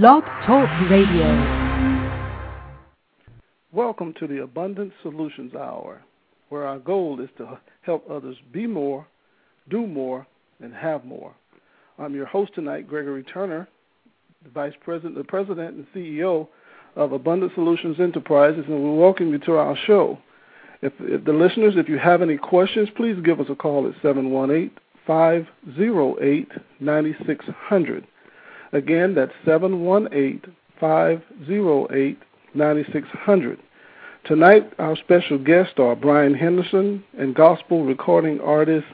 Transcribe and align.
Blog 0.00 0.24
Talk 0.46 0.70
Radio. 0.90 1.28
Welcome 3.72 4.14
to 4.20 4.26
the 4.26 4.40
Abundant 4.42 4.90
Solutions 5.02 5.54
Hour, 5.54 6.00
where 6.48 6.66
our 6.66 6.78
goal 6.78 7.20
is 7.20 7.28
to 7.36 7.60
help 7.82 8.10
others 8.10 8.38
be 8.52 8.66
more, 8.66 9.06
do 9.68 9.86
more, 9.86 10.26
and 10.62 10.72
have 10.72 11.04
more. 11.04 11.34
I'm 11.98 12.14
your 12.14 12.24
host 12.24 12.54
tonight, 12.54 12.88
Gregory 12.88 13.22
Turner, 13.22 13.68
the 14.42 14.48
Vice 14.48 14.72
President, 14.82 15.14
the 15.14 15.24
President 15.24 15.76
and 15.76 15.86
CEO 15.94 16.48
of 16.96 17.12
Abundant 17.12 17.52
Solutions 17.54 18.00
Enterprises, 18.00 18.64
and 18.66 18.82
we 18.82 18.98
welcome 18.98 19.28
you 19.28 19.40
to 19.40 19.56
our 19.56 19.76
show. 19.86 20.18
If, 20.80 20.94
if 21.00 21.22
the 21.26 21.34
listeners, 21.34 21.74
if 21.76 21.90
you 21.90 21.98
have 21.98 22.22
any 22.22 22.38
questions, 22.38 22.88
please 22.96 23.18
give 23.22 23.40
us 23.40 23.46
a 23.50 23.54
call 23.54 23.86
at 23.86 23.92
718 24.00 24.70
508 25.06 26.48
9600. 26.80 28.06
Again, 28.72 29.14
that's 29.14 29.32
718 29.44 30.42
508 30.80 32.18
9600. 32.54 33.58
Tonight, 34.24 34.72
our 34.78 34.96
special 34.96 35.38
guests 35.38 35.74
are 35.78 35.96
Brian 35.96 36.34
Henderson 36.34 37.02
and 37.18 37.34
gospel 37.34 37.84
recording 37.84 38.40
artist 38.40 38.86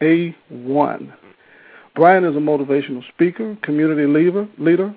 A1. 0.00 1.12
Brian 1.94 2.24
is 2.24 2.36
a 2.36 2.40
motivational 2.40 3.02
speaker, 3.08 3.56
community 3.62 4.06
leader, 4.06 4.46
leader 4.58 4.94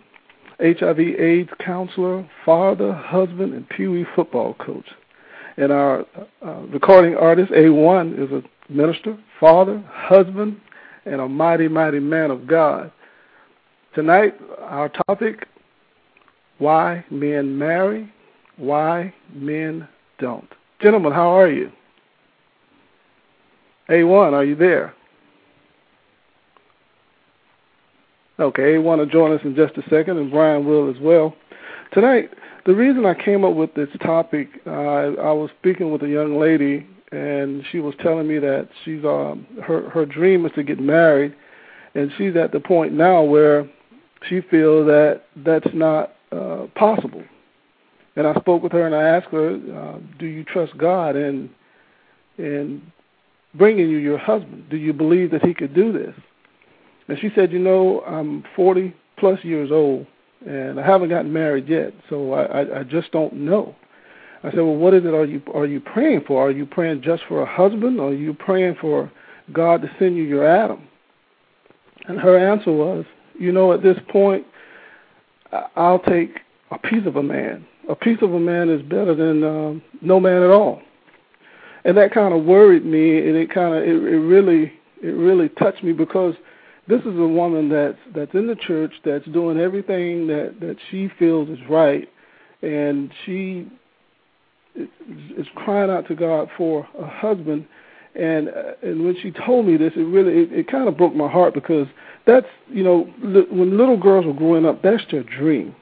HIV 0.60 1.00
AIDS 1.00 1.50
counselor, 1.60 2.30
father, 2.46 2.92
husband, 2.92 3.54
and 3.54 3.68
Pee 3.70 4.04
football 4.14 4.56
coach. 4.56 4.86
And 5.56 5.72
our 5.72 6.06
uh, 6.46 6.62
recording 6.68 7.16
artist, 7.16 7.52
A1, 7.52 8.22
is 8.22 8.32
a 8.32 8.72
minister, 8.72 9.18
father, 9.40 9.82
husband, 9.90 10.60
and 11.06 11.22
a 11.22 11.30
mighty, 11.30 11.70
mighty 11.70 12.00
man 12.00 12.30
of 12.30 12.46
God. 12.46 12.92
Tonight, 13.96 14.36
our 14.60 14.90
topic 15.08 15.48
why 16.60 17.04
men 17.10 17.58
marry, 17.58 18.12
why 18.58 19.14
men 19.34 19.88
don't. 20.20 20.48
Gentlemen, 20.82 21.12
how 21.12 21.30
are 21.30 21.50
you? 21.50 21.72
A1, 23.90 24.34
are 24.34 24.44
you 24.44 24.56
there? 24.56 24.94
Okay, 28.40 28.76
A1 28.76 28.98
will 29.00 29.06
join 29.06 29.34
us 29.34 29.42
in 29.44 29.56
just 29.56 29.76
a 29.78 29.82
second, 29.90 30.18
and 30.18 30.30
Brian 30.30 30.66
will 30.66 30.90
as 30.90 31.02
well. 31.02 31.36
Tonight, 31.92 32.30
the 32.66 32.76
reason 32.76 33.06
I 33.06 33.16
came 33.16 33.44
up 33.44 33.56
with 33.56 33.74
this 33.74 33.90
topic, 34.02 34.50
uh, 34.68 34.70
I 34.70 35.32
was 35.32 35.50
speaking 35.60 35.92
with 35.92 36.04
a 36.04 36.08
young 36.08 36.40
lady, 36.40 36.86
and 37.12 37.64
she 37.72 37.80
was 37.80 37.96
telling 38.02 38.28
me 38.28 38.38
that 38.38 38.70
she's 38.86 39.04
um, 39.04 39.48
her 39.64 39.90
her 39.90 40.06
dream 40.06 40.46
is 40.46 40.52
to 40.54 40.64
get 40.64 40.80
married, 40.80 41.36
and 41.96 42.12
she's 42.18 42.36
at 42.36 42.52
the 42.52 42.60
point 42.60 42.94
now 42.94 43.24
where 43.24 43.68
she 44.28 44.42
feels 44.42 44.86
that 44.88 45.24
that's 45.38 45.74
not 45.74 46.14
uh, 46.32 46.68
possible. 46.76 47.24
And 48.16 48.28
I 48.28 48.34
spoke 48.36 48.64
with 48.64 48.72
her 48.74 48.86
and 48.86 48.96
I 48.96 49.04
asked 49.04 49.30
her, 49.32 49.54
uh, 49.54 50.00
"Do 50.18 50.26
you 50.26 50.44
trust 50.44 50.78
God 50.78 51.16
in 51.16 51.50
in 52.38 52.92
bringing 53.56 53.90
you 53.90 53.98
your 53.98 54.18
husband? 54.18 54.70
Do 54.70 54.78
you 54.78 54.94
believe 54.94 55.32
that 55.32 55.46
He 55.46 55.54
could 55.54 55.74
do 55.74 55.92
this?" 55.94 56.14
And 57.08 57.18
she 57.20 57.32
said, 57.34 57.52
"You 57.52 57.60
know, 57.60 58.02
I'm 58.02 58.44
40 58.56 58.94
plus 59.18 59.44
years 59.44 59.72
old, 59.72 60.06
and 60.46 60.80
I 60.80 60.86
haven't 60.86 61.10
gotten 61.10 61.32
married 61.32 61.68
yet, 61.68 61.94
so 62.10 62.34
I, 62.34 62.44
I, 62.44 62.80
I 62.80 62.84
just 62.84 63.12
don't 63.12 63.34
know." 63.34 63.76
I 64.44 64.52
said, 64.52 64.60
"Well, 64.60 64.76
what 64.76 64.94
is 64.94 65.06
it? 65.06 65.14
Are 65.14 65.26
you 65.26 65.42
are 65.54 65.66
you 65.66 65.80
praying 65.80 66.24
for? 66.28 66.46
Are 66.46 66.52
you 66.52 66.66
praying 66.66 67.02
just 67.02 67.24
for 67.28 67.42
a 67.42 67.46
husband, 67.46 68.00
or 68.00 68.10
are 68.10 68.14
you 68.14 68.34
praying 68.34 68.76
for 68.82 69.12
God 69.54 69.82
to 69.82 69.90
send 69.98 70.18
you 70.18 70.24
your 70.24 70.46
Adam?" 70.46 70.88
And 72.08 72.20
her 72.20 72.38
answer 72.38 72.72
was, 72.72 73.06
"You 73.40 73.52
know, 73.52 73.74
at 73.74 73.82
this 73.82 73.98
point, 74.10 74.46
I'll 75.76 76.00
take 76.00 76.40
a 76.72 76.78
piece 76.78 77.06
of 77.06 77.16
a 77.16 77.24
man. 77.24 77.66
A 77.90 77.96
piece 77.96 78.20
of 78.22 78.34
a 78.34 78.40
man 78.40 78.70
is 78.70 78.82
better 78.84 79.16
than 79.16 79.44
um, 79.44 79.82
no 80.02 80.20
man 80.20 80.44
at 80.44 80.50
all." 80.50 80.82
And 81.86 81.98
that 81.98 82.14
kind 82.14 82.34
of 82.34 82.46
worried 82.46 82.86
me, 82.86 83.28
and 83.28 83.36
it 83.38 83.52
kind 83.52 83.74
of 83.74 83.84
it, 83.84 83.90
it 83.90 84.20
really 84.20 84.74
it 85.02 85.08
really 85.08 85.50
touched 85.50 85.84
me 85.84 85.94
because 85.94 86.36
this 86.88 87.02
is 87.02 87.18
a 87.18 87.28
woman 87.28 87.70
that's 87.70 87.98
that's 88.14 88.34
in 88.34 88.48
the 88.48 88.56
church 88.56 88.94
that's 89.06 89.26
doing 89.28 89.60
everything 89.60 90.28
that 90.28 90.56
that 90.60 90.78
she 90.90 91.10
feels 91.18 91.50
is 91.50 91.60
right, 91.70 92.10
and 92.62 93.12
she 93.26 93.68
is 94.76 95.48
crying 95.56 95.90
out 95.90 96.08
to 96.08 96.16
God 96.16 96.50
for 96.58 96.88
a 97.00 97.08
husband. 97.08 97.66
And 98.20 98.50
uh, 98.50 98.74
and 98.84 99.06
when 99.06 99.16
she 99.22 99.32
told 99.32 99.66
me 99.66 99.78
this, 99.78 99.94
it 99.96 100.02
really 100.02 100.44
it, 100.44 100.52
it 100.52 100.68
kind 100.68 100.90
of 100.90 100.98
broke 100.98 101.16
my 101.16 101.30
heart 101.30 101.54
because 101.54 101.88
that's 102.28 102.48
you 102.68 102.84
know 102.84 103.08
li- 103.24 103.48
when 103.50 103.78
little 103.78 103.98
girls 103.98 104.26
are 104.26 104.34
growing 104.34 104.66
up, 104.66 104.82
that's 104.82 105.04
their 105.10 105.24
dream. 105.24 105.74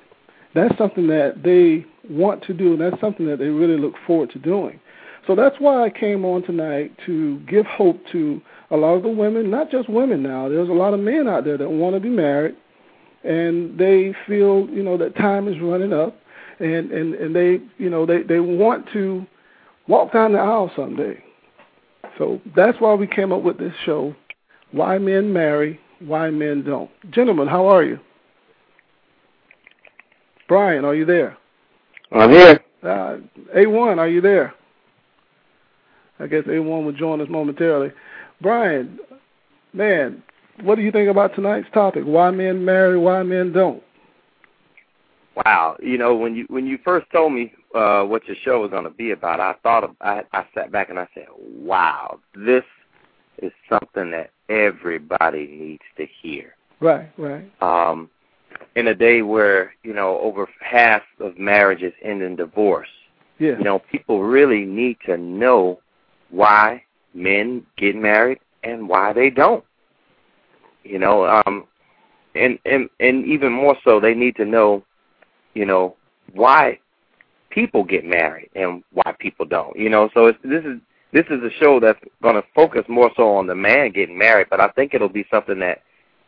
That's 0.53 0.77
something 0.77 1.07
that 1.07 1.41
they 1.43 1.85
want 2.09 2.43
to 2.43 2.53
do, 2.53 2.73
and 2.73 2.81
that's 2.81 3.01
something 3.01 3.25
that 3.25 3.39
they 3.39 3.47
really 3.47 3.77
look 3.77 3.95
forward 4.05 4.29
to 4.31 4.39
doing. 4.39 4.79
So 5.25 5.35
that's 5.35 5.55
why 5.59 5.83
I 5.83 5.89
came 5.89 6.25
on 6.25 6.43
tonight 6.43 6.95
to 7.07 7.39
give 7.39 7.65
hope 7.65 7.99
to 8.11 8.39
a 8.69 8.77
lot 8.77 8.93
of 8.93 9.03
the 9.03 9.09
women, 9.09 9.49
not 9.49 9.71
just 9.71 9.89
women 9.89 10.21
now. 10.21 10.47
There's 10.47 10.69
a 10.69 10.73
lot 10.73 10.93
of 10.93 10.99
men 10.99 11.27
out 11.27 11.43
there 11.43 11.57
that 11.57 11.69
want 11.69 11.95
to 11.95 11.99
be 11.99 12.09
married, 12.09 12.55
and 13.23 13.79
they 13.79 14.13
feel 14.27 14.67
you 14.69 14.83
know 14.83 14.95
that 14.97 15.15
time 15.15 15.47
is 15.47 15.59
running 15.59 15.91
up, 15.91 16.15
and 16.59 16.91
and 16.91 17.15
and 17.15 17.35
they 17.35 17.61
you 17.79 17.89
know 17.89 18.05
they 18.05 18.21
they 18.21 18.39
want 18.39 18.87
to 18.93 19.25
walk 19.87 20.13
down 20.13 20.33
the 20.33 20.39
aisle 20.39 20.71
someday. 20.75 21.23
So 22.17 22.41
that's 22.55 22.79
why 22.79 22.93
we 22.93 23.07
came 23.07 23.31
up 23.31 23.43
with 23.43 23.57
this 23.57 23.73
show, 23.85 24.15
Why 24.71 24.97
Men 24.97 25.31
Marry, 25.31 25.79
Why 25.99 26.29
Men 26.29 26.63
Don't. 26.63 26.89
Gentlemen, 27.11 27.47
how 27.47 27.67
are 27.67 27.83
you? 27.83 27.99
Brian, 30.47 30.85
are 30.85 30.95
you 30.95 31.05
there? 31.05 31.37
I'm 32.11 32.31
here. 32.31 32.59
Uh, 32.81 33.17
A1, 33.55 33.97
are 33.97 34.07
you 34.07 34.21
there? 34.21 34.53
I 36.19 36.27
guess 36.27 36.43
A1 36.43 36.85
will 36.85 36.93
join 36.93 37.21
us 37.21 37.27
momentarily. 37.29 37.91
Brian, 38.41 38.99
man, 39.73 40.23
what 40.61 40.75
do 40.75 40.81
you 40.81 40.91
think 40.91 41.09
about 41.09 41.35
tonight's 41.35 41.67
topic? 41.73 42.03
Why 42.05 42.31
men 42.31 42.63
marry, 42.63 42.97
why 42.97 43.21
men 43.23 43.51
don't? 43.51 43.83
Wow, 45.35 45.77
you 45.79 45.99
know 45.99 46.15
when 46.15 46.35
you 46.35 46.45
when 46.49 46.65
you 46.65 46.79
first 46.83 47.05
told 47.11 47.31
me 47.31 47.53
uh 47.75 48.03
what 48.03 48.25
your 48.27 48.35
show 48.43 48.61
was 48.61 48.71
going 48.71 48.83
to 48.83 48.89
be 48.89 49.11
about, 49.11 49.39
I 49.39 49.53
thought 49.63 49.83
of, 49.83 49.95
I 50.01 50.23
I 50.33 50.45
sat 50.53 50.71
back 50.71 50.89
and 50.89 50.99
I 50.99 51.07
said, 51.13 51.27
"Wow, 51.37 52.19
this 52.35 52.63
is 53.41 53.51
something 53.69 54.11
that 54.11 54.31
everybody 54.49 55.47
needs 55.47 55.83
to 55.97 56.05
hear." 56.21 56.55
Right, 56.79 57.09
right. 57.17 57.49
Um 57.61 58.09
in 58.75 58.87
a 58.87 58.95
day 58.95 59.21
where, 59.21 59.73
you 59.83 59.93
know, 59.93 60.19
over 60.19 60.47
half 60.61 61.03
of 61.19 61.37
marriages 61.37 61.93
end 62.01 62.21
in 62.21 62.35
divorce. 62.35 62.89
Yeah. 63.39 63.57
You 63.57 63.63
know, 63.63 63.79
people 63.91 64.23
really 64.23 64.65
need 64.65 64.97
to 65.05 65.17
know 65.17 65.79
why 66.29 66.83
men 67.13 67.65
get 67.77 67.95
married 67.95 68.39
and 68.63 68.87
why 68.87 69.13
they 69.13 69.29
don't. 69.29 69.63
You 70.83 70.99
know, 70.99 71.25
um 71.25 71.65
and 72.35 72.59
and 72.65 72.89
and 72.99 73.25
even 73.25 73.51
more 73.51 73.75
so 73.83 73.99
they 73.99 74.13
need 74.13 74.35
to 74.37 74.45
know 74.45 74.83
you 75.53 75.65
know 75.65 75.95
why 76.33 76.79
people 77.57 77.83
get 77.83 78.05
married 78.05 78.51
and 78.55 78.83
why 78.93 79.15
people 79.17 79.43
don't. 79.43 79.75
You 79.75 79.89
know, 79.89 80.11
so 80.13 80.27
it's, 80.27 80.37
this 80.43 80.63
is 80.63 80.79
this 81.11 81.25
is 81.31 81.41
a 81.41 81.49
show 81.59 81.79
that's 81.79 81.99
going 82.21 82.35
to 82.35 82.43
focus 82.53 82.83
more 82.87 83.09
so 83.15 83.29
on 83.35 83.47
the 83.47 83.55
man 83.55 83.91
getting 83.91 84.17
married, 84.17 84.47
but 84.51 84.59
I 84.59 84.67
think 84.69 84.93
it'll 84.93 85.09
be 85.09 85.25
something 85.31 85.57
that 85.59 85.81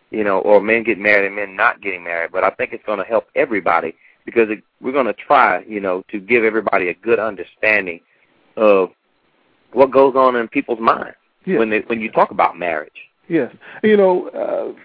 you 0.10 0.24
know, 0.24 0.40
or 0.40 0.60
men 0.60 0.84
getting 0.84 1.04
married 1.04 1.28
and 1.28 1.36
men 1.36 1.56
not 1.56 1.82
getting 1.82 2.04
married. 2.04 2.32
But 2.32 2.44
I 2.44 2.50
think 2.50 2.74
it's 2.74 2.84
going 2.84 2.98
to 2.98 3.06
help 3.06 3.28
everybody 3.36 3.94
because 4.26 4.50
it, 4.50 4.64
we're 4.82 4.92
going 4.92 5.06
to 5.06 5.14
try, 5.14 5.64
you 5.68 5.80
know, 5.80 6.04
to 6.10 6.20
give 6.20 6.44
everybody 6.44 6.90
a 6.90 6.96
good 6.96 7.20
understanding 7.20 8.00
of 8.58 8.90
what 9.74 9.92
goes 9.92 10.16
on 10.16 10.36
in 10.36 10.48
people's 10.48 10.80
minds 10.80 11.18
yes. 11.46 11.60
when 11.60 11.70
they 11.70 11.82
when 11.82 12.02
you 12.02 12.12
talk 12.12 12.32
about 12.32 12.58
marriage. 12.58 12.92
Yes, 13.28 13.54
you 13.84 13.98
know. 13.98 14.30
Uh, 14.30 14.80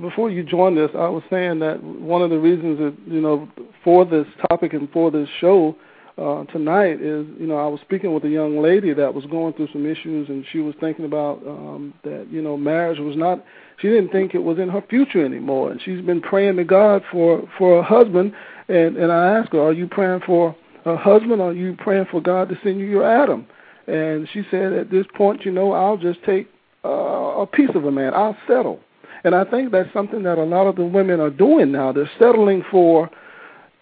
before 0.00 0.30
you 0.30 0.42
joined 0.42 0.78
us, 0.78 0.90
I 0.94 1.08
was 1.08 1.22
saying 1.28 1.58
that 1.60 1.82
one 1.82 2.22
of 2.22 2.30
the 2.30 2.38
reasons 2.38 2.78
that 2.78 2.96
you 3.06 3.20
know 3.20 3.48
for 3.84 4.04
this 4.04 4.26
topic 4.48 4.72
and 4.72 4.90
for 4.90 5.10
this 5.10 5.28
show 5.40 5.76
uh, 6.18 6.44
tonight 6.44 7.00
is 7.02 7.26
you 7.38 7.46
know 7.46 7.56
I 7.56 7.68
was 7.68 7.80
speaking 7.82 8.14
with 8.14 8.24
a 8.24 8.28
young 8.28 8.62
lady 8.62 8.94
that 8.94 9.12
was 9.12 9.26
going 9.26 9.52
through 9.52 9.68
some 9.72 9.84
issues 9.84 10.28
and 10.30 10.46
she 10.50 10.58
was 10.60 10.74
thinking 10.80 11.04
about 11.04 11.46
um, 11.46 11.92
that 12.04 12.26
you 12.30 12.40
know 12.40 12.56
marriage 12.56 12.98
was 12.98 13.16
not 13.16 13.44
she 13.78 13.88
didn't 13.88 14.10
think 14.10 14.34
it 14.34 14.42
was 14.42 14.58
in 14.58 14.70
her 14.70 14.82
future 14.88 15.24
anymore. 15.24 15.70
And 15.70 15.80
she's 15.82 16.00
been 16.00 16.22
praying 16.22 16.56
to 16.56 16.64
God 16.64 17.02
for 17.12 17.46
for 17.58 17.78
a 17.78 17.82
husband. 17.82 18.32
And 18.68 18.96
and 18.96 19.12
I 19.12 19.38
asked 19.38 19.52
her 19.52 19.60
are 19.60 19.72
you 19.72 19.86
praying 19.86 20.20
for 20.24 20.56
a 20.86 20.96
husband? 20.96 21.40
Or 21.40 21.50
are 21.50 21.54
you 21.54 21.76
praying 21.78 22.06
for 22.10 22.20
God 22.22 22.48
to 22.48 22.58
send 22.62 22.80
you 22.80 22.86
your 22.86 23.04
Adam? 23.04 23.46
And 23.86 24.26
she 24.32 24.42
said 24.50 24.72
at 24.72 24.90
this 24.90 25.06
point 25.14 25.44
you 25.44 25.52
know 25.52 25.72
I'll 25.72 25.98
just 25.98 26.22
take 26.24 26.48
uh, 26.84 26.88
a 26.88 27.46
piece 27.46 27.70
of 27.74 27.84
a 27.84 27.92
man. 27.92 28.14
I'll 28.14 28.36
settle 28.46 28.80
and 29.24 29.34
I 29.34 29.44
think 29.44 29.72
that's 29.72 29.92
something 29.92 30.22
that 30.24 30.38
a 30.38 30.44
lot 30.44 30.66
of 30.66 30.76
the 30.76 30.84
women 30.84 31.20
are 31.20 31.30
doing 31.30 31.72
now. 31.72 31.92
They're 31.92 32.10
settling 32.18 32.64
for 32.70 33.10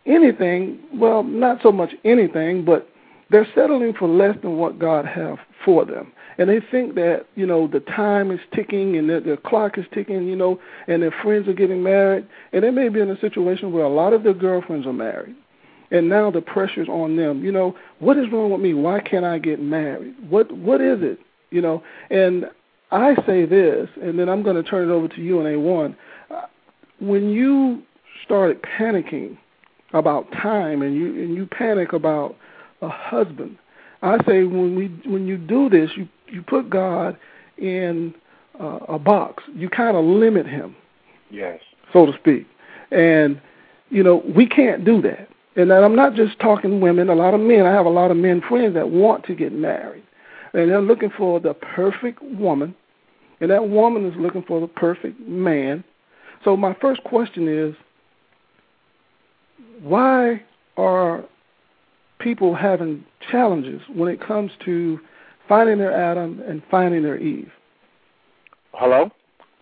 anything. 0.07 0.79
Well, 0.95 1.23
not 1.23 1.61
so 1.63 1.73
much 1.73 1.91
anything, 2.05 2.65
but 2.65 2.89
they're 3.31 3.49
settling 3.55 3.95
for 3.95 4.09
less 4.09 4.37
than 4.43 4.57
what 4.57 4.79
God 4.79 5.07
has 5.07 5.39
for 5.65 5.85
them. 5.85 6.13
And 6.37 6.49
they 6.49 6.61
think 6.71 6.95
that, 6.97 7.27
you 7.37 7.47
know, 7.47 7.69
the 7.69 7.81
time 7.81 8.31
is 8.31 8.41
ticking 8.55 8.97
and 8.97 9.09
that 9.09 9.25
the 9.25 9.37
clock 9.37 9.79
is 9.79 9.85
ticking, 9.93 10.27
you 10.27 10.37
know, 10.37 10.61
and 10.89 11.03
their 11.03 11.15
friends 11.23 11.49
are 11.49 11.53
getting 11.53 11.83
married. 11.83 12.27
And 12.53 12.65
they 12.65 12.71
may 12.71 12.89
be 12.89 13.01
in 13.01 13.11
a 13.11 13.21
situation 13.21 13.73
where 13.73 13.85
a 13.85 13.89
lot 13.89 14.13
of 14.13 14.25
their 14.25 14.35
girlfriends 14.35 14.87
are 14.87 14.93
married. 14.93 15.37
And 15.91 16.09
now 16.09 16.31
the 16.31 16.41
pressure's 16.41 16.89
on 16.89 17.17
them. 17.17 17.45
You 17.45 17.53
know, 17.53 17.77
what 18.01 18.17
is 18.17 18.31
wrong 18.33 18.51
with 18.51 18.61
me? 18.61 18.75
Why 18.75 19.01
can't 19.01 19.25
I 19.25 19.39
get 19.39 19.61
married? 19.61 20.15
What 20.29 20.51
what 20.51 20.81
is 20.81 20.99
it? 21.03 21.21
You 21.51 21.61
know, 21.61 21.83
and 22.11 22.47
I 22.95 23.17
say 23.27 23.45
this, 23.45 23.89
and 24.01 24.19
then 24.19 24.29
I'm 24.29 24.43
going 24.45 24.55
to 24.55 24.63
turn 24.63 24.89
it 24.89 24.93
over 24.93 25.09
to 25.09 25.21
you 25.21 25.41
and 25.41 25.49
A1. 25.49 25.97
When 27.01 27.31
you 27.31 27.83
started 28.25 28.63
panicking 28.63 29.37
about 29.93 30.31
time 30.33 30.81
and 30.81 30.95
you 30.95 31.07
and 31.07 31.35
you 31.35 31.47
panic 31.47 31.93
about 31.93 32.37
a 32.83 32.89
husband, 32.89 33.59
I 34.03 34.19
say 34.27 34.45
when 34.45 34.77
we 34.77 34.87
when 35.11 35.27
you 35.27 35.37
do 35.37 35.69
this, 35.69 35.91
you 35.97 36.09
you 36.29 36.41
put 36.43 36.71
God 36.71 37.19
in 37.59 38.15
uh, 38.61 38.79
a 38.89 38.99
box. 38.99 39.43
You 39.55 39.69
kind 39.69 39.97
of 39.97 40.05
limit 40.05 40.47
him. 40.47 40.77
Yes. 41.31 41.61
So 41.93 42.07
to 42.07 42.13
speak. 42.17 42.47
And 42.93 43.41
you 43.91 44.05
know, 44.05 44.23
we 44.37 44.47
can't 44.47 44.85
do 44.85 45.03
that. 45.03 45.29
And 45.57 45.73
I'm 45.73 45.97
not 45.97 46.15
just 46.15 46.39
talking 46.39 46.81
women, 46.81 47.09
a 47.09 47.15
lot 47.15 47.35
of 47.35 47.41
men. 47.41 47.67
I 47.67 47.73
have 47.73 47.87
a 47.87 47.91
lot 47.91 48.11
of 48.11 48.17
men 48.17 48.41
friends 48.41 48.75
that 48.75 48.91
want 48.91 49.25
to 49.25 49.35
get 49.35 49.53
married. 49.53 50.03
And 50.53 50.71
they're 50.71 50.81
looking 50.81 51.11
for 51.11 51.41
the 51.41 51.55
perfect 51.55 52.23
woman. 52.23 52.75
And 53.41 53.51
that 53.51 53.69
woman 53.69 54.07
is 54.07 54.15
looking 54.17 54.43
for 54.43 54.61
the 54.61 54.67
perfect 54.67 55.21
man. 55.21 55.85
So 56.45 56.57
my 56.57 56.75
first 56.81 57.03
question 57.05 57.49
is 57.49 57.75
why 59.83 60.43
are 60.77 61.25
people 62.19 62.55
having 62.55 63.05
challenges 63.31 63.81
when 63.95 64.09
it 64.09 64.21
comes 64.21 64.51
to 64.65 64.99
finding 65.49 65.79
their 65.79 65.93
Adam 65.93 66.41
and 66.47 66.63
finding 66.71 67.03
their 67.03 67.19
Eve. 67.19 67.51
Hello. 68.73 69.11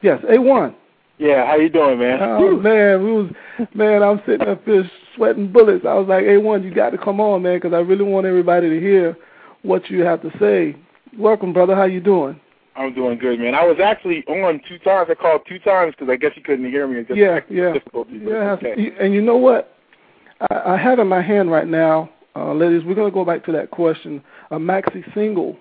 Yes, 0.01 0.23
A 0.31 0.41
one. 0.41 0.75
Yeah, 1.19 1.47
how 1.47 1.57
you 1.57 1.69
doing, 1.69 1.99
man? 1.99 2.19
Oh 2.23 2.57
man, 2.57 3.05
we 3.05 3.13
was 3.13 3.31
man. 3.75 4.03
I'm 4.03 4.21
sitting 4.27 4.49
up 4.49 4.65
here 4.65 4.91
sweating 5.15 5.53
bullets. 5.53 5.85
I 5.87 5.95
was 5.95 6.09
like, 6.09 6.25
A 6.25 6.39
one, 6.39 6.63
you 6.63 6.75
got 6.75 6.91
to 6.91 6.99
come 6.99 7.21
on, 7.21 7.43
man, 7.43 7.57
because 7.57 7.73
I 7.73 7.79
really 7.79 8.05
want 8.05 8.27
everybody 8.27 8.69
to 8.71 8.81
hear 8.81 9.17
what 9.63 9.91
you 9.91 10.01
have 10.01 10.23
to 10.23 10.31
say. 10.41 10.77
Welcome, 11.17 11.53
brother. 11.53 11.75
How 11.77 11.85
you 11.85 12.01
doing? 12.01 12.41
I'm 12.75 12.95
doing 12.95 13.19
good, 13.19 13.39
man. 13.39 13.55
I 13.55 13.65
was 13.65 13.79
actually 13.83 14.25
on 14.27 14.61
two 14.69 14.79
times. 14.79 15.09
I 15.11 15.15
called 15.15 15.43
two 15.49 15.59
times 15.59 15.95
because 15.97 16.11
I 16.11 16.17
guess 16.17 16.33
you 16.37 16.43
couldn't 16.43 16.71
hear 16.71 16.87
me. 16.87 17.05
yeah, 17.15 17.41
yeah, 17.51 17.75
yeah. 18.11 18.53
Okay. 18.53 18.93
And 18.99 19.13
you 19.13 19.21
know 19.21 19.37
what? 19.37 19.77
I, 20.51 20.73
I 20.73 20.77
have 20.77 20.99
in 20.99 21.07
my 21.07 21.23
hand 21.23 21.51
right 21.51 21.69
now, 21.69 22.11
uh, 22.35 22.53
ladies. 22.53 22.83
We're 22.85 22.95
going 22.95 23.11
to 23.11 23.15
go 23.15 23.25
back 23.25 23.45
to 23.47 23.53
that 23.53 23.71
question. 23.71 24.23
A 24.51 24.57
maxi 24.57 25.03
single 25.15 25.57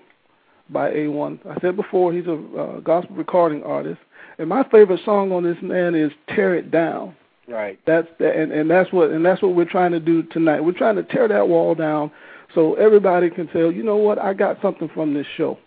by 0.70 0.90
A1. 0.90 1.46
I 1.46 1.60
said 1.60 1.76
before 1.76 2.12
he's 2.12 2.26
a 2.26 2.34
uh, 2.34 2.80
gospel 2.80 3.14
recording 3.16 3.62
artist, 3.62 4.00
and 4.38 4.48
my 4.48 4.64
favorite 4.70 5.00
song 5.04 5.32
on 5.32 5.42
this 5.42 5.58
man 5.62 5.94
is 5.94 6.12
"Tear 6.28 6.54
It 6.54 6.70
Down." 6.70 7.14
Right. 7.46 7.78
That's 7.86 8.08
the, 8.18 8.32
and 8.32 8.52
and 8.52 8.70
that's 8.70 8.92
what 8.92 9.10
and 9.10 9.24
that's 9.24 9.42
what 9.42 9.54
we're 9.54 9.64
trying 9.64 9.92
to 9.92 10.00
do 10.00 10.22
tonight. 10.22 10.60
We're 10.60 10.72
trying 10.72 10.96
to 10.96 11.02
tear 11.02 11.28
that 11.28 11.48
wall 11.48 11.74
down 11.74 12.10
so 12.54 12.74
everybody 12.74 13.30
can 13.30 13.48
say, 13.52 13.60
you 13.60 13.82
know 13.82 13.96
what, 13.96 14.18
I 14.18 14.34
got 14.34 14.60
something 14.60 14.90
from 14.94 15.14
this 15.14 15.26
show. 15.36 15.58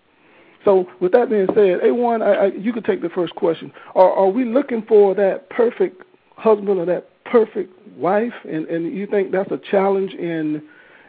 So 0.66 0.90
with 1.00 1.12
that 1.14 1.30
being 1.30 1.48
said, 1.50 1.82
A1, 1.82 2.22
I, 2.22 2.34
I, 2.34 2.46
you 2.48 2.74
could 2.74 2.86
take 2.86 3.02
the 3.02 3.10
first 3.10 3.36
question. 3.36 3.72
Are, 3.94 4.12
are 4.12 4.30
we 4.30 4.44
looking 4.44 4.82
for 4.88 5.14
that 5.16 5.50
perfect 5.50 6.02
husband 6.36 6.80
or 6.80 6.86
that 6.88 7.08
perfect 7.26 7.72
wife? 7.96 8.34
And, 8.44 8.66
and 8.68 8.94
you 8.94 9.08
think 9.08 9.32
that's 9.32 9.52
a 9.52 9.60
challenge 9.72 10.14
in 10.14 10.64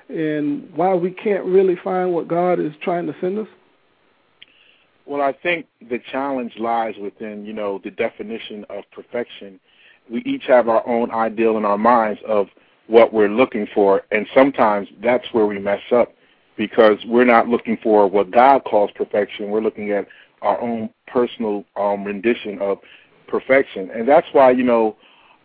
in 0.08 0.68
why 0.74 0.94
we 0.94 1.10
can't 1.10 1.44
really 1.44 1.76
find 1.82 2.12
what 2.12 2.28
God 2.28 2.60
is 2.60 2.72
trying 2.80 3.06
to 3.06 3.16
send 3.20 3.38
us? 3.38 3.48
Well, 5.04 5.20
I 5.20 5.32
think 5.32 5.66
the 5.88 6.00
challenge 6.12 6.52
lies 6.58 6.94
within, 7.00 7.44
you 7.44 7.52
know, 7.52 7.80
the 7.82 7.90
definition 7.90 8.64
of 8.70 8.84
perfection. 8.92 9.60
We 10.10 10.22
each 10.22 10.44
have 10.46 10.68
our 10.68 10.86
own 10.86 11.10
ideal 11.10 11.56
in 11.56 11.64
our 11.64 11.78
minds 11.78 12.20
of 12.26 12.48
what 12.86 13.12
we're 13.12 13.28
looking 13.28 13.66
for, 13.74 14.02
and 14.12 14.26
sometimes 14.32 14.88
that's 15.02 15.26
where 15.32 15.46
we 15.46 15.58
mess 15.58 15.82
up 15.90 16.12
because 16.56 16.98
we're 17.06 17.24
not 17.24 17.48
looking 17.48 17.78
for 17.82 18.06
what 18.06 18.30
God 18.30 18.64
calls 18.64 18.90
perfection. 18.94 19.50
We're 19.50 19.60
looking 19.60 19.90
at 19.92 20.06
our 20.42 20.60
own 20.60 20.90
personal 21.06 21.64
um, 21.76 22.04
rendition 22.04 22.60
of 22.60 22.78
perfection, 23.28 23.90
and 23.90 24.06
that's 24.06 24.26
why, 24.32 24.50
you 24.50 24.62
know, 24.64 24.96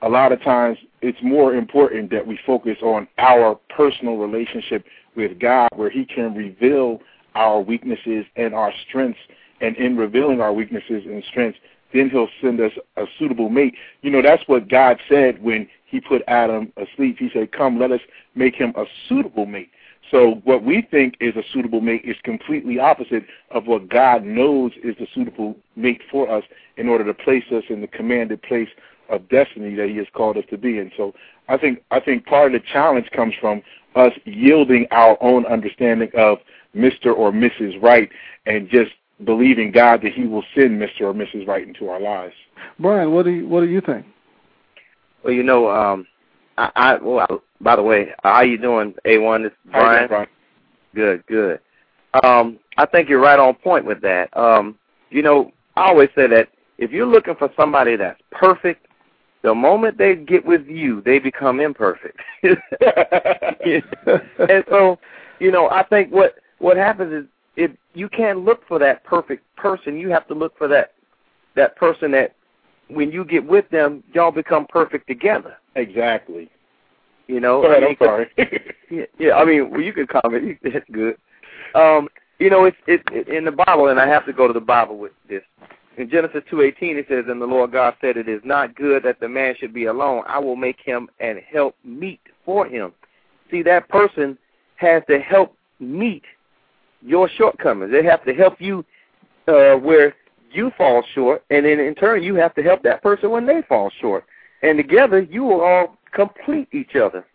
a 0.02 0.10
lot 0.10 0.32
of 0.32 0.42
times 0.42 0.78
it's 1.02 1.18
more 1.22 1.54
important 1.54 2.12
that 2.12 2.26
we 2.26 2.40
focus 2.46 2.78
on 2.82 3.08
our 3.18 3.60
personal 3.70 4.18
relationship 4.18 4.86
with 5.16 5.40
God, 5.40 5.70
where 5.76 5.90
He 5.90 6.06
can 6.06 6.34
reveal 6.34 7.02
our 7.36 7.62
weaknesses 7.62 8.26
and 8.36 8.54
our 8.54 8.74
strengths 8.88 9.20
and 9.62 9.78
in 9.78 9.96
revealing 9.96 10.42
our 10.42 10.52
weaknesses 10.52 11.04
and 11.06 11.24
strengths, 11.30 11.60
then 11.94 12.10
he'll 12.10 12.30
send 12.42 12.60
us 12.60 12.72
a 12.98 13.06
suitable 13.20 13.50
mate. 13.50 13.76
You 14.02 14.12
know, 14.12 14.22
that's 14.22 14.44
what 14.48 14.68
God 14.68 15.00
said 15.08 15.42
when 15.42 15.68
he 15.86 16.02
put 16.02 16.24
Adam 16.28 16.74
asleep. 16.78 17.18
He 17.20 17.30
said, 17.34 17.52
Come, 17.52 17.80
let 17.80 17.92
us 17.92 18.02
make 18.34 18.56
him 18.56 18.74
a 18.76 18.86
suitable 19.08 19.46
mate. 19.46 19.70
So 20.12 20.42
what 20.44 20.64
we 20.64 20.82
think 20.92 21.16
is 21.22 21.36
a 21.38 21.44
suitable 21.54 21.80
mate 21.80 22.02
is 22.04 22.18
completely 22.24 22.80
opposite 22.80 23.24
of 23.50 23.66
what 23.66 23.90
God 23.90 24.24
knows 24.26 24.74
is 24.84 24.96
the 25.00 25.08
suitable 25.16 25.56
mate 25.78 26.02
for 26.12 26.30
us 26.30 26.44
in 26.76 26.90
order 26.90 27.06
to 27.06 27.14
place 27.14 27.46
us 27.52 27.64
in 27.70 27.80
the 27.80 27.88
commanded 27.88 28.42
place 28.44 28.68
of 29.10 29.28
destiny 29.30 29.74
that 29.76 29.88
he 29.90 29.98
has 29.98 30.08
called 30.14 30.38
us 30.38 30.44
to 30.50 30.58
be 30.58 30.78
in. 30.78 30.92
So 30.98 31.14
I 31.48 31.58
think 31.58 31.82
I 31.92 32.02
think 32.02 32.26
part 32.26 32.54
of 32.54 32.62
the 32.62 32.68
challenge 32.68 33.10
comes 33.12 33.34
from 33.40 33.62
us 33.96 34.12
yielding 34.26 34.86
our 34.92 35.18
own 35.22 35.46
understanding 35.46 36.12
of 36.16 36.40
Mr. 36.76 37.16
or 37.16 37.32
Mrs. 37.32 37.82
Right 37.82 38.10
and 38.46 38.70
just 38.70 38.92
believing 39.24 39.72
God 39.72 40.02
that 40.04 40.14
He 40.14 40.26
will 40.26 40.44
send 40.56 40.82
Mr. 40.82 41.02
or 41.02 41.14
Mrs. 41.14 41.48
Right 41.48 41.66
into 41.68 41.90
our 41.90 42.00
lives. 42.00 42.34
Brian, 42.80 43.14
what 43.14 43.24
do 43.24 43.32
you 43.32 43.48
what 43.48 43.62
do 43.62 43.68
you 43.68 43.82
think? 43.82 44.06
Well, 45.24 45.34
you 45.34 45.44
know, 45.44 45.70
um, 45.70 46.08
I, 46.58 46.72
I 46.76 46.96
well, 46.96 47.42
by 47.60 47.76
the 47.76 47.84
way, 47.84 48.10
how 48.24 48.42
you 48.42 48.58
doing, 48.58 48.94
A 49.06 49.18
one? 49.18 49.44
This 49.44 49.52
Brian. 49.72 50.08
Brian. 50.08 50.28
Good, 50.94 51.26
good. 51.28 51.60
Um, 52.24 52.60
I 52.78 52.86
think 52.86 53.08
you're 53.08 53.22
right 53.22 53.40
on 53.40 53.56
point 53.56 53.86
with 53.86 54.02
that. 54.02 54.36
Um, 54.38 54.78
you 55.10 55.22
know, 55.22 55.52
I 55.76 55.88
always 55.88 56.10
say 56.16 56.28
that 56.28 56.50
if 56.78 56.92
you're 56.92 57.06
looking 57.06 57.36
for 57.36 57.50
somebody 57.56 57.96
that's 57.96 58.20
perfect, 58.32 58.88
the 59.44 59.56
moment 59.56 59.98
they 59.98 60.16
get 60.16 60.46
with 60.46 60.68
you, 60.68 61.02
they 61.02 61.20
become 61.20 61.60
imperfect. 61.60 62.20
and 62.44 62.54
so, 64.70 65.00
you 65.40 65.52
know, 65.52 65.70
I 65.70 65.84
think 65.84 66.12
what 66.12 66.36
what 66.60 66.78
happens 66.78 67.14
is 67.14 67.26
if 67.56 67.72
you 67.94 68.08
can't 68.10 68.40
look 68.40 68.68
for 68.68 68.80
that 68.80 69.04
perfect 69.04 69.44
person, 69.56 69.98
you 69.98 70.10
have 70.10 70.28
to 70.28 70.34
look 70.34 70.58
for 70.58 70.68
that 70.68 70.94
that 71.56 71.76
person 71.76 72.12
that 72.12 72.36
when 72.88 73.12
you 73.12 73.24
get 73.24 73.46
with 73.46 73.70
them, 73.70 74.04
y'all 74.14 74.32
become 74.32 74.68
perfect 74.68 75.08
together. 75.08 75.58
Exactly. 75.76 76.50
You 77.28 77.40
know. 77.40 77.62
Go 77.62 77.72
ahead. 77.72 77.84
I 77.84 77.88
mean, 77.88 77.98
I'm 78.00 78.08
sorry. 78.08 78.30
yeah, 78.92 79.04
yeah. 79.20 79.34
I 79.34 79.46
mean, 79.46 79.70
well, 79.72 79.82
you 79.82 79.94
can 79.94 80.08
comment. 80.08 80.58
That's 80.64 80.90
good. 80.92 81.18
Um, 81.76 82.10
you 82.40 82.50
know, 82.50 82.66
it's 82.66 82.78
it, 82.88 83.02
it 83.12 83.30
in 83.30 83.46
the 83.46 83.52
Bible, 83.52 83.88
and 83.88 84.00
I 84.00 84.08
have 84.08 84.26
to 84.26 84.34
go 84.34 84.48
to 84.48 84.54
the 84.54 84.60
Bible 84.60 84.98
with 84.98 85.14
this. 85.30 85.44
In 85.98 86.10
Genesis 86.10 86.42
two 86.50 86.62
eighteen, 86.62 86.98
it 86.98 87.06
says, 87.08 87.26
"And 87.28 87.42
the 87.42 87.46
Lord 87.46 87.72
God 87.72 87.96
said, 88.02 88.18
It 88.18 88.28
is 88.28 88.42
not 88.44 88.76
good 88.76 89.04
that 89.04 89.20
the 89.20 89.30
man 89.30 89.56
should 89.60 89.74
be 89.74 89.86
alone. 89.86 90.24
I 90.28 90.40
will 90.40 90.56
make 90.56 90.80
him 90.84 91.10
and 91.20 91.40
help 91.52 91.76
meet 91.84 92.22
for 92.46 92.66
him." 92.66 92.94
See, 93.50 93.62
that 93.64 93.90
person 93.90 94.38
has 94.78 95.04
to 95.10 95.20
help 95.20 95.56
meet 95.80 96.24
your 97.02 97.30
shortcomings. 97.30 97.92
They 97.92 98.04
have 98.06 98.24
to 98.26 98.34
help 98.34 98.60
you 98.60 98.86
uh, 99.48 99.76
where 99.76 100.16
you 100.52 100.72
fall 100.78 101.04
short, 101.14 101.44
and 101.50 101.66
then 101.66 101.80
in 101.80 101.96
turn, 101.96 102.24
you 102.24 102.36
have 102.36 102.54
to 102.56 102.64
help 102.64 102.84
that 102.84 103.02
person 103.02 103.30
when 103.30 103.46
they 103.46 103.62
fall 103.68 103.92
short. 104.02 104.26
And 104.62 104.78
together, 104.78 105.22
you 105.22 105.44
will 105.44 105.62
all 105.62 105.98
complete 106.14 106.68
each 106.72 106.96
other. 106.96 107.26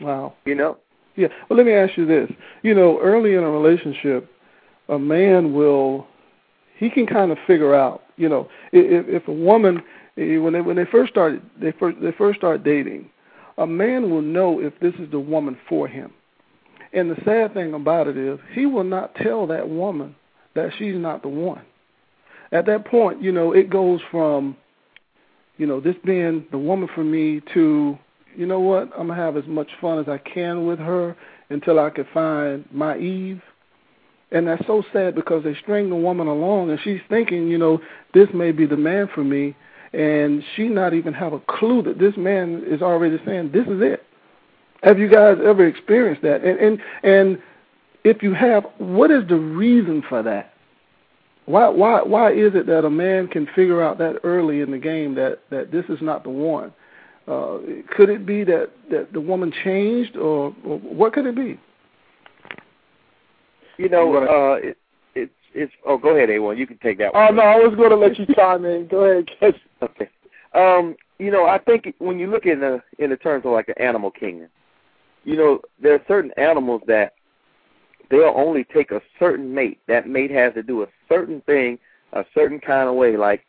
Wow. 0.00 0.34
You 0.44 0.54
know? 0.54 0.78
Yeah. 1.16 1.28
Well, 1.48 1.56
let 1.56 1.66
me 1.66 1.72
ask 1.72 1.96
you 1.96 2.06
this. 2.06 2.30
You 2.62 2.74
know, 2.74 2.98
early 3.00 3.34
in 3.34 3.42
a 3.42 3.50
relationship, 3.50 4.30
a 4.88 4.98
man 4.98 5.52
will 5.52 6.06
he 6.76 6.90
can 6.90 7.06
kind 7.06 7.30
of 7.30 7.38
figure 7.46 7.74
out. 7.74 8.02
You 8.16 8.28
know, 8.28 8.48
if, 8.72 9.22
if 9.22 9.28
a 9.28 9.32
woman 9.32 9.82
eh, 10.16 10.38
when 10.38 10.54
they 10.54 10.60
when 10.60 10.76
they 10.76 10.86
first 10.86 11.12
start 11.12 11.40
they 11.60 11.72
first 11.72 11.98
they 12.00 12.12
first 12.12 12.38
start 12.38 12.64
dating, 12.64 13.10
a 13.58 13.66
man 13.66 14.10
will 14.10 14.22
know 14.22 14.60
if 14.60 14.72
this 14.80 14.94
is 14.94 15.10
the 15.10 15.20
woman 15.20 15.58
for 15.68 15.86
him. 15.86 16.12
And 16.92 17.10
the 17.10 17.16
sad 17.24 17.54
thing 17.54 17.72
about 17.72 18.06
it 18.06 18.16
is, 18.18 18.38
he 18.52 18.66
will 18.66 18.84
not 18.84 19.14
tell 19.14 19.46
that 19.46 19.68
woman 19.68 20.14
that 20.54 20.70
she's 20.78 20.96
not 20.96 21.22
the 21.22 21.28
one. 21.28 21.62
At 22.52 22.66
that 22.66 22.84
point, 22.84 23.22
you 23.22 23.32
know, 23.32 23.52
it 23.52 23.70
goes 23.70 24.00
from, 24.10 24.56
you 25.56 25.66
know, 25.66 25.80
this 25.80 25.96
being 26.04 26.46
the 26.50 26.58
woman 26.58 26.88
for 26.94 27.04
me 27.04 27.40
to, 27.54 27.98
you 28.36 28.46
know 28.46 28.60
what, 28.60 28.90
I'm 28.98 29.08
gonna 29.08 29.14
have 29.14 29.36
as 29.36 29.46
much 29.46 29.68
fun 29.80 29.98
as 29.98 30.08
I 30.08 30.18
can 30.18 30.66
with 30.66 30.78
her 30.78 31.16
until 31.50 31.78
I 31.78 31.90
can 31.90 32.06
find 32.12 32.64
my 32.70 32.96
Eve. 32.98 33.42
And 34.30 34.48
that's 34.48 34.66
so 34.66 34.82
sad 34.92 35.14
because 35.14 35.44
they 35.44 35.54
string 35.56 35.90
the 35.90 35.96
woman 35.96 36.26
along 36.26 36.70
and 36.70 36.80
she's 36.82 37.00
thinking, 37.10 37.48
you 37.48 37.58
know, 37.58 37.80
this 38.14 38.28
may 38.32 38.50
be 38.50 38.64
the 38.64 38.78
man 38.78 39.08
for 39.14 39.22
me 39.22 39.54
and 39.92 40.42
she 40.56 40.68
not 40.68 40.94
even 40.94 41.12
have 41.12 41.32
a 41.32 41.40
clue 41.40 41.82
that 41.82 41.98
this 41.98 42.16
man 42.16 42.64
is 42.66 42.80
already 42.80 43.18
saying, 43.26 43.52
This 43.52 43.66
is 43.66 43.80
it. 43.82 44.02
Have 44.82 44.98
you 44.98 45.08
guys 45.08 45.36
ever 45.44 45.66
experienced 45.66 46.22
that? 46.22 46.42
And 46.42 46.58
and 46.58 46.78
and 47.02 47.42
if 48.04 48.22
you 48.22 48.34
have, 48.34 48.64
what 48.78 49.10
is 49.10 49.28
the 49.28 49.36
reason 49.36 50.02
for 50.08 50.22
that? 50.22 50.51
Why 51.46 51.68
why 51.68 52.02
why 52.02 52.32
is 52.32 52.54
it 52.54 52.66
that 52.66 52.84
a 52.84 52.90
man 52.90 53.26
can 53.26 53.46
figure 53.54 53.82
out 53.82 53.98
that 53.98 54.20
early 54.22 54.60
in 54.60 54.70
the 54.70 54.78
game 54.78 55.14
that 55.16 55.40
that 55.50 55.72
this 55.72 55.84
is 55.88 55.98
not 56.00 56.22
the 56.22 56.30
one? 56.30 56.72
Uh, 57.26 57.58
could 57.96 58.10
it 58.10 58.26
be 58.26 58.44
that 58.44 58.70
that 58.90 59.12
the 59.12 59.20
woman 59.20 59.52
changed, 59.64 60.16
or, 60.16 60.54
or 60.64 60.78
what 60.78 61.12
could 61.12 61.26
it 61.26 61.36
be? 61.36 61.58
You 63.78 63.88
know, 63.88 64.16
uh, 64.16 64.54
it, 64.54 64.78
it's 65.14 65.32
it's. 65.54 65.72
Oh, 65.86 65.98
go 65.98 66.16
ahead, 66.16 66.28
A1. 66.28 66.58
You 66.58 66.66
can 66.66 66.78
take 66.78 66.98
that 66.98 67.14
one. 67.14 67.28
Oh 67.28 67.34
no, 67.34 67.42
I 67.42 67.56
was 67.56 67.74
going 67.76 67.90
to 67.90 67.96
let 67.96 68.18
you 68.18 68.26
chime 68.34 68.64
in. 68.64 68.86
Go 68.88 69.04
ahead, 69.04 69.28
Kes. 69.40 69.54
Okay. 69.82 70.08
Um, 70.54 70.94
you 71.18 71.32
know, 71.32 71.46
I 71.46 71.58
think 71.58 71.92
when 71.98 72.20
you 72.20 72.30
look 72.30 72.46
in 72.46 72.60
the 72.60 72.80
in 72.98 73.10
the 73.10 73.16
terms 73.16 73.44
of 73.44 73.50
like 73.52 73.68
an 73.68 73.74
animal 73.80 74.12
kingdom, 74.12 74.48
you 75.24 75.36
know, 75.36 75.60
there 75.80 75.94
are 75.94 76.02
certain 76.06 76.30
animals 76.36 76.82
that 76.86 77.14
they'll 78.18 78.34
only 78.36 78.64
take 78.64 78.90
a 78.90 79.00
certain 79.18 79.52
mate. 79.52 79.80
That 79.88 80.06
mate 80.06 80.30
has 80.30 80.54
to 80.54 80.62
do 80.62 80.82
a 80.82 80.86
certain 81.08 81.40
thing 81.42 81.78
a 82.12 82.24
certain 82.34 82.60
kind 82.60 82.88
of 82.88 82.94
way. 82.94 83.16
Like 83.16 83.44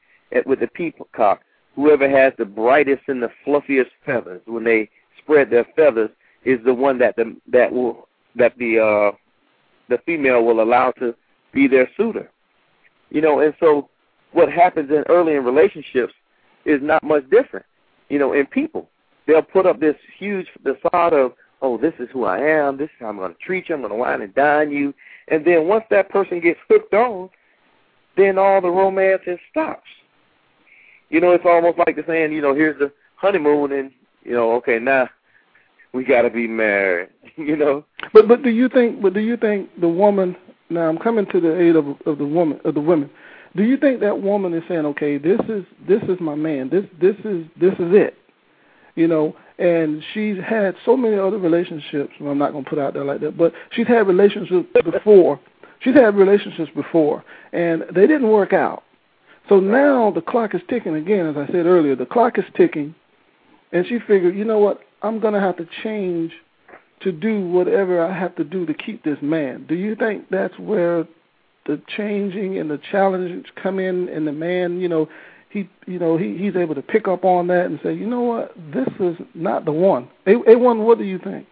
with 0.46 0.60
the 0.62 0.67
peacock, 0.67 1.41
whoever 1.75 2.10
has 2.10 2.34
the 2.38 2.46
brightest 2.46 3.03
and 3.08 3.22
the 3.22 3.29
fluffiest 3.46 3.91
feathers 4.05 4.41
when 4.46 4.63
they 4.63 4.89
spread 5.20 5.50
their 5.50 5.67
feathers 5.75 6.10
is 6.46 6.60
the 6.65 6.74
one 6.74 6.98
that 7.00 7.15
the 7.15 7.36
that 7.51 7.72
will 7.72 8.08
that 8.36 8.58
the 8.58 8.79
uh 8.79 9.15
the 9.89 9.98
female 10.05 10.43
will 10.43 10.62
allow 10.62 10.91
to 10.91 11.13
be 11.53 11.67
their 11.67 11.89
suitor. 11.98 12.32
You 13.10 13.22
know, 13.22 13.41
and 13.41 13.53
so 13.60 13.89
what 14.32 14.51
happens 14.51 14.89
in 14.89 15.03
early 15.10 15.36
in 15.36 15.43
relationships 15.43 16.13
is 16.65 16.79
not 16.82 17.03
much 17.03 17.29
different. 17.29 17.65
You 18.10 18.17
know, 18.20 18.34
in 18.34 18.46
people, 18.48 18.89
they'll 19.27 19.41
put 19.41 19.65
up 19.65 19.79
this 19.79 19.96
huge 20.17 20.48
facade 20.63 21.13
of, 21.13 21.34
oh, 21.63 21.77
this 21.77 21.93
is 21.98 22.10
who 22.12 22.25
I 22.25 22.39
am. 22.39 22.77
This 22.77 22.86
is 22.86 22.96
how 23.00 23.08
I'm 23.08 23.17
going 23.17 23.34
to 23.34 23.39
treat 23.39 23.70
you. 23.70 23.75
I'm 23.75 23.82
going 23.82 23.91
to 23.91 23.98
wine 23.98 24.22
and 24.22 24.36
dine 24.36 24.70
you. 24.70 24.93
And 25.29 25.46
then 25.46 25.67
once 25.67 25.86
that 25.89 26.10
person 26.10 26.39
gets 26.41 26.60
hooked 26.70 26.93
on, 26.93 27.29
then 28.17 28.38
all 28.38 28.62
the 28.62 28.70
romance 28.70 29.24
stops. 29.50 29.88
You 31.10 31.22
know, 31.22 31.32
it's 31.32 31.46
almost 31.46 31.79
like 31.79 31.96
the 31.96 32.03
saying, 32.05 32.34
you 32.34 32.41
know, 32.41 32.53
here's 32.53 32.77
the 32.77 32.91
honeymoon, 33.15 33.72
and 33.72 33.91
you 34.24 34.34
know, 34.34 34.51
okay, 34.53 34.79
now 34.79 35.10
we 35.93 36.03
got 36.03 36.24
to 36.24 36.29
be 36.29 36.48
married. 36.48 37.10
you 37.38 37.55
know. 37.55 37.86
But 38.13 38.27
but 38.27 38.43
do 38.43 38.50
you 38.50 38.70
think? 38.70 39.01
But 39.01 39.13
do 39.13 39.22
you 39.22 39.38
think 39.38 39.70
the 39.79 39.88
woman? 39.88 40.36
Now 40.70 40.89
I'm 40.89 40.98
coming 40.98 41.25
to 41.32 41.39
the 41.39 41.60
aid 41.60 41.75
of 41.75 41.86
of 42.05 42.17
the 42.17 42.25
woman 42.25 42.60
of 42.65 42.74
the 42.74 42.82
women. 42.82 43.10
Do 43.55 43.63
you 43.63 43.77
think 43.77 44.00
that 44.00 44.22
woman 44.22 44.53
is 44.53 44.63
saying, 44.67 44.86
okay, 44.86 45.20
this 45.20 45.39
is 45.48 45.63
this 45.88 46.01
is 46.03 46.20
my 46.20 46.36
man. 46.36 46.70
This 46.70 46.86
this 47.00 47.15
is 47.24 47.46
this 47.60 47.74
is 47.74 47.93
it. 47.93 48.17
You 48.96 49.08
know, 49.08 49.36
and 49.60 50.03
she's 50.13 50.38
had 50.38 50.75
so 50.86 50.98
many 50.98 51.17
other 51.17 51.38
relationships. 51.38 52.13
Well, 52.19 52.31
I'm 52.31 52.38
not 52.38 52.51
going 52.51 52.63
to 52.63 52.69
put 52.69 52.79
out 52.79 52.93
there 52.93 53.05
like 53.05 53.22
that, 53.22 53.38
but 53.38 53.53
she's 53.72 53.88
had 53.88 54.07
relationships 54.07 54.67
before. 54.74 55.39
She's 55.79 55.95
had 55.95 56.15
relationships 56.15 56.72
before, 56.74 57.24
and 57.51 57.83
they 57.93 58.07
didn't 58.07 58.29
work 58.29 58.53
out. 58.53 58.83
So 59.50 59.60
now 59.60 60.12
the 60.12 60.22
clock 60.22 60.55
is 60.55 60.62
ticking 60.69 60.95
again. 60.95 61.27
As 61.27 61.36
I 61.36 61.45
said 61.48 61.65
earlier, 61.65 61.95
the 61.95 62.05
clock 62.05 62.38
is 62.38 62.45
ticking, 62.55 62.95
and 63.72 63.86
she 63.86 64.00
figured, 64.00 64.36
you 64.36 64.45
know 64.45 64.60
what? 64.60 64.79
I'm 65.01 65.19
going 65.19 65.33
to 65.33 65.41
have 65.41 65.57
to 65.57 65.67
change 65.83 66.31
to 67.01 67.12
do 67.12 67.45
whatever 67.45 68.03
I 68.03 68.17
have 68.17 68.36
to 68.38 68.45
do 68.45 68.65
to 68.65 68.74
keep 68.74 69.03
this 69.03 69.17
man. 69.22 69.65
Do 69.67 69.75
you 69.75 69.95
think 69.95 70.29
that's 70.29 70.57
where 70.57 71.05
the 71.65 71.81
changing 71.98 72.57
and 72.57 72.72
the 72.72 72.79
challenges 72.91 73.45
come 73.62 73.79
in, 73.79 74.07
and 74.07 74.25
the 74.25 74.31
man, 74.31 74.79
you 74.79 74.88
know, 74.88 75.10
he, 75.53 75.69
you 75.86 76.00
know, 76.00 76.17
he 76.17 76.36
he's 76.36 76.55
able 76.55 76.74
to 76.74 76.81
pick 76.81 77.07
up 77.07 77.24
on 77.24 77.48
that 77.48 77.67
and 77.67 77.79
say, 77.83 77.93
you 77.93 78.07
know 78.07 78.22
what, 78.22 78.53
this 78.74 78.88
is 79.00 79.15
not 79.36 79.65
the 79.65 79.72
one. 79.72 80.10
A, 80.25 80.55
one, 80.55 80.83
what 80.83 80.98
do 80.98 81.03
you 81.03 81.19
think? 81.19 81.48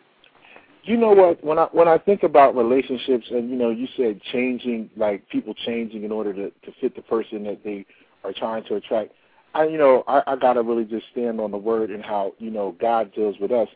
You 0.83 0.97
know 0.97 1.11
what? 1.11 1.43
When 1.43 1.59
I 1.59 1.67
when 1.71 1.87
I 1.87 1.99
think 1.99 2.23
about 2.23 2.55
relationships, 2.55 3.27
and 3.29 3.51
you 3.51 3.55
know, 3.55 3.69
you 3.69 3.87
said 3.95 4.19
changing, 4.33 4.89
like 4.97 5.29
people 5.29 5.53
changing 5.53 6.03
in 6.03 6.11
order 6.11 6.33
to 6.33 6.49
to 6.49 6.71
fit 6.81 6.95
the 6.95 7.03
person 7.03 7.43
that 7.43 7.63
they 7.63 7.85
are 8.23 8.33
trying 8.33 8.63
to 8.65 8.75
attract. 8.75 9.11
I, 9.53 9.65
you 9.65 9.77
know, 9.77 10.03
I, 10.07 10.23
I 10.25 10.35
gotta 10.35 10.63
really 10.63 10.85
just 10.85 11.05
stand 11.11 11.39
on 11.39 11.51
the 11.51 11.57
word 11.57 11.91
and 11.91 12.03
how 12.03 12.33
you 12.39 12.49
know 12.49 12.75
God 12.81 13.13
deals 13.13 13.35
with 13.39 13.51
us. 13.51 13.67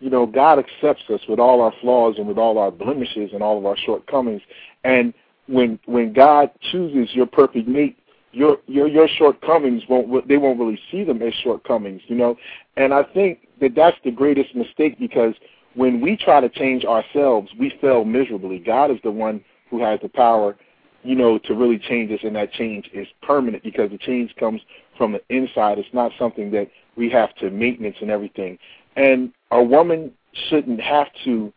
You 0.00 0.08
know, 0.08 0.24
God 0.24 0.58
accepts 0.58 1.02
us 1.10 1.20
with 1.28 1.38
all 1.38 1.60
our 1.60 1.72
flaws 1.82 2.14
and 2.16 2.26
with 2.26 2.38
all 2.38 2.56
our 2.56 2.70
blemishes 2.70 3.30
and 3.34 3.42
all 3.42 3.58
of 3.58 3.66
our 3.66 3.76
shortcomings. 3.76 4.42
And 4.84 5.12
when 5.46 5.78
when 5.84 6.14
God 6.14 6.50
chooses 6.72 7.14
your 7.14 7.26
perfect 7.26 7.68
mate, 7.68 7.98
your 8.34 8.58
your 8.66 8.88
your 8.88 9.08
shortcomings 9.08 9.82
won't 9.88 10.28
they 10.28 10.36
won't 10.36 10.58
really 10.58 10.78
see 10.90 11.04
them 11.04 11.22
as 11.22 11.32
shortcomings. 11.42 12.02
You 12.06 12.16
know, 12.16 12.36
and 12.76 12.92
I 12.92 13.02
think 13.02 13.48
that 13.60 13.74
that's 13.74 13.96
the 14.04 14.10
greatest 14.10 14.54
mistake 14.54 14.98
because 14.98 15.34
when 15.74 16.00
we 16.00 16.16
try 16.16 16.40
to 16.40 16.48
change 16.48 16.84
ourselves, 16.84 17.50
we 17.58 17.72
fail 17.80 18.04
miserably. 18.04 18.58
God 18.58 18.90
is 18.90 18.98
the 19.02 19.10
one 19.10 19.44
who 19.70 19.82
has 19.82 19.98
the 20.02 20.08
power, 20.08 20.56
you 21.02 21.14
know, 21.14 21.38
to 21.38 21.54
really 21.54 21.78
change 21.78 22.12
us, 22.12 22.20
and 22.22 22.36
that 22.36 22.52
change 22.52 22.88
is 22.92 23.06
permanent 23.22 23.62
because 23.62 23.90
the 23.90 23.98
change 23.98 24.34
comes 24.36 24.60
from 24.96 25.12
the 25.12 25.22
inside. 25.28 25.78
It's 25.78 25.88
not 25.92 26.12
something 26.18 26.50
that 26.52 26.68
we 26.96 27.10
have 27.10 27.34
to 27.36 27.50
maintenance 27.50 27.96
and 28.00 28.10
everything. 28.10 28.58
And 28.96 29.32
a 29.50 29.62
woman 29.62 30.12
shouldn't 30.48 30.80
have 30.80 31.08
to 31.24 31.52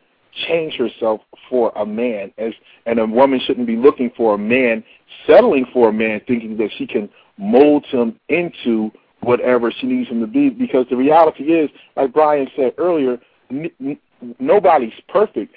change 0.48 0.76
herself 0.76 1.22
for 1.50 1.72
a 1.76 1.86
man, 1.86 2.32
as 2.38 2.54
and 2.86 3.00
a 3.00 3.06
woman 3.06 3.40
shouldn't 3.46 3.68
be 3.68 3.76
looking 3.76 4.12
for 4.16 4.36
a 4.36 4.38
man, 4.38 4.84
settling 5.26 5.66
for 5.74 5.90
a 5.90 5.94
man, 5.94 6.22
thinking 6.28 6.58
that 6.58 6.70
she 6.78 6.88
can 6.88 7.10
mold 7.38 7.86
him 7.86 8.20
into 8.30 8.92
whatever 9.22 9.72
she 9.72 9.88
needs 9.88 10.10
him 10.10 10.20
to 10.22 10.28
be. 10.28 10.50
Because 10.50 10.86
the 10.90 10.96
reality 10.96 11.46
is, 11.46 11.70
like 11.96 12.14
Brian 12.14 12.48
said 12.56 12.74
earlier, 12.78 13.18
n- 13.50 13.70
n- 13.80 14.00
nobody's 14.40 14.94
perfect. 15.08 15.54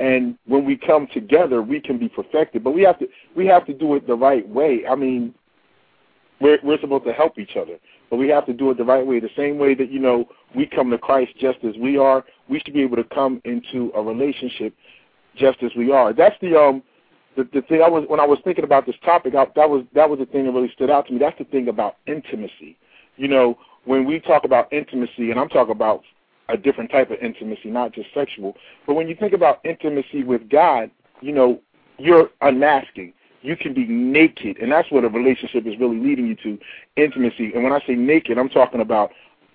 And 0.00 0.36
when 0.46 0.64
we 0.64 0.76
come 0.76 1.06
together 1.12 1.62
we 1.62 1.80
can 1.80 1.98
be 1.98 2.08
perfected. 2.08 2.64
But 2.64 2.72
we 2.72 2.82
have 2.82 2.98
to 2.98 3.08
we 3.36 3.46
have 3.46 3.64
to 3.66 3.74
do 3.74 3.94
it 3.94 4.06
the 4.06 4.14
right 4.14 4.46
way. 4.48 4.84
I 4.88 4.94
mean 4.94 5.34
we're 6.40 6.58
we're 6.64 6.80
supposed 6.80 7.04
to 7.04 7.12
help 7.12 7.38
each 7.38 7.56
other. 7.56 7.78
But 8.10 8.16
we 8.16 8.28
have 8.28 8.44
to 8.46 8.52
do 8.52 8.70
it 8.70 8.76
the 8.76 8.84
right 8.84 9.06
way. 9.06 9.20
The 9.20 9.30
same 9.36 9.56
way 9.58 9.74
that 9.74 9.90
you 9.90 10.00
know 10.00 10.28
we 10.54 10.66
come 10.66 10.90
to 10.90 10.98
christ 10.98 11.32
just 11.38 11.58
as 11.64 11.76
we 11.80 11.96
are 11.96 12.24
we 12.48 12.60
should 12.60 12.74
be 12.74 12.82
able 12.82 12.96
to 12.96 13.04
come 13.04 13.40
into 13.44 13.92
a 13.94 14.02
relationship 14.02 14.74
just 15.36 15.62
as 15.62 15.70
we 15.76 15.92
are. 15.92 16.12
That's 16.12 16.36
the 16.40 16.58
um 16.58 16.82
the, 17.36 17.48
the 17.52 17.62
thing 17.62 17.82
I 17.82 17.88
was 17.88 18.04
when 18.08 18.20
I 18.20 18.26
was 18.26 18.38
thinking 18.44 18.64
about 18.64 18.86
this 18.86 18.96
topic, 19.04 19.34
I, 19.34 19.46
that 19.56 19.68
was 19.68 19.84
that 19.94 20.08
was 20.08 20.18
the 20.18 20.26
thing 20.26 20.44
that 20.44 20.52
really 20.52 20.70
stood 20.74 20.90
out 20.90 21.06
to 21.06 21.12
me. 21.12 21.18
That's 21.18 21.38
the 21.38 21.44
thing 21.44 21.68
about 21.68 21.96
intimacy. 22.06 22.76
You 23.16 23.28
know, 23.28 23.58
when 23.84 24.04
we 24.04 24.20
talk 24.20 24.44
about 24.44 24.72
intimacy, 24.72 25.30
and 25.30 25.38
I'm 25.38 25.48
talking 25.48 25.72
about 25.72 26.02
a 26.48 26.56
different 26.56 26.90
type 26.90 27.10
of 27.10 27.18
intimacy, 27.20 27.70
not 27.70 27.92
just 27.92 28.08
sexual. 28.14 28.56
But 28.86 28.94
when 28.94 29.08
you 29.08 29.14
think 29.14 29.32
about 29.32 29.60
intimacy 29.64 30.24
with 30.24 30.48
God, 30.48 30.90
you 31.20 31.32
know, 31.32 31.60
you're 31.98 32.30
unmasking. 32.40 33.12
You 33.42 33.56
can 33.56 33.74
be 33.74 33.84
naked, 33.84 34.56
and 34.58 34.72
that's 34.72 34.90
what 34.90 35.04
a 35.04 35.08
relationship 35.08 35.66
is 35.66 35.78
really 35.78 35.98
leading 35.98 36.26
you 36.26 36.36
to 36.36 36.58
intimacy. 36.96 37.52
And 37.54 37.62
when 37.62 37.74
I 37.74 37.80
say 37.86 37.94
naked, 37.94 38.38
I'm 38.38 38.48
talking 38.48 38.80
about 38.80 39.10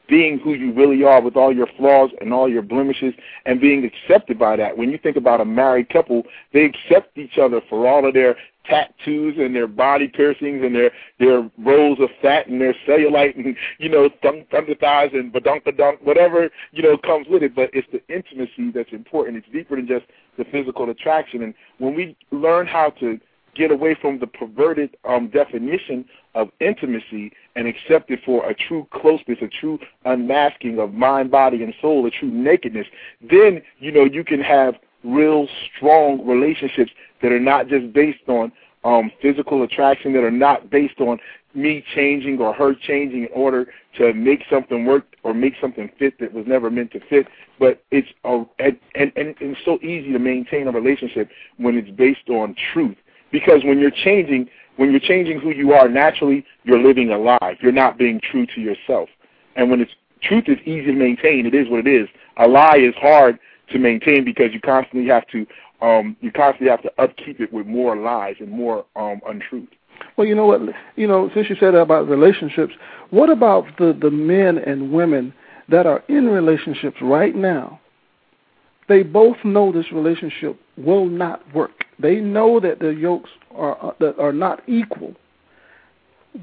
being 0.10 0.40
who 0.40 0.54
you 0.54 0.74
really 0.74 1.04
are 1.04 1.22
with 1.22 1.36
all 1.36 1.56
your 1.56 1.68
flaws 1.78 2.10
and 2.20 2.34
all 2.34 2.50
your 2.50 2.62
blemishes 2.62 3.14
and 3.46 3.62
being 3.62 3.86
accepted 3.86 4.40
by 4.40 4.56
that. 4.56 4.78
When 4.78 4.90
you 4.90 4.98
think 4.98 5.18
about 5.18 5.42
a 5.42 5.46
married 5.46 5.90
couple, 5.90 6.24
they 6.54 6.66
accept 6.66 7.18
each 7.18 7.38
other 7.38 7.62
for 7.70 7.88
all 7.88 8.08
of 8.08 8.14
their 8.14 8.36
tattoos 8.66 9.36
and 9.38 9.56
their 9.56 9.68
body 9.68 10.08
piercings 10.08 10.64
and 10.64 10.76
their 10.76 10.92
their 11.20 11.50
rolls 11.58 12.00
of 12.00 12.10
fat 12.22 12.48
and 12.48 12.62
their 12.62 12.76
cellulite 12.88 13.36
and 13.36 13.56
you 13.80 13.90
know 13.90 14.10
thumb 14.22 14.44
thunder 14.52 14.76
thighs 14.76 15.10
and 15.14 15.34
badunka 15.34 15.76
dunk 15.76 16.00
whatever 16.04 16.50
you 16.72 16.84
know 16.84 16.98
comes 16.98 17.28
with 17.30 17.44
it. 17.44 17.56
But 17.56 17.70
it's 17.74 17.88
the 17.92 18.02
intimacy 18.14 18.72
that's 18.74 18.92
important. 18.92 19.38
It's 19.38 19.48
deeper 19.52 19.76
than 19.76 19.88
just 19.88 20.06
the 20.38 20.46
physical 20.46 20.90
attraction. 20.90 21.44
And 21.44 21.54
when 21.80 21.96
we 21.96 22.16
learn 22.32 22.68
how 22.68 22.92
to 23.00 23.20
get 23.60 23.72
away 23.72 23.94
from 24.02 24.20
the 24.20 24.26
perverted 24.26 24.96
um, 25.04 25.28
definition 25.28 26.06
of 26.34 26.50
intimacy 26.62 27.32
and 27.58 27.68
accept 27.68 28.10
it 28.10 28.20
for 28.26 28.50
a 28.50 28.56
true 28.56 28.88
closeness, 28.92 29.38
a 29.42 29.48
true 29.48 29.78
unmasking 30.06 30.80
of 30.80 30.94
mind, 30.94 31.30
body, 31.30 31.62
and 31.62 31.74
soul, 31.82 32.06
a 32.06 32.12
true 32.12 32.32
nakedness, 32.32 32.88
then 33.30 33.62
you 33.80 33.92
know 33.92 34.06
you 34.06 34.24
can 34.24 34.40
have 34.40 34.76
real 35.04 35.48
strong 35.76 36.26
relationships 36.26 36.92
that 37.22 37.32
are 37.32 37.40
not 37.40 37.68
just 37.68 37.92
based 37.92 38.28
on 38.28 38.52
um, 38.86 39.12
physical 39.22 39.64
attraction, 39.64 40.14
that 40.14 40.24
are 40.24 40.32
not 40.32 40.70
based 40.70 41.02
on 41.02 41.20
me 41.54 41.84
changing 41.94 42.40
or 42.40 42.54
her 42.54 42.74
changing 42.74 43.24
in 43.24 43.30
order 43.34 43.68
to 43.98 44.14
make 44.14 44.44
something 44.50 44.86
work 44.86 45.04
or 45.24 45.34
make 45.34 45.54
something 45.60 45.90
fit 46.00 46.18
that 46.20 46.34
was 46.34 46.46
never 46.48 46.70
meant 46.70 46.92
to 46.92 47.02
fit. 47.10 47.28
But 47.60 47.84
it's 47.92 48.08
a, 48.24 48.46
and, 48.60 48.80
and, 48.96 49.12
and 49.18 49.36
it's 49.40 49.60
so 49.66 49.80
easy 49.80 50.14
to 50.14 50.20
maintain 50.20 50.68
a 50.68 50.72
relationship 50.72 51.30
when 51.58 51.78
it's 51.78 51.90
based 51.90 52.30
on 52.30 52.56
truth. 52.74 52.96
Because 53.32 53.64
when 53.64 53.80
you're 53.80 53.92
changing, 53.92 54.50
when 54.78 54.92
you're 54.92 55.00
changing 55.00 55.40
who 55.40 55.52
you 55.52 55.74
are 55.74 55.88
naturally, 55.88 56.46
you're 56.64 56.82
living 56.82 57.12
a 57.12 57.18
lie. 57.18 57.58
You're 57.62 57.72
not 57.72 57.98
being 57.98 58.20
true 58.20 58.46
to 58.56 58.62
yourself. 58.62 59.10
And 59.56 59.70
when 59.70 59.82
it's 59.82 59.92
truth 60.22 60.46
is 60.48 60.58
easy 60.66 60.86
to 60.88 60.94
maintain, 60.94 61.46
it 61.46 61.54
is 61.54 61.70
what 61.70 61.86
it 61.86 61.88
is. 61.88 62.08
A 62.38 62.48
lie 62.48 62.78
is 62.78 62.94
hard 62.96 63.40
to 63.72 63.80
maintain 63.80 64.24
because 64.24 64.54
you 64.54 64.60
constantly 64.60 65.08
have 65.10 65.28
to 65.28 65.46
um, 65.82 66.18
you 66.20 66.32
constantly 66.32 66.70
have 66.70 66.82
to 66.82 66.92
upkeep 67.02 67.40
it 67.40 67.54
with 67.54 67.66
more 67.66 67.96
lies 67.96 68.36
and 68.40 68.50
more 68.50 68.86
um, 68.98 69.22
untruth. 69.28 69.70
Well, 70.18 70.28
you 70.28 70.36
know 70.36 70.46
what? 70.46 70.62
You 70.96 71.08
know, 71.08 71.30
since 71.34 71.50
you 71.50 71.56
said 71.60 71.76
about 71.76 72.10
relationships, 72.10 72.74
what 73.12 73.30
about 73.30 73.66
the 73.78 73.98
the 74.00 74.12
men 74.12 74.58
and 74.58 74.92
women 74.92 75.34
that 75.70 75.86
are 75.86 76.04
in 76.10 76.28
relationships 76.28 76.98
right 77.02 77.36
now? 77.36 77.80
They 78.88 79.04
both 79.04 79.38
know 79.46 79.72
this 79.72 79.92
relationship 79.92 80.60
will 80.80 81.06
not 81.06 81.54
work. 81.54 81.86
They 82.00 82.16
know 82.16 82.60
that 82.60 82.80
the 82.80 82.90
yokes 82.90 83.30
are 83.56 83.78
uh, 83.84 83.94
that 84.00 84.20
are 84.20 84.34
not 84.34 84.62
equal. 84.68 85.14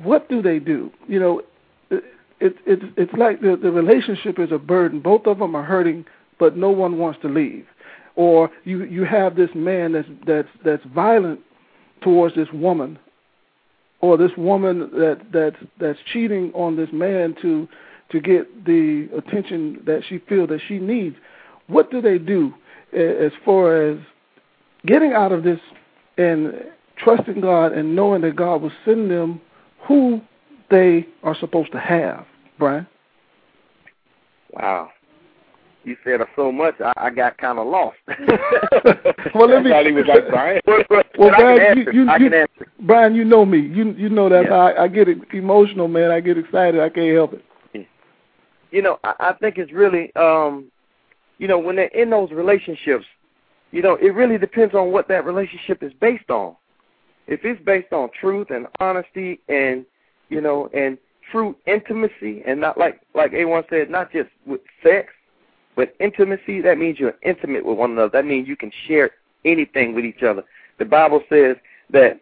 What 0.03 0.29
do 0.29 0.43
they 0.43 0.59
do? 0.59 0.91
You 1.09 1.21
know, 1.21 1.43
it, 1.91 2.05
it, 2.41 2.57
it's 2.67 2.85
it's 2.97 3.13
like 3.15 3.41
the 3.41 3.57
the 3.61 3.71
relationship 3.71 4.39
is 4.39 4.53
a 4.53 4.59
burden. 4.59 5.01
Both 5.01 5.27
of 5.27 5.39
them 5.39 5.55
are 5.55 5.63
hurting, 5.65 6.05
but 6.39 6.57
no 6.57 6.71
one 6.71 6.99
wants 6.99 7.21
to 7.23 7.29
leave. 7.29 7.67
Or 8.15 8.51
you 8.65 8.85
you 8.85 9.05
have 9.05 9.37
this 9.37 9.51
man 9.55 9.93
that's 9.93 10.09
that's 10.27 10.49
that's 10.65 10.85
violent 10.95 11.41
towards 12.03 12.35
this 12.35 12.49
woman, 12.53 12.99
or 14.01 14.17
this 14.17 14.33
woman 14.37 14.91
that 14.93 15.21
that's 15.33 15.57
that's 15.81 15.99
cheating 16.13 16.53
on 16.55 16.77
this 16.77 16.91
man 16.93 17.35
to 17.43 17.69
to 18.11 18.21
get 18.21 18.65
the 18.65 19.09
attention 19.17 19.83
that 19.87 20.03
she 20.09 20.19
feels 20.29 20.49
that 20.51 20.61
she 20.67 20.79
needs. 20.79 21.17
What 21.67 21.91
do 21.91 22.01
they 22.01 22.19
do 22.19 22.55
as 22.93 23.33
far 23.45 23.77
as 23.77 23.99
getting 24.87 25.13
out 25.13 25.33
of 25.33 25.43
this 25.43 25.61
and 26.19 26.55
trusting 26.97 27.41
God 27.41 27.73
and 27.73 27.95
knowing 27.95 28.23
that 28.23 28.37
God 28.37 28.63
will 28.63 28.73
send 28.85 29.11
them 29.11 29.41
who 29.87 30.21
they 30.71 31.07
are 31.23 31.37
supposed 31.39 31.73
to 31.73 31.79
have, 31.79 32.27
Brian? 32.59 32.87
Wow. 34.53 34.91
You 35.85 35.97
said 36.03 36.21
so 36.35 36.51
much, 36.51 36.75
I, 36.81 36.93
I 36.97 37.11
got 37.11 37.39
kind 37.39 37.61
of 37.61 37.67
lost. 37.69 37.97
well, 39.37 39.49
let 39.49 39.63
me. 39.63 39.71
I 39.71 39.83
was 39.83 40.05
like 40.09 40.29
Brian. 40.29 40.61
well, 40.67 41.31
Brian, 41.39 41.79
you, 41.79 41.93
you, 41.93 42.11
you, 42.19 42.47
Brian, 42.81 43.15
you 43.15 43.25
know 43.25 43.47
me. 43.47 43.61
You 43.61 43.93
you 43.93 44.09
know 44.09 44.29
that 44.29 44.47
yeah. 44.47 44.55
I, 44.55 44.85
I 44.85 44.89
get 44.89 45.07
emotional, 45.33 45.87
man. 45.87 46.11
I 46.11 46.19
get 46.19 46.39
excited. 46.39 46.81
I 46.81 46.89
can't 46.89 47.15
help 47.15 47.35
it. 47.35 47.87
You 48.73 48.83
know, 48.83 48.99
I, 49.05 49.15
I 49.21 49.33
think 49.35 49.59
it's 49.59 49.73
really, 49.73 50.11
um, 50.17 50.73
you 51.39 51.47
know, 51.47 51.59
when 51.59 51.77
they're 51.77 51.87
in 51.87 52.11
those 52.11 52.33
relationships, 52.33 53.05
you 53.73 53.83
know, 53.83 53.97
it 53.97 54.15
really 54.15 54.39
depends 54.39 54.75
on 54.75 54.93
what 54.93 55.09
that 55.09 55.25
relationship 55.25 55.83
is 55.83 55.93
based 56.01 56.31
on. 56.31 56.57
If 57.27 57.45
it's 57.45 57.63
based 57.65 57.93
on 57.93 58.11
truth 58.19 58.49
and 58.51 58.67
honesty 58.79 59.41
and, 59.49 59.85
you 60.29 60.41
know, 60.41 60.71
and 60.73 60.97
true 61.33 61.57
intimacy 61.67 62.43
and 62.47 62.61
not 62.61 62.79
like 62.79 63.01
like 63.15 63.33
A1 63.33 63.69
said, 63.69 63.91
not 63.91 64.13
just 64.13 64.31
with 64.47 64.61
sex, 64.83 65.13
but 65.75 65.95
intimacy, 66.01 66.61
that 66.63 66.79
means 66.79 66.99
you're 66.99 67.17
intimate 67.23 67.65
with 67.65 67.77
one 67.77 67.93
another. 67.93 68.11
That 68.11 68.25
means 68.25 68.49
you 68.49 68.57
can 68.57 68.73
share 68.87 69.11
anything 69.45 69.95
with 69.95 70.05
each 70.05 70.23
other. 70.23 70.43
The 70.79 70.85
Bible 70.85 71.23
says 71.29 71.57
that 71.91 72.21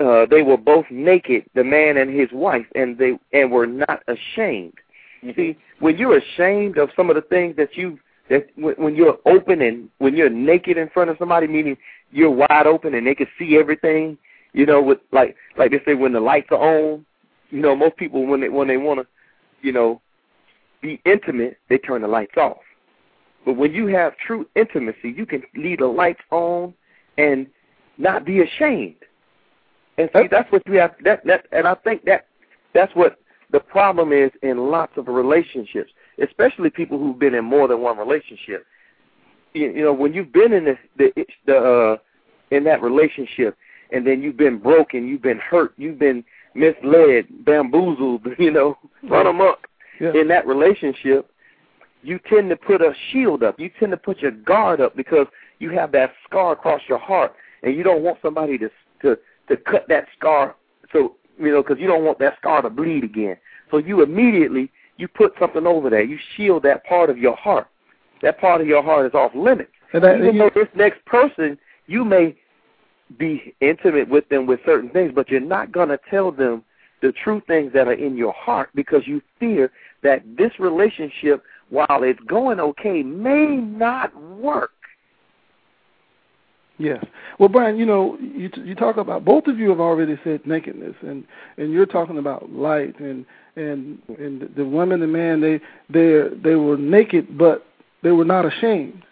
uh, 0.00 0.26
they 0.26 0.42
were 0.42 0.56
both 0.56 0.86
naked, 0.90 1.44
the 1.54 1.64
man 1.64 1.96
and 1.96 2.18
his 2.18 2.28
wife, 2.32 2.66
and 2.74 2.96
they 2.98 3.18
and 3.32 3.50
were 3.50 3.66
not 3.66 4.02
ashamed. 4.08 4.74
You 5.20 5.34
see, 5.34 5.56
when 5.78 5.98
you're 5.98 6.18
ashamed 6.18 6.78
of 6.78 6.90
some 6.96 7.10
of 7.10 7.16
the 7.16 7.22
things 7.22 7.56
that 7.56 7.76
you 7.76 7.98
that 8.32 8.48
when 8.56 8.96
you're 8.96 9.18
open 9.26 9.60
and 9.60 9.90
when 9.98 10.16
you're 10.16 10.30
naked 10.30 10.78
in 10.78 10.88
front 10.88 11.10
of 11.10 11.18
somebody, 11.18 11.46
meaning 11.46 11.76
you're 12.10 12.30
wide 12.30 12.66
open 12.66 12.94
and 12.94 13.06
they 13.06 13.14
can 13.14 13.26
see 13.38 13.58
everything. 13.58 14.16
You 14.54 14.64
know, 14.66 14.82
with 14.82 14.98
like 15.12 15.36
like 15.58 15.70
they 15.70 15.80
say 15.84 15.94
when 15.94 16.12
the 16.12 16.20
lights 16.20 16.48
are 16.50 16.56
on. 16.56 17.04
You 17.50 17.60
know, 17.60 17.76
most 17.76 17.96
people 17.98 18.26
when 18.26 18.40
they 18.40 18.48
when 18.48 18.68
they 18.68 18.78
want 18.78 19.00
to, 19.00 19.06
you 19.60 19.72
know, 19.72 20.00
be 20.80 21.00
intimate, 21.04 21.58
they 21.68 21.76
turn 21.76 22.00
the 22.00 22.08
lights 22.08 22.36
off. 22.38 22.58
But 23.44 23.56
when 23.56 23.72
you 23.72 23.86
have 23.88 24.14
true 24.16 24.46
intimacy, 24.56 25.14
you 25.14 25.26
can 25.26 25.42
leave 25.54 25.80
the 25.80 25.86
lights 25.86 26.22
on 26.30 26.72
and 27.18 27.46
not 27.98 28.24
be 28.24 28.40
ashamed. 28.40 28.96
And 29.98 30.08
see, 30.14 30.26
that's 30.30 30.50
what 30.50 30.62
you 30.66 30.74
have. 30.74 30.94
That 31.04 31.26
that, 31.26 31.46
and 31.52 31.68
I 31.68 31.74
think 31.74 32.04
that 32.06 32.28
that's 32.72 32.94
what 32.94 33.18
the 33.50 33.60
problem 33.60 34.10
is 34.10 34.30
in 34.42 34.70
lots 34.70 34.92
of 34.96 35.08
relationships 35.08 35.92
especially 36.22 36.70
people 36.70 36.98
who've 36.98 37.18
been 37.18 37.34
in 37.34 37.44
more 37.44 37.68
than 37.68 37.80
one 37.80 37.98
relationship. 37.98 38.64
You, 39.52 39.70
you 39.70 39.82
know, 39.82 39.92
when 39.92 40.14
you've 40.14 40.32
been 40.32 40.52
in 40.52 40.64
the 40.64 40.78
the, 40.96 41.26
the 41.46 41.56
uh, 41.56 41.96
in 42.54 42.64
that 42.64 42.82
relationship, 42.82 43.56
and 43.90 44.06
then 44.06 44.22
you've 44.22 44.36
been 44.36 44.58
broken, 44.58 45.06
you've 45.06 45.22
been 45.22 45.38
hurt, 45.38 45.74
you've 45.76 45.98
been 45.98 46.24
misled, 46.54 47.26
bamboozled, 47.44 48.26
you 48.38 48.50
know, 48.50 48.78
run 49.04 49.26
amok 49.26 49.68
yeah. 50.00 50.12
in 50.14 50.28
that 50.28 50.46
relationship, 50.46 51.30
you 52.02 52.18
tend 52.28 52.50
to 52.50 52.56
put 52.56 52.80
a 52.80 52.92
shield 53.10 53.42
up. 53.42 53.58
You 53.60 53.70
tend 53.78 53.92
to 53.92 53.96
put 53.96 54.18
your 54.18 54.32
guard 54.32 54.80
up 54.80 54.96
because 54.96 55.26
you 55.58 55.70
have 55.70 55.92
that 55.92 56.12
scar 56.24 56.52
across 56.52 56.82
your 56.88 56.98
heart, 56.98 57.34
and 57.62 57.76
you 57.76 57.82
don't 57.82 58.02
want 58.02 58.18
somebody 58.22 58.58
to 58.58 58.70
to 59.02 59.18
to 59.48 59.56
cut 59.56 59.86
that 59.88 60.06
scar. 60.16 60.56
So 60.92 61.16
you 61.38 61.50
know, 61.50 61.62
because 61.62 61.78
you 61.80 61.86
don't 61.86 62.04
want 62.04 62.18
that 62.18 62.36
scar 62.38 62.62
to 62.62 62.70
bleed 62.70 63.04
again. 63.04 63.36
So 63.70 63.78
you 63.78 64.02
immediately 64.02 64.70
you 65.02 65.08
put 65.08 65.32
something 65.40 65.66
over 65.66 65.90
there. 65.90 66.04
You 66.04 66.16
shield 66.36 66.62
that 66.62 66.86
part 66.86 67.10
of 67.10 67.18
your 67.18 67.34
heart. 67.34 67.66
That 68.22 68.40
part 68.40 68.60
of 68.60 68.68
your 68.68 68.84
heart 68.84 69.04
is 69.04 69.14
off 69.14 69.32
limits. 69.34 69.72
And 69.92 70.04
that, 70.04 70.18
Even 70.18 70.36
you, 70.36 70.38
though 70.38 70.50
this 70.54 70.68
next 70.76 71.04
person, 71.06 71.58
you 71.88 72.04
may 72.04 72.36
be 73.18 73.52
intimate 73.60 74.08
with 74.08 74.28
them 74.28 74.46
with 74.46 74.60
certain 74.64 74.90
things, 74.90 75.10
but 75.12 75.28
you're 75.28 75.40
not 75.40 75.72
going 75.72 75.88
to 75.88 75.98
tell 76.08 76.30
them 76.30 76.62
the 77.02 77.12
true 77.24 77.42
things 77.48 77.72
that 77.74 77.88
are 77.88 77.94
in 77.94 78.16
your 78.16 78.32
heart 78.32 78.70
because 78.76 79.02
you 79.04 79.20
fear 79.40 79.72
that 80.04 80.22
this 80.38 80.52
relationship, 80.60 81.42
while 81.68 82.04
it's 82.04 82.20
going 82.28 82.60
okay, 82.60 83.02
may 83.02 83.56
not 83.56 84.16
work. 84.38 84.70
Yes. 86.78 87.04
Well, 87.38 87.48
Brian, 87.48 87.76
you 87.76 87.86
know, 87.86 88.18
you 88.20 88.50
you 88.56 88.74
talk 88.74 88.96
about 88.96 89.24
both 89.24 89.46
of 89.46 89.58
you 89.58 89.68
have 89.68 89.80
already 89.80 90.18
said 90.24 90.46
nakedness, 90.46 90.96
and 91.02 91.24
and 91.56 91.72
you're 91.72 91.86
talking 91.86 92.18
about 92.18 92.50
light, 92.50 92.98
and 92.98 93.26
and 93.56 93.98
and 94.18 94.50
the 94.56 94.64
woman 94.64 95.02
and 95.02 95.12
man 95.12 95.40
they 95.40 95.60
they 95.90 96.28
they 96.42 96.54
were 96.56 96.76
naked, 96.76 97.36
but 97.36 97.66
they 98.02 98.10
were 98.10 98.24
not 98.24 98.46
ashamed. 98.46 99.04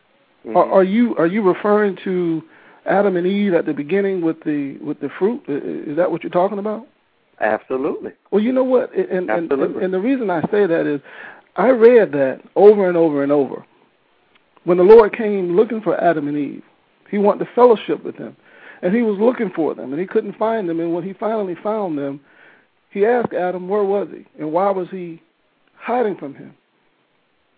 Mm-hmm. 0.46 0.56
Are, 0.56 0.72
are 0.72 0.84
you 0.84 1.14
are 1.16 1.26
you 1.26 1.42
referring 1.42 1.96
to 2.04 2.42
Adam 2.86 3.16
and 3.16 3.26
Eve 3.26 3.54
at 3.54 3.66
the 3.66 3.74
beginning 3.74 4.22
with 4.22 4.42
the 4.44 4.78
with 4.78 5.00
the 5.00 5.10
fruit? 5.18 5.42
Is 5.46 5.96
that 5.96 6.10
what 6.10 6.22
you're 6.22 6.30
talking 6.30 6.58
about? 6.58 6.86
Absolutely. 7.40 8.12
Well, 8.30 8.42
you 8.42 8.52
know 8.52 8.64
what, 8.64 8.94
and 8.94 9.30
and, 9.30 9.52
and, 9.52 9.76
and 9.76 9.94
the 9.94 10.00
reason 10.00 10.30
I 10.30 10.40
say 10.50 10.66
that 10.66 10.86
is, 10.86 11.00
I 11.56 11.68
read 11.68 12.12
that 12.12 12.40
over 12.56 12.88
and 12.88 12.96
over 12.96 13.22
and 13.22 13.30
over. 13.30 13.64
When 14.64 14.76
the 14.76 14.84
Lord 14.84 15.16
came 15.16 15.56
looking 15.56 15.80
for 15.80 15.98
Adam 16.02 16.28
and 16.28 16.36
Eve, 16.36 16.62
He 17.10 17.18
wanted 17.18 17.44
to 17.44 17.50
fellowship 17.54 18.04
with 18.04 18.16
them, 18.16 18.36
and 18.82 18.94
He 18.94 19.02
was 19.02 19.18
looking 19.18 19.50
for 19.54 19.74
them, 19.74 19.92
and 19.92 20.00
He 20.00 20.06
couldn't 20.06 20.36
find 20.36 20.68
them. 20.68 20.80
And 20.80 20.94
when 20.94 21.04
He 21.04 21.12
finally 21.12 21.56
found 21.62 21.98
them, 21.98 22.20
he 22.90 23.06
asked 23.06 23.32
Adam 23.32 23.68
where 23.68 23.84
was 23.84 24.08
he 24.12 24.26
and 24.38 24.52
why 24.52 24.70
was 24.70 24.88
he 24.90 25.22
hiding 25.76 26.16
from 26.16 26.34
him. 26.34 26.54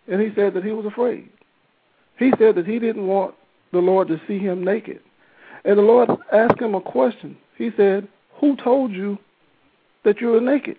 And 0.06 0.20
he 0.20 0.28
said 0.34 0.54
that 0.54 0.64
he 0.64 0.72
was 0.72 0.86
afraid. 0.86 1.28
He 2.18 2.32
said 2.38 2.54
that 2.56 2.66
he 2.66 2.78
didn't 2.78 3.06
want 3.06 3.34
the 3.72 3.78
Lord 3.78 4.08
to 4.08 4.20
see 4.28 4.38
him 4.38 4.62
naked. 4.62 5.00
And 5.64 5.78
the 5.78 5.82
Lord 5.82 6.10
asked 6.32 6.60
him 6.60 6.74
a 6.74 6.80
question. 6.80 7.36
He 7.56 7.70
said, 7.76 8.06
Who 8.40 8.56
told 8.56 8.92
you 8.92 9.18
that 10.04 10.20
you 10.20 10.28
were 10.28 10.40
naked? 10.40 10.76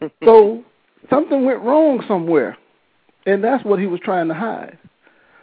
so 0.24 0.62
something 1.10 1.44
went 1.44 1.62
wrong 1.62 2.04
somewhere. 2.06 2.56
And 3.26 3.42
that's 3.42 3.64
what 3.64 3.80
he 3.80 3.86
was 3.86 4.00
trying 4.00 4.28
to 4.28 4.34
hide. 4.34 4.78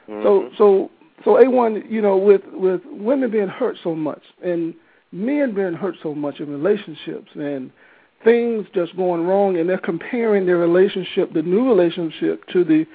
Mm-hmm. 0.08 0.24
So 0.24 0.50
so 0.58 0.92
so 1.24 1.38
A 1.38 1.50
one, 1.50 1.84
you 1.90 2.02
know, 2.02 2.18
with 2.18 2.42
with 2.54 2.82
women 2.86 3.32
being 3.32 3.48
hurt 3.48 3.78
so 3.84 3.96
much 3.96 4.22
and 4.44 4.74
men 5.12 5.54
being 5.54 5.74
hurt 5.74 5.96
so 6.02 6.16
much 6.16 6.40
in 6.40 6.50
relationships 6.50 7.30
and 7.36 7.72
things 8.24 8.68
just 8.74 8.96
going 8.96 9.26
wrong 9.26 9.58
and 9.58 9.68
they're 9.70 9.78
comparing 9.78 10.46
their 10.46 10.58
relationship 10.58 11.34
the 11.34 11.42
new 11.42 11.68
relationship 11.68 12.46
to 12.48 12.64
the 12.64 12.86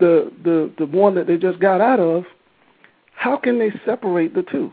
the 0.00 0.32
the 0.44 0.72
the 0.78 0.86
one 0.86 1.14
that 1.14 1.26
they 1.26 1.36
just 1.36 1.58
got 1.58 1.80
out 1.80 2.00
of 2.00 2.24
how 3.14 3.36
can 3.36 3.58
they 3.58 3.72
separate 3.84 4.34
the 4.34 4.42
two? 4.42 4.72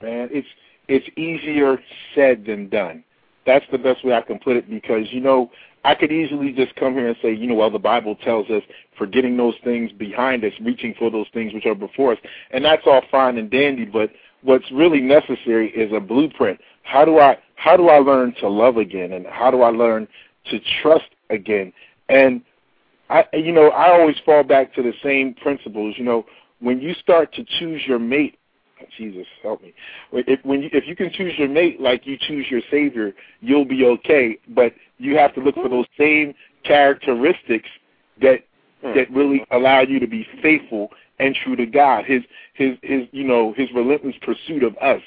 Man 0.00 0.28
it's 0.30 0.48
it's 0.86 1.08
easier 1.16 1.78
said 2.14 2.44
than 2.46 2.68
done 2.68 3.04
that's 3.48 3.66
the 3.72 3.78
best 3.78 4.04
way 4.04 4.12
i 4.14 4.20
can 4.20 4.38
put 4.38 4.56
it 4.56 4.70
because 4.70 5.06
you 5.10 5.20
know 5.20 5.50
i 5.84 5.94
could 5.94 6.12
easily 6.12 6.52
just 6.52 6.74
come 6.76 6.92
here 6.94 7.08
and 7.08 7.16
say 7.20 7.32
you 7.32 7.48
know 7.48 7.54
well 7.54 7.70
the 7.70 7.78
bible 7.78 8.14
tells 8.14 8.48
us 8.50 8.62
forgetting 8.96 9.36
those 9.36 9.54
things 9.64 9.90
behind 9.92 10.44
us 10.44 10.52
reaching 10.60 10.94
for 10.98 11.10
those 11.10 11.26
things 11.34 11.52
which 11.52 11.66
are 11.66 11.74
before 11.74 12.12
us 12.12 12.18
and 12.52 12.64
that's 12.64 12.82
all 12.86 13.02
fine 13.10 13.38
and 13.38 13.50
dandy 13.50 13.84
but 13.84 14.10
what's 14.42 14.70
really 14.70 15.00
necessary 15.00 15.70
is 15.70 15.92
a 15.92 16.00
blueprint. 16.00 16.60
How 16.82 17.04
do 17.04 17.18
I 17.18 17.38
how 17.56 17.76
do 17.76 17.88
I 17.88 17.98
learn 17.98 18.34
to 18.40 18.48
love 18.48 18.76
again, 18.76 19.12
and 19.12 19.26
how 19.26 19.50
do 19.50 19.62
I 19.62 19.70
learn 19.70 20.06
to 20.50 20.60
trust 20.80 21.10
again? 21.30 21.72
And 22.08 22.42
I, 23.10 23.24
you 23.32 23.52
know, 23.52 23.68
I 23.70 23.90
always 23.90 24.16
fall 24.24 24.44
back 24.44 24.74
to 24.74 24.82
the 24.82 24.92
same 25.02 25.34
principles. 25.34 25.96
You 25.98 26.04
know, 26.04 26.26
when 26.60 26.80
you 26.80 26.94
start 26.94 27.34
to 27.34 27.44
choose 27.58 27.82
your 27.86 27.98
mate, 27.98 28.37
Jesus 28.96 29.26
help 29.42 29.62
me. 29.62 29.72
If 30.12 30.44
when 30.44 30.62
you, 30.62 30.70
if 30.72 30.86
you 30.86 30.96
can 30.96 31.10
choose 31.12 31.34
your 31.38 31.48
mate 31.48 31.80
like 31.80 32.06
you 32.06 32.16
choose 32.18 32.46
your 32.50 32.62
savior, 32.70 33.12
you'll 33.40 33.64
be 33.64 33.84
okay. 33.84 34.38
But 34.48 34.74
you 34.98 35.16
have 35.16 35.34
to 35.34 35.40
look 35.40 35.54
for 35.54 35.68
those 35.68 35.86
same 35.98 36.34
characteristics 36.64 37.68
that 38.20 38.40
hmm. 38.82 38.94
that 38.94 39.10
really 39.10 39.44
allow 39.50 39.80
you 39.80 39.98
to 40.00 40.06
be 40.06 40.26
faithful 40.42 40.90
and 41.18 41.34
true 41.34 41.56
to 41.56 41.66
God. 41.66 42.04
His 42.04 42.22
his 42.54 42.76
his 42.82 43.06
you 43.12 43.24
know 43.24 43.52
his 43.56 43.68
relentless 43.74 44.16
pursuit 44.22 44.62
of 44.62 44.76
us. 44.78 45.02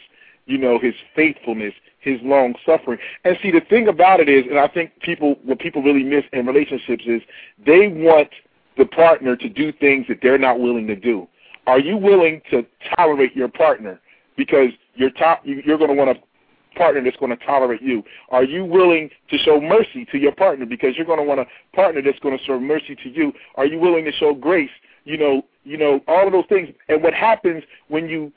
You 0.45 0.57
know 0.57 0.79
his 0.79 0.95
faithfulness, 1.15 1.73
his 1.99 2.19
long 2.23 2.55
suffering. 2.65 2.99
And 3.23 3.37
see 3.41 3.51
the 3.51 3.61
thing 3.61 3.87
about 3.87 4.19
it 4.19 4.27
is, 4.27 4.45
and 4.49 4.59
I 4.59 4.67
think 4.67 4.99
people 5.01 5.35
what 5.43 5.59
people 5.59 5.81
really 5.81 6.03
miss 6.03 6.25
in 6.33 6.45
relationships 6.45 7.03
is 7.05 7.21
they 7.65 7.87
want 7.87 8.29
the 8.77 8.85
partner 8.85 9.35
to 9.35 9.49
do 9.49 9.71
things 9.71 10.07
that 10.07 10.19
they're 10.21 10.37
not 10.37 10.59
willing 10.59 10.87
to 10.87 10.95
do. 10.95 11.27
Are 11.67 11.79
you 11.79 11.97
willing 11.97 12.41
to 12.51 12.65
tolerate 12.95 13.35
your 13.35 13.47
partner 13.47 13.99
because 14.37 14.69
you're 14.95 15.11
top, 15.11 15.41
you're 15.43 15.77
going 15.77 15.89
to 15.89 15.95
want 15.95 16.09
a 16.09 16.77
partner 16.77 17.03
that's 17.03 17.17
going 17.17 17.35
to 17.37 17.45
tolerate 17.45 17.81
you? 17.81 18.03
Are 18.29 18.43
you 18.43 18.65
willing 18.65 19.09
to 19.29 19.37
show 19.37 19.59
mercy 19.59 20.05
to 20.11 20.17
your 20.17 20.31
partner 20.33 20.65
because 20.65 20.95
you're 20.95 21.05
going 21.05 21.19
to 21.19 21.25
want 21.25 21.39
a 21.39 21.45
partner 21.75 22.01
that's 22.01 22.19
going 22.19 22.37
to 22.37 22.43
show 22.43 22.59
mercy 22.59 22.95
to 23.03 23.09
you? 23.09 23.33
Are 23.55 23.65
you 23.65 23.79
willing 23.79 24.05
to 24.05 24.11
show 24.11 24.33
grace? 24.33 24.69
You 25.03 25.17
know, 25.17 25.43
you 25.63 25.77
know 25.77 26.01
all 26.07 26.27
of 26.27 26.33
those 26.33 26.45
things. 26.49 26.69
And 26.89 27.03
what 27.03 27.13
happens 27.13 27.63
when 27.87 28.07
you 28.07 28.31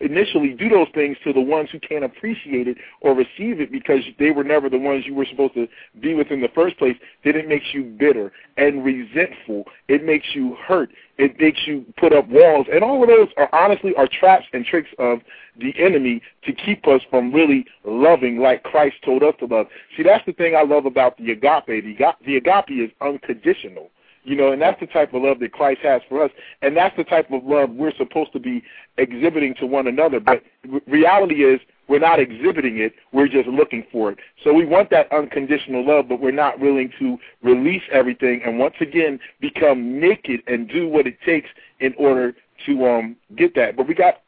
initially 0.00 0.50
do 0.50 0.68
those 0.68 0.88
things 0.94 1.16
to 1.24 1.32
the 1.32 1.40
ones 1.40 1.68
who 1.70 1.80
can't 1.80 2.04
appreciate 2.04 2.68
it 2.68 2.78
or 3.00 3.14
receive 3.14 3.60
it 3.60 3.70
because 3.72 4.00
they 4.18 4.30
were 4.30 4.44
never 4.44 4.68
the 4.68 4.78
ones 4.78 5.04
you 5.06 5.14
were 5.14 5.26
supposed 5.26 5.54
to 5.54 5.68
be 6.00 6.14
with 6.14 6.30
in 6.30 6.40
the 6.40 6.48
first 6.54 6.78
place, 6.78 6.96
then 7.24 7.36
it 7.36 7.48
makes 7.48 7.66
you 7.72 7.82
bitter 7.84 8.32
and 8.56 8.84
resentful. 8.84 9.64
It 9.88 10.04
makes 10.04 10.26
you 10.34 10.56
hurt. 10.66 10.90
It 11.18 11.40
makes 11.40 11.66
you 11.66 11.84
put 11.96 12.12
up 12.12 12.28
walls. 12.28 12.66
And 12.72 12.84
all 12.84 13.02
of 13.02 13.08
those 13.08 13.28
are 13.36 13.48
honestly 13.52 13.94
are 13.96 14.08
traps 14.08 14.46
and 14.52 14.64
tricks 14.64 14.90
of 14.98 15.20
the 15.58 15.74
enemy 15.78 16.22
to 16.44 16.52
keep 16.52 16.86
us 16.86 17.02
from 17.10 17.32
really 17.32 17.66
loving 17.84 18.38
like 18.38 18.62
Christ 18.62 18.96
told 19.04 19.22
us 19.22 19.34
to 19.40 19.46
love. 19.46 19.66
See, 19.96 20.04
that's 20.04 20.24
the 20.26 20.32
thing 20.32 20.54
I 20.54 20.62
love 20.62 20.86
about 20.86 21.16
the 21.18 21.32
agape. 21.32 21.66
The, 21.66 21.96
the 22.24 22.36
agape 22.36 22.70
is 22.70 22.90
unconditional. 23.00 23.90
You 24.24 24.36
know, 24.36 24.52
and 24.52 24.60
that's 24.60 24.78
the 24.80 24.86
type 24.86 25.14
of 25.14 25.22
love 25.22 25.38
that 25.40 25.52
Christ 25.52 25.80
has 25.82 26.02
for 26.08 26.22
us, 26.22 26.30
and 26.60 26.76
that's 26.76 26.96
the 26.96 27.04
type 27.04 27.30
of 27.30 27.44
love 27.44 27.70
we're 27.70 27.94
supposed 27.96 28.32
to 28.32 28.40
be 28.40 28.62
exhibiting 28.98 29.54
to 29.56 29.66
one 29.66 29.86
another. 29.86 30.20
But 30.20 30.42
reality 30.86 31.44
is, 31.44 31.60
we're 31.88 31.98
not 31.98 32.20
exhibiting 32.20 32.78
it; 32.78 32.94
we're 33.12 33.28
just 33.28 33.48
looking 33.48 33.86
for 33.90 34.10
it. 34.10 34.18
So 34.44 34.52
we 34.52 34.66
want 34.66 34.90
that 34.90 35.10
unconditional 35.12 35.86
love, 35.86 36.08
but 36.08 36.20
we're 36.20 36.30
not 36.30 36.60
willing 36.60 36.92
to 36.98 37.18
release 37.42 37.82
everything 37.90 38.42
and 38.44 38.58
once 38.58 38.74
again 38.80 39.18
become 39.40 39.98
naked 39.98 40.42
and 40.46 40.68
do 40.68 40.88
what 40.88 41.06
it 41.06 41.18
takes 41.24 41.48
in 41.80 41.94
order 41.96 42.34
to 42.66 42.86
um 42.86 43.16
get 43.36 43.54
that. 43.54 43.76
But 43.76 43.88
we 43.88 43.94
got 43.94 44.22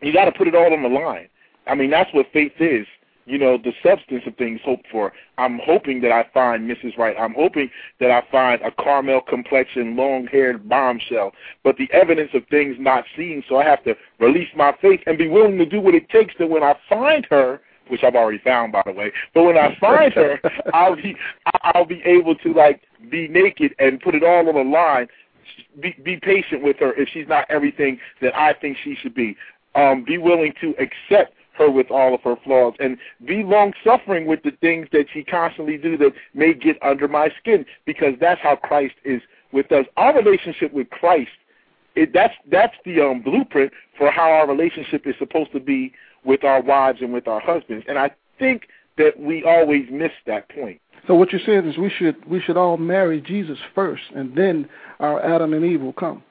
you 0.00 0.12
got 0.12 0.26
to 0.26 0.32
put 0.32 0.48
it 0.48 0.54
all 0.54 0.72
on 0.72 0.82
the 0.82 0.88
line. 0.88 1.28
I 1.66 1.74
mean, 1.74 1.90
that's 1.90 2.12
what 2.12 2.26
faith 2.32 2.52
is 2.60 2.86
you 3.26 3.38
know, 3.38 3.56
the 3.56 3.72
substance 3.82 4.22
of 4.26 4.36
things 4.36 4.60
hoped 4.64 4.86
for. 4.90 5.12
I'm 5.38 5.58
hoping 5.62 6.00
that 6.02 6.12
I 6.12 6.26
find 6.34 6.68
Mrs. 6.68 6.96
Right. 6.98 7.16
I'm 7.18 7.34
hoping 7.34 7.70
that 8.00 8.10
I 8.10 8.22
find 8.30 8.60
a 8.62 8.70
caramel 8.70 9.22
complexion, 9.22 9.96
long 9.96 10.26
haired 10.26 10.68
bombshell. 10.68 11.32
But 11.62 11.76
the 11.76 11.88
evidence 11.92 12.30
of 12.34 12.42
things 12.48 12.76
not 12.78 13.04
seen, 13.16 13.42
so 13.48 13.56
I 13.56 13.64
have 13.64 13.82
to 13.84 13.94
release 14.20 14.48
my 14.54 14.74
faith 14.80 15.00
and 15.06 15.16
be 15.16 15.28
willing 15.28 15.58
to 15.58 15.66
do 15.66 15.80
what 15.80 15.94
it 15.94 16.08
takes 16.10 16.34
that 16.38 16.48
when 16.48 16.62
I 16.62 16.74
find 16.88 17.26
her, 17.30 17.60
which 17.88 18.02
I've 18.02 18.14
already 18.14 18.38
found 18.38 18.72
by 18.72 18.82
the 18.84 18.92
way, 18.92 19.12
but 19.34 19.44
when 19.44 19.58
I 19.58 19.76
find 19.78 20.12
her, 20.14 20.40
I'll 20.74 20.96
be 20.96 21.16
I'll 21.62 21.84
be 21.84 22.02
able 22.04 22.34
to 22.36 22.52
like 22.52 22.80
be 23.10 23.28
naked 23.28 23.74
and 23.78 24.00
put 24.00 24.14
it 24.14 24.22
all 24.22 24.48
on 24.48 24.54
the 24.54 24.62
line. 24.62 25.08
Be, 25.80 25.94
be 26.02 26.16
patient 26.16 26.62
with 26.62 26.78
her 26.78 26.94
if 26.94 27.08
she's 27.08 27.28
not 27.28 27.46
everything 27.50 27.98
that 28.22 28.34
I 28.34 28.54
think 28.54 28.78
she 28.82 28.94
should 28.94 29.14
be. 29.14 29.36
Um, 29.74 30.04
be 30.04 30.18
willing 30.18 30.54
to 30.60 30.74
accept 30.78 31.34
her 31.56 31.70
with 31.70 31.90
all 31.90 32.14
of 32.14 32.20
her 32.22 32.36
flaws 32.44 32.74
and 32.80 32.96
be 33.26 33.42
long 33.42 33.72
suffering 33.84 34.26
with 34.26 34.42
the 34.42 34.52
things 34.60 34.88
that 34.92 35.06
she 35.12 35.22
constantly 35.22 35.76
do 35.76 35.96
that 35.96 36.12
may 36.34 36.52
get 36.52 36.76
under 36.82 37.08
my 37.08 37.30
skin 37.40 37.64
because 37.84 38.14
that's 38.20 38.40
how 38.40 38.56
Christ 38.56 38.94
is 39.04 39.22
with 39.52 39.70
us. 39.72 39.86
Our 39.96 40.14
relationship 40.14 40.72
with 40.72 40.90
Christ, 40.90 41.30
it, 41.94 42.12
that's 42.12 42.34
that's 42.50 42.74
the 42.84 43.00
um, 43.00 43.22
blueprint 43.22 43.72
for 43.96 44.10
how 44.10 44.30
our 44.30 44.48
relationship 44.48 45.06
is 45.06 45.14
supposed 45.18 45.52
to 45.52 45.60
be 45.60 45.92
with 46.24 46.44
our 46.44 46.60
wives 46.60 46.98
and 47.00 47.12
with 47.12 47.28
our 47.28 47.40
husbands. 47.40 47.84
And 47.88 47.98
I 47.98 48.10
think 48.38 48.68
that 48.98 49.18
we 49.18 49.44
always 49.44 49.86
miss 49.90 50.12
that 50.26 50.48
point. 50.48 50.80
So 51.06 51.14
what 51.14 51.32
you're 51.32 51.40
saying 51.44 51.68
is 51.68 51.76
we 51.76 51.90
should 51.90 52.24
we 52.28 52.40
should 52.40 52.56
all 52.56 52.76
marry 52.76 53.20
Jesus 53.20 53.58
first, 53.74 54.02
and 54.14 54.36
then 54.36 54.68
our 55.00 55.22
Adam 55.22 55.52
and 55.52 55.64
Eve 55.64 55.82
will 55.82 55.92
come. 55.92 56.22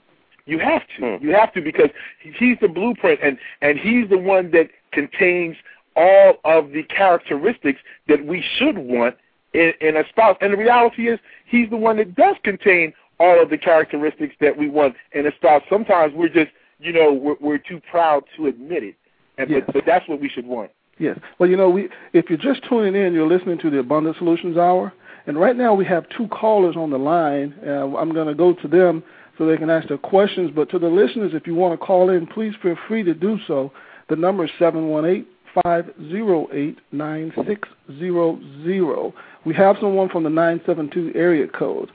You 0.46 0.60
have 0.60 0.82
to. 0.98 1.18
Hmm. 1.18 1.26
You 1.26 1.34
have 1.34 1.54
to 1.54 1.62
because 1.62 1.90
he's 2.20 2.58
the 2.62 2.68
blueprint, 2.68 3.20
and 3.24 3.38
and 3.62 3.80
he's 3.80 4.10
the 4.10 4.18
one 4.18 4.52
that 4.52 4.70
contains 4.92 5.56
all 5.96 6.36
of 6.44 6.72
the 6.72 6.84
characteristics 6.84 7.80
that 8.08 8.26
we 8.26 8.44
should 8.58 8.78
want 8.78 9.16
in, 9.54 9.74
in 9.80 9.96
a 9.98 10.04
spouse. 10.10 10.38
And 10.42 10.54
the 10.54 10.58
reality 10.58 11.08
is, 11.08 11.20
he's 11.46 11.70
the 11.70 11.78
one 11.78 11.98
that 11.98 12.16
does 12.16 12.36
contain 12.44 12.94
all 13.20 13.42
of 13.42 13.50
the 13.50 13.58
characteristics 13.58 14.36
that 14.42 14.58
we 14.58 14.70
want 14.70 14.96
in 15.14 15.28
a 15.28 15.32
spouse. 15.36 15.62
Sometimes 15.70 16.14
we're 16.14 16.30
just, 16.30 16.52
you 16.80 16.92
know, 16.92 17.14
we're, 17.14 17.36
we're 17.40 17.58
too 17.58 17.80
proud 17.90 18.24
to 18.36 18.48
admit 18.48 18.84
it, 18.84 18.96
and 19.38 19.50
yes. 19.50 19.62
but, 19.66 19.74
but 19.76 19.84
that's 19.86 20.08
what 20.10 20.20
we 20.20 20.30
should 20.30 20.46
want. 20.46 20.72
Yes. 21.00 21.20
Well, 21.40 21.50
you 21.50 21.58
know, 21.58 21.70
we 21.70 21.90
if 22.14 22.30
you're 22.30 22.38
just 22.38 22.68
tuning 22.68 22.96
in, 22.96 23.14
you're 23.14 23.28
listening 23.28 23.58
to 23.60 23.70
the 23.70 23.80
Abundant 23.80 24.18
Solutions 24.18 24.58
Hour, 24.58 24.94
and 25.26 25.40
right 25.40 25.56
now 25.56 25.74
we 25.74 25.86
have 25.86 26.06
two 26.10 26.28
callers 26.28 26.76
on 26.76 26.90
the 26.90 26.98
line. 26.98 27.56
Uh, 27.66 27.96
I'm 27.96 28.14
going 28.14 28.28
to 28.28 28.36
go 28.36 28.54
to 28.54 28.68
them 28.68 29.04
so 29.38 29.46
they 29.46 29.58
can 29.58 29.70
ask 29.70 29.88
their 29.88 29.98
questions. 29.98 30.52
But 30.56 30.70
to 30.72 30.80
the 30.80 30.88
listeners, 30.88 31.34
if 31.34 31.46
you 31.48 31.56
want 31.56 31.80
to 31.80 31.86
call 31.86 32.10
in, 32.10 32.28
please 32.28 32.54
feel 32.62 32.76
free 32.88 33.04
to 33.04 33.14
do 33.14 33.38
so. 33.48 33.72
The 34.10 34.16
number 34.16 34.46
is 34.46 34.52
718 34.60 35.26
508 35.64 36.80
9600. 36.92 39.14
We 39.46 39.54
have 39.56 39.76
someone 39.80 40.10
from 40.10 40.24
the 40.24 40.30
972 40.30 41.14
area 41.16 41.48
code. 41.48 41.90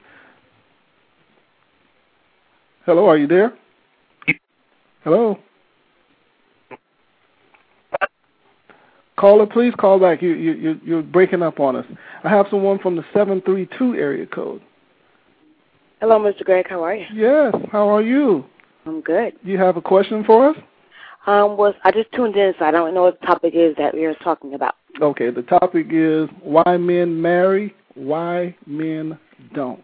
Hello, 2.87 3.09
are 3.09 3.18
you 3.18 3.27
there? 3.27 3.53
Hello? 5.05 5.38
Caller, 9.18 9.46
please 9.46 9.74
call 9.79 9.98
back. 9.98 10.22
You, 10.22 10.31
you, 10.31 10.81
you're 10.85 11.03
breaking 11.03 11.42
up 11.42 11.59
on 11.59 11.77
us. 11.77 11.87
I 12.22 12.29
have 12.29 12.46
someone 12.51 12.79
from 12.79 12.94
the 12.94 13.03
732 13.12 13.96
area 13.96 14.27
code. 14.27 14.62
Hello, 16.01 16.17
Mr. 16.21 16.45
Greg. 16.45 16.67
How 16.69 16.85
are 16.85 16.95
you? 16.95 17.07
Yes. 17.13 17.53
How 17.73 17.89
are 17.89 18.03
you? 18.03 18.45
I'm 18.87 19.01
good. 19.01 19.33
You 19.43 19.59
have 19.59 19.77
a 19.77 19.83
question 19.83 20.23
for 20.23 20.51
us? 20.51 20.57
Um, 21.27 21.57
was 21.57 21.75
I 21.83 21.91
just 21.91 22.13
tuned 22.13 22.37
in, 22.37 22.55
so 22.57 22.65
I 22.65 22.71
don't 22.71 22.95
know 22.95 23.03
what 23.03 23.21
the 23.21 23.27
topic 23.27 23.55
is 23.57 23.75
that 23.79 23.93
we 23.93 24.05
are 24.05 24.15
talking 24.15 24.55
about. 24.55 24.77
Okay, 25.03 25.31
the 25.31 25.43
topic 25.43 25.89
is 25.91 26.29
why 26.41 26.77
men 26.77 27.21
marry, 27.21 27.75
why 27.95 28.57
men 28.65 29.19
don't. 29.55 29.83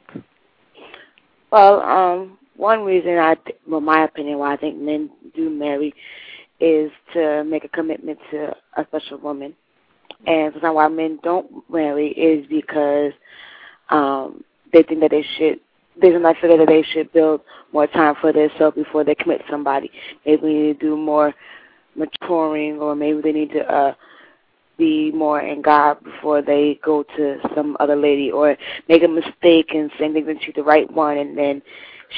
Well, 1.50 1.80
um, 1.82 2.38
one 2.56 2.84
reason 2.84 3.18
I, 3.18 3.36
well, 3.66 3.80
my 3.80 4.04
opinion, 4.04 4.38
why 4.38 4.54
I 4.54 4.56
think 4.56 4.78
men 4.78 5.10
do 5.34 5.50
marry, 5.50 5.92
is 6.60 6.92
to 7.14 7.42
make 7.42 7.64
a 7.64 7.68
commitment 7.68 8.20
to 8.30 8.54
a 8.76 8.86
special 8.86 9.18
woman, 9.18 9.52
and 10.28 10.52
sometimes 10.52 10.76
why 10.76 10.86
men 10.86 11.18
don't 11.24 11.68
marry 11.68 12.10
is 12.10 12.46
because 12.46 13.12
um, 13.90 14.44
they 14.72 14.84
think 14.84 15.00
that 15.00 15.10
they 15.10 15.26
should 15.36 15.58
they 16.00 16.10
don't 16.10 16.36
feel 16.38 16.58
that 16.58 16.66
they 16.66 16.82
should 16.82 17.12
build 17.12 17.40
more 17.72 17.86
time 17.86 18.14
for 18.20 18.32
themselves 18.32 18.76
before 18.76 19.04
they 19.04 19.14
commit 19.14 19.42
somebody. 19.50 19.90
Maybe 20.24 20.42
they 20.42 20.52
need 20.52 20.80
to 20.80 20.86
do 20.86 20.96
more 20.96 21.34
maturing, 21.96 22.78
or 22.78 22.94
maybe 22.94 23.20
they 23.20 23.32
need 23.32 23.50
to 23.52 23.60
uh, 23.60 23.94
be 24.76 25.12
more 25.12 25.40
in 25.40 25.62
God 25.62 26.02
before 26.02 26.42
they 26.42 26.80
go 26.84 27.04
to 27.16 27.38
some 27.54 27.76
other 27.80 27.96
lady, 27.96 28.30
or 28.30 28.56
make 28.88 29.02
a 29.02 29.08
mistake 29.08 29.68
and 29.72 29.90
going 29.98 30.24
to 30.24 30.34
choose 30.34 30.54
the 30.56 30.62
right 30.62 30.90
one, 30.90 31.18
and 31.18 31.38
then 31.38 31.62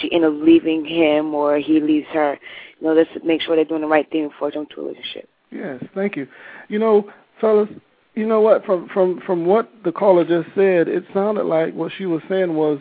she 0.00 0.10
end 0.12 0.24
up 0.24 0.32
leaving 0.34 0.84
him, 0.84 1.34
or 1.34 1.58
he 1.58 1.80
leaves 1.80 2.06
her. 2.12 2.38
You 2.80 2.86
know, 2.86 2.94
let's 2.94 3.10
make 3.24 3.42
sure 3.42 3.56
they're 3.56 3.64
doing 3.64 3.82
the 3.82 3.86
right 3.86 4.10
thing 4.10 4.28
before 4.28 4.50
going 4.50 4.66
to 4.74 4.80
a 4.80 4.84
relationship. 4.84 5.28
Yes, 5.50 5.82
thank 5.94 6.16
you. 6.16 6.26
You 6.68 6.78
know, 6.78 7.10
fellas, 7.40 7.68
you 8.14 8.26
know 8.26 8.40
what? 8.40 8.64
From 8.64 8.88
from 8.88 9.20
from 9.26 9.46
what 9.46 9.70
the 9.84 9.92
caller 9.92 10.24
just 10.24 10.48
said, 10.54 10.88
it 10.88 11.04
sounded 11.14 11.44
like 11.44 11.74
what 11.74 11.92
she 11.96 12.06
was 12.06 12.22
saying 12.28 12.54
was 12.54 12.78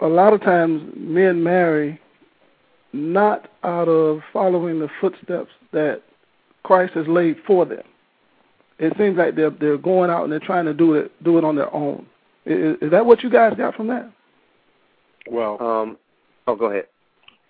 a 0.00 0.06
lot 0.06 0.32
of 0.32 0.40
times 0.40 0.82
men 0.96 1.42
marry 1.42 2.00
not 2.92 3.48
out 3.62 3.88
of 3.88 4.20
following 4.32 4.80
the 4.80 4.88
footsteps 5.00 5.50
that 5.72 6.02
Christ 6.62 6.94
has 6.94 7.06
laid 7.06 7.36
for 7.46 7.64
them. 7.64 7.82
It 8.78 8.94
seems 8.98 9.16
like 9.16 9.36
they're 9.36 9.50
they're 9.50 9.76
going 9.76 10.10
out 10.10 10.24
and 10.24 10.32
they're 10.32 10.40
trying 10.40 10.64
to 10.64 10.74
do 10.74 10.94
it 10.94 11.12
do 11.22 11.38
it 11.38 11.44
on 11.44 11.54
their 11.54 11.72
own. 11.74 12.06
Is, 12.46 12.76
is 12.80 12.90
that 12.90 13.04
what 13.04 13.22
you 13.22 13.30
guys 13.30 13.54
got 13.56 13.74
from 13.74 13.88
that? 13.88 14.10
Well, 15.28 15.62
um, 15.62 15.98
oh, 16.46 16.56
go 16.56 16.66
ahead. 16.66 16.86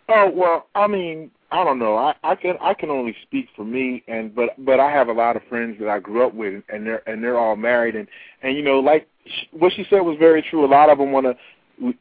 Oh 0.09 0.31
well, 0.35 0.67
I 0.75 0.89
mean, 0.89 1.31
I 1.53 1.63
don't 1.63 1.79
know. 1.79 1.97
I, 1.97 2.15
I 2.25 2.35
can 2.35 2.57
I 2.61 2.75
can 2.75 2.91
only 2.91 3.15
speak 3.23 3.49
for 3.55 3.65
me, 3.65 4.03
and 4.09 4.35
but 4.35 4.51
but 4.65 4.81
I 4.81 4.91
have 4.91 5.09
a 5.09 5.13
lot 5.13 5.37
of 5.37 5.43
friends 5.49 5.79
that 5.79 5.89
I 5.89 6.01
grew 6.01 6.27
up 6.27 6.35
with, 6.35 6.65
and 6.69 6.85
they're 6.85 7.09
and 7.09 7.23
they're 7.23 7.39
all 7.39 7.57
married, 7.57 7.95
and 7.95 8.09
and 8.43 8.57
you 8.57 8.63
know, 8.63 8.81
like 8.81 9.09
what 9.53 9.73
she 9.73 9.87
said 9.89 10.01
was 10.01 10.17
very 10.19 10.43
true. 10.43 10.65
A 10.65 10.67
lot 10.67 10.91
of 10.91 10.99
them 10.99 11.13
want 11.13 11.27
to 11.27 11.37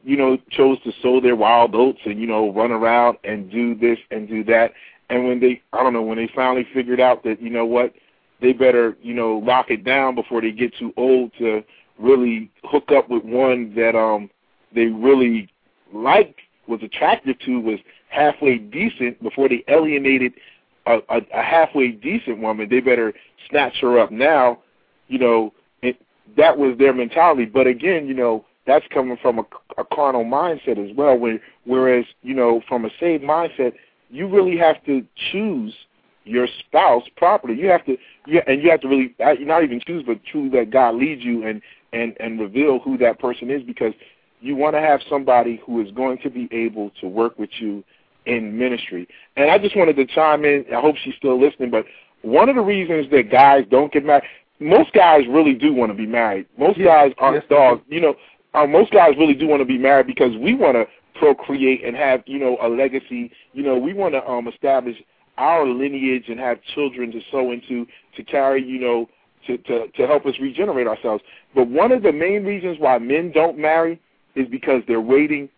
you 0.04 0.18
know, 0.18 0.38
chose 0.52 0.78
to 0.84 0.92
sow 1.02 1.22
their 1.22 1.36
wild 1.36 1.74
oats 1.74 2.00
and, 2.06 2.20
you 2.20 2.28
know, 2.28 2.52
run 2.52 2.72
around 2.72 3.18
and 3.24 3.50
do 3.50 3.76
this 3.76 3.98
and 4.12 4.28
do 4.28 4.44
that. 4.46 4.74
And 5.10 5.26
when 5.26 5.40
they, 5.40 5.62
I 5.74 5.82
don't 5.84 5.94
know, 5.94 6.02
when 6.02 6.18
they 6.18 6.30
finally 6.36 6.68
figured 6.74 7.00
out 7.00 7.24
that, 7.24 7.42
you 7.42 7.50
know 7.50 7.66
what, 7.66 7.94
they 8.42 8.54
better, 8.54 8.98
you 9.02 9.14
know, 9.14 9.38
lock 9.38 9.70
it 9.70 9.84
down 9.84 10.16
before 10.16 10.42
they 10.42 10.52
get 10.52 10.76
too 10.78 10.94
old 10.98 11.32
to 11.40 11.64
really 11.98 12.50
hook 12.64 12.92
up 12.96 13.10
with 13.10 13.24
one 13.24 13.74
that 13.76 13.96
um 13.96 14.30
they 14.74 14.86
really 14.86 15.50
liked, 15.94 16.40
was 16.68 16.82
attractive 16.84 17.40
to, 17.40 17.60
was 17.60 17.80
halfway 18.10 18.58
decent 18.58 19.22
before 19.24 19.50
they 19.50 19.64
alienated 19.68 20.34
a, 20.86 21.00
a, 21.10 21.22
a 21.34 21.42
halfway 21.42 21.90
decent 21.90 22.40
woman. 22.40 22.70
They 22.70 22.80
better 22.80 23.14
snatch 23.50 23.78
her 23.82 24.00
up 24.00 24.12
now. 24.12 24.60
You 25.08 25.20
know, 25.20 25.54
it, 25.82 26.00
that 26.38 26.58
was 26.58 26.78
their 26.78 26.94
mentality. 26.94 27.46
But 27.46 27.66
again, 27.66 28.08
you 28.08 28.14
know, 28.14 28.46
that's 28.70 28.86
coming 28.94 29.18
from 29.22 29.40
a, 29.40 29.46
a 29.78 29.84
carnal 29.84 30.26
mindset 30.26 30.78
as 30.78 30.96
well. 30.96 31.18
When, 31.18 31.40
whereas, 31.66 32.06
you 32.22 32.34
know, 32.34 32.62
from 32.68 32.86
a 32.86 32.90
saved 33.00 33.24
mindset, 33.24 33.74
you 34.10 34.28
really 34.28 34.58
have 34.58 34.84
to 34.86 35.06
choose 35.32 35.74
your 36.24 36.48
spouse 36.60 37.04
properly. 37.18 37.56
You 37.56 37.68
have 37.68 37.86
to, 37.86 37.98
you, 38.28 38.42
and 38.48 38.62
you 38.62 38.70
have 38.70 38.82
to 38.82 38.88
really 38.88 39.16
uh, 39.24 39.34
not 39.40 39.64
even 39.64 39.82
choose, 39.86 40.04
but 40.06 40.24
truly 40.24 40.50
let 40.50 40.72
God 40.72 40.96
lead 40.96 41.22
you 41.22 41.46
and 41.46 41.62
and 41.92 42.16
and 42.20 42.40
reveal 42.40 42.80
who 42.80 42.98
that 43.00 43.20
person 43.20 43.50
is 43.50 43.64
because 43.64 43.94
you 44.42 44.56
want 44.56 44.76
to 44.76 44.82
have 44.82 45.02
somebody 45.10 45.62
who 45.66 45.82
is 45.82 45.92
going 45.92 46.20
to 46.20 46.30
be 46.30 46.48
able 46.52 46.92
to 47.02 47.08
work 47.08 47.38
with 47.40 47.50
you 47.60 47.84
in 48.26 48.58
ministry. 48.58 49.08
And 49.36 49.50
I 49.50 49.58
just 49.58 49.76
wanted 49.76 49.96
to 49.96 50.06
chime 50.06 50.46
in. 50.46 50.66
I 50.76 50.80
hope 50.80 50.96
she's 51.04 51.16
still 51.16 51.40
listening, 51.40 51.72
but 51.72 51.86
one 52.22 52.50
of 52.50 52.56
the 52.56 52.62
reasons 52.62 53.10
that 53.12 53.32
guys 53.32 53.66
don't 53.70 53.92
get 53.92 54.06
married, 54.06 54.24
most 54.60 54.94
guys 54.94 55.22
really 55.30 55.54
do 55.54 55.74
want 55.74 55.92
to 55.92 55.98
be 55.98 56.06
married. 56.06 56.46
Most 56.58 56.78
yes, 56.78 56.88
guys 56.88 57.14
aren't 57.18 57.36
yes, 57.36 57.46
dogs. 57.50 57.82
You 57.88 58.02
know, 58.02 58.16
uh, 58.54 58.66
most 58.66 58.92
guys 58.92 59.12
really 59.18 59.34
do 59.34 59.48
want 59.48 59.62
to 59.62 59.66
be 59.66 59.78
married 59.78 60.08
because 60.08 60.36
we 60.38 60.54
want 60.54 60.76
to 60.76 60.86
procreate 61.16 61.84
and 61.84 61.96
have 61.96 62.24
you 62.26 62.40
know 62.40 62.58
a 62.62 62.68
legacy. 62.68 63.32
You 63.54 63.64
know, 63.64 63.78
we 63.78 63.94
want 63.94 64.14
to 64.14 64.26
um, 64.28 64.48
establish 64.48 64.98
our 65.38 65.66
lineage 65.68 66.26
and 66.28 66.40
have 66.40 66.60
children 66.76 67.12
to 67.12 67.22
sow 67.32 67.52
into 67.52 67.86
to 68.16 68.24
carry. 68.24 68.64
You 68.64 68.80
know, 68.80 69.10
to, 69.48 69.58
to 69.58 69.88
to 69.88 70.08
help 70.08 70.26
us 70.26 70.36
regenerate 70.40 70.88
ourselves. 70.88 71.24
But 71.54 71.68
one 71.68 71.92
of 71.92 72.04
the 72.04 72.12
main 72.12 72.44
reasons 72.44 72.78
why 72.80 72.98
men 73.00 73.32
don't 73.32 73.58
marry 73.58 74.00
is 74.36 74.48
because 74.48 74.82
they're 74.88 75.02
waiting 75.02 75.50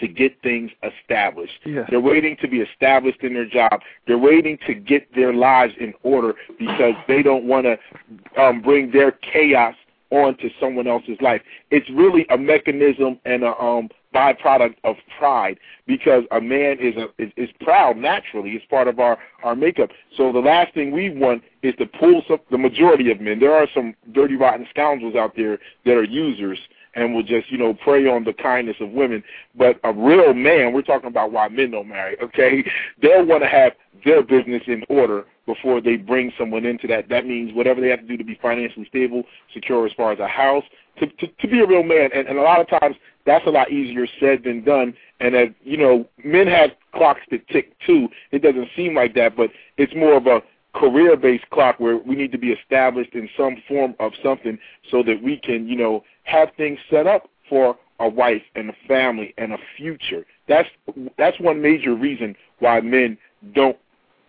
to 0.00 0.08
get 0.08 0.40
things 0.42 0.70
established. 0.82 1.60
Yes. 1.64 1.86
They're 1.88 2.00
waiting 2.00 2.36
to 2.42 2.48
be 2.48 2.58
established 2.58 3.22
in 3.22 3.32
their 3.34 3.46
job. 3.46 3.80
They're 4.06 4.18
waiting 4.18 4.58
to 4.66 4.74
get 4.74 5.14
their 5.14 5.32
lives 5.32 5.72
in 5.78 5.94
order 6.02 6.34
because 6.58 6.94
they 7.06 7.22
don't 7.22 7.44
want 7.44 7.66
to 7.66 8.40
um, 8.42 8.60
bring 8.60 8.90
their 8.90 9.12
chaos 9.12 9.74
onto 10.10 10.48
someone 10.60 10.86
else's 10.86 11.20
life. 11.20 11.42
It's 11.70 11.88
really 11.90 12.26
a 12.30 12.38
mechanism 12.38 13.18
and 13.24 13.42
a 13.42 13.56
um, 13.60 13.88
byproduct 14.14 14.76
of 14.84 14.96
pride 15.18 15.58
because 15.86 16.24
a 16.30 16.40
man 16.40 16.78
is 16.80 16.94
a 16.96 17.08
is, 17.22 17.32
is 17.36 17.50
proud 17.60 17.96
naturally. 17.96 18.50
It's 18.50 18.64
part 18.66 18.88
of 18.88 19.00
our 19.00 19.18
our 19.42 19.56
makeup. 19.56 19.90
So 20.16 20.32
the 20.32 20.38
last 20.38 20.72
thing 20.74 20.92
we 20.92 21.10
want 21.10 21.42
is 21.62 21.74
to 21.76 21.86
pull 21.86 22.22
some. 22.28 22.38
The 22.50 22.58
majority 22.58 23.10
of 23.10 23.20
men. 23.20 23.40
There 23.40 23.54
are 23.54 23.66
some 23.74 23.94
dirty, 24.12 24.36
rotten 24.36 24.66
scoundrels 24.70 25.16
out 25.16 25.34
there 25.36 25.58
that 25.84 25.94
are 25.94 26.04
users 26.04 26.58
and 26.94 27.12
will 27.14 27.22
just, 27.22 27.50
you 27.50 27.58
know, 27.58 27.74
prey 27.74 28.06
on 28.06 28.24
the 28.24 28.32
kindness 28.32 28.76
of 28.80 28.90
women. 28.90 29.22
But 29.56 29.80
a 29.82 29.92
real 29.92 30.32
man, 30.32 30.72
we're 30.72 30.82
talking 30.82 31.08
about 31.08 31.32
why 31.32 31.48
men 31.48 31.72
don't 31.72 31.88
marry, 31.88 32.16
okay? 32.20 32.64
They'll 33.02 33.26
want 33.26 33.42
to 33.42 33.48
have 33.48 33.72
their 34.04 34.22
business 34.22 34.62
in 34.66 34.84
order 34.88 35.24
before 35.46 35.80
they 35.80 35.96
bring 35.96 36.32
someone 36.38 36.64
into 36.64 36.86
that. 36.88 37.08
That 37.08 37.26
means 37.26 37.52
whatever 37.54 37.80
they 37.80 37.88
have 37.88 38.00
to 38.00 38.06
do 38.06 38.16
to 38.16 38.24
be 38.24 38.38
financially 38.40 38.86
stable, 38.86 39.24
secure 39.52 39.86
as 39.86 39.92
far 39.92 40.12
as 40.12 40.18
a 40.18 40.28
house, 40.28 40.64
to 40.98 41.06
to, 41.06 41.26
to 41.26 41.48
be 41.48 41.60
a 41.60 41.66
real 41.66 41.82
man. 41.82 42.10
And, 42.14 42.26
and 42.28 42.38
a 42.38 42.42
lot 42.42 42.60
of 42.60 42.68
times 42.80 42.96
that's 43.26 43.46
a 43.46 43.50
lot 43.50 43.70
easier 43.70 44.06
said 44.20 44.44
than 44.44 44.64
done. 44.64 44.94
And 45.20 45.34
as 45.34 45.48
you 45.62 45.76
know, 45.76 46.06
men 46.24 46.46
have 46.46 46.70
clocks 46.94 47.22
that 47.30 47.46
tick 47.48 47.78
too. 47.86 48.08
It 48.32 48.42
doesn't 48.42 48.68
seem 48.76 48.94
like 48.94 49.14
that, 49.14 49.36
but 49.36 49.50
it's 49.76 49.94
more 49.94 50.14
of 50.14 50.26
a 50.26 50.42
career-based 50.74 51.48
clock 51.50 51.78
where 51.78 51.96
we 51.96 52.16
need 52.16 52.32
to 52.32 52.38
be 52.38 52.50
established 52.50 53.14
in 53.14 53.28
some 53.36 53.62
form 53.68 53.94
of 54.00 54.12
something 54.22 54.58
so 54.90 55.02
that 55.04 55.22
we 55.22 55.36
can, 55.36 55.68
you 55.68 55.76
know, 55.76 56.02
have 56.24 56.50
things 56.56 56.78
set 56.90 57.06
up 57.06 57.28
for 57.48 57.76
a 58.00 58.08
wife 58.08 58.42
and 58.56 58.70
a 58.70 58.74
family 58.88 59.32
and 59.38 59.52
a 59.52 59.58
future. 59.76 60.26
That's 60.48 60.68
that's 61.16 61.38
one 61.40 61.62
major 61.62 61.94
reason 61.94 62.34
why 62.58 62.80
men 62.80 63.16
don't 63.54 63.76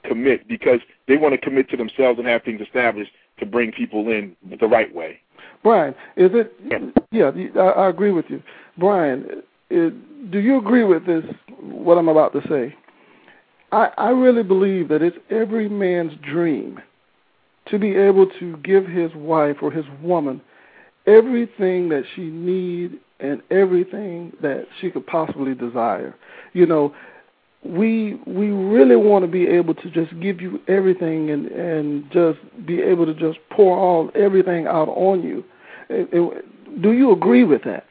commit 0.07 0.47
because 0.47 0.79
they 1.07 1.17
want 1.17 1.33
to 1.33 1.37
commit 1.37 1.69
to 1.69 1.77
themselves 1.77 2.19
and 2.19 2.27
have 2.27 2.43
things 2.43 2.61
established 2.61 3.11
to 3.39 3.45
bring 3.45 3.71
people 3.71 4.07
in 4.09 4.35
the 4.59 4.67
right 4.67 4.93
way. 4.93 5.19
Brian, 5.63 5.93
is 6.15 6.31
it? 6.33 6.53
Yeah, 7.11 7.31
I, 7.55 7.85
I 7.85 7.89
agree 7.89 8.11
with 8.11 8.25
you. 8.29 8.41
Brian, 8.77 9.43
it, 9.69 10.31
do 10.31 10.39
you 10.39 10.57
agree 10.57 10.83
with 10.83 11.05
this? 11.05 11.23
What 11.59 11.97
I'm 11.97 12.07
about 12.07 12.33
to 12.33 12.41
say? 12.47 12.75
I, 13.71 13.89
I 13.97 14.09
really 14.09 14.43
believe 14.43 14.89
that 14.89 15.01
it's 15.01 15.17
every 15.29 15.67
man's 15.67 16.13
dream 16.21 16.79
to 17.67 17.79
be 17.79 17.95
able 17.95 18.27
to 18.39 18.57
give 18.57 18.85
his 18.85 19.11
wife 19.15 19.57
or 19.61 19.71
his 19.71 19.85
woman 20.01 20.41
everything 21.07 21.89
that 21.89 22.03
she 22.15 22.23
needs 22.23 22.95
and 23.19 23.41
everything 23.49 24.33
that 24.41 24.67
she 24.79 24.89
could 24.89 25.05
possibly 25.07 25.55
desire. 25.55 26.15
You 26.53 26.65
know, 26.65 26.93
we 27.65 28.19
we 28.27 28.51
really 28.51 28.95
want 28.95 29.25
to 29.25 29.31
be 29.31 29.47
able 29.47 29.73
to 29.73 29.89
just 29.89 30.17
give 30.19 30.39
you 30.39 30.59
everything 30.67 31.31
and 31.31 31.47
and 31.47 32.11
just 32.11 32.37
be 32.65 32.81
able 32.81 33.05
to 33.05 33.13
just 33.13 33.39
pour 33.49 33.77
all 33.77 34.11
everything 34.13 34.67
out 34.67 34.87
on 34.89 35.23
you. 35.23 35.43
It, 35.89 36.09
it, 36.11 36.81
do 36.81 36.91
you 36.91 37.11
agree 37.11 37.43
with 37.43 37.63
that? 37.63 37.85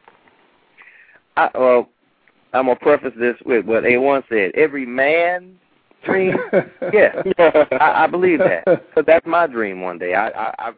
I, 1.36 1.50
well, 1.54 1.88
I'm 2.52 2.66
gonna 2.66 2.76
preface 2.76 3.14
this 3.18 3.36
with 3.44 3.66
what 3.66 3.82
A1 3.82 4.22
said. 4.28 4.52
Every 4.54 4.86
man 4.86 5.58
dream, 6.04 6.36
yeah, 6.92 7.22
I, 7.72 8.04
I 8.04 8.06
believe 8.06 8.38
that. 8.38 8.64
But 8.94 9.06
that's 9.06 9.26
my 9.26 9.46
dream 9.46 9.80
one 9.80 9.98
day. 9.98 10.14
I, 10.14 10.28
I, 10.28 10.54
I, 10.58 10.72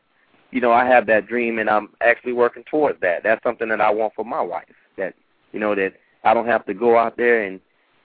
you 0.52 0.60
know, 0.60 0.72
I 0.72 0.86
have 0.86 1.06
that 1.08 1.26
dream, 1.26 1.58
and 1.58 1.68
I'm 1.68 1.90
actually 2.00 2.32
working 2.32 2.64
towards 2.70 3.00
that. 3.00 3.22
That's 3.22 3.42
something 3.42 3.68
that 3.68 3.80
I 3.80 3.90
want 3.90 4.14
for 4.14 4.24
my 4.24 4.40
wife. 4.40 4.64
That 4.96 5.14
you 5.52 5.60
know 5.60 5.74
that 5.74 5.92
I 6.24 6.32
don't 6.32 6.46
have 6.46 6.64
to 6.66 6.74
go 6.74 6.96
out 6.96 7.18
there 7.18 7.42
and 7.42 7.60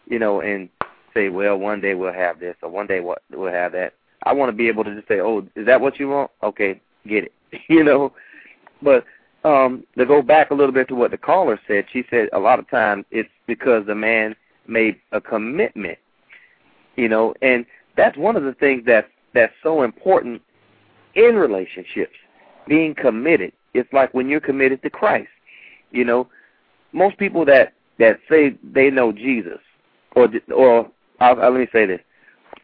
you 0.08 0.20
know 0.20 0.42
and 0.42 0.68
say, 1.14 1.30
well, 1.30 1.58
one 1.58 1.82
day 1.82 1.94
we'll 1.94 2.14
have 2.14 2.40
this 2.40 2.56
or 2.62 2.70
one 2.70 2.88
day 2.88 3.00
we'll 3.00 3.52
have 3.52 3.72
that. 3.74 3.94
I 4.24 4.34
want 4.34 4.50
to 4.50 4.56
be 4.56 4.68
able 4.68 4.84
to 4.84 4.96
just 4.96 5.08
say, 5.08 5.20
oh, 5.20 5.48
is 5.56 5.66
that 5.66 5.82
what 5.82 6.00
you 6.00 6.10
want? 6.10 6.32
Okay, 6.44 6.80
get 7.08 7.26
it. 7.26 7.34
you 7.70 7.84
know, 7.84 8.14
but 8.82 9.06
um 9.44 9.84
to 9.98 10.06
go 10.06 10.22
back 10.22 10.52
a 10.52 10.54
little 10.54 10.74
bit 10.74 10.88
to 10.88 10.96
what 10.96 11.12
the 11.12 11.18
caller 11.18 11.60
said, 11.68 11.86
she 11.92 12.04
said 12.10 12.30
a 12.34 12.40
lot 12.40 12.60
of 12.60 12.70
times 12.70 13.06
it's 13.10 13.30
because 13.48 13.86
the 13.88 13.96
man 13.96 14.36
made 14.68 14.96
a 15.12 15.20
commitment 15.20 15.98
you 16.96 17.08
know, 17.10 17.34
and 17.42 17.66
that's 17.98 18.18
one 18.18 18.36
of 18.36 18.44
the 18.44 18.54
things 18.54 18.86
that 18.86 19.10
that's 19.34 19.54
so 19.64 19.84
important 19.84 20.42
in 21.16 21.36
relationships. 21.36 22.14
Being 22.68 22.94
committed. 22.94 23.54
It's 23.74 23.92
like 23.94 24.14
when 24.14 24.30
you're 24.30 24.42
committed 24.42 24.82
to 24.84 24.90
Christ. 24.90 25.30
You 25.92 26.06
know, 26.06 26.30
most 26.92 27.18
people 27.18 27.46
that 27.46 27.74
that 28.00 28.20
say 28.30 28.56
they 28.64 28.90
know 28.90 29.12
Jesus, 29.12 29.60
or 30.16 30.30
or 30.56 30.90
I'll, 31.22 31.40
I'll, 31.40 31.52
let 31.52 31.60
me 31.60 31.68
say 31.72 31.86
this: 31.86 32.02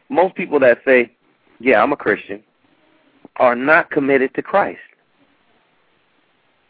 most 0.08 0.34
people 0.34 0.58
that 0.60 0.78
say, 0.84 1.12
"Yeah, 1.60 1.82
I'm 1.82 1.92
a 1.92 1.96
Christian," 1.96 2.42
are 3.36 3.54
not 3.54 3.90
committed 3.90 4.34
to 4.34 4.42
Christ. 4.42 4.80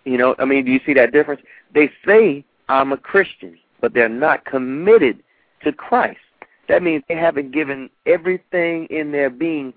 You 0.05 0.18
know, 0.18 0.35
I 0.38 0.44
mean, 0.44 0.64
do 0.64 0.70
you 0.70 0.81
see 0.85 0.94
that 0.94 1.12
difference? 1.12 1.40
They 1.74 1.90
say 2.07 2.44
I'm 2.68 2.92
a 2.92 2.96
Christian, 2.96 3.59
but 3.81 3.94
they're 3.94 4.09
not 4.09 4.44
committed 4.44 5.22
to 5.64 5.72
Christ. 5.72 6.20
That 6.68 6.83
means 6.83 7.03
they 7.09 7.16
haven't 7.16 7.53
given 7.53 7.88
everything 8.05 8.87
in 8.90 9.11
their 9.11 9.31
being 9.31 9.72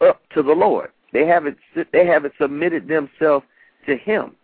up 0.00 0.22
to 0.30 0.42
the 0.42 0.52
Lord. 0.52 0.90
They 1.12 1.26
haven't 1.26 1.58
they 1.92 2.06
haven't 2.06 2.34
submitted 2.40 2.88
themselves 2.88 3.44
to 3.86 3.96
Him. 3.96 4.34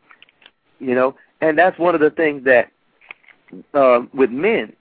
You 0.81 0.95
know, 0.95 1.17
and 1.41 1.59
that's 1.59 1.79
one 1.79 1.95
of 1.95 2.03
the 2.03 2.11
things 2.11 2.45
that 2.45 2.71
uh, 3.73 4.01
with 4.13 4.31
men, 4.31 4.75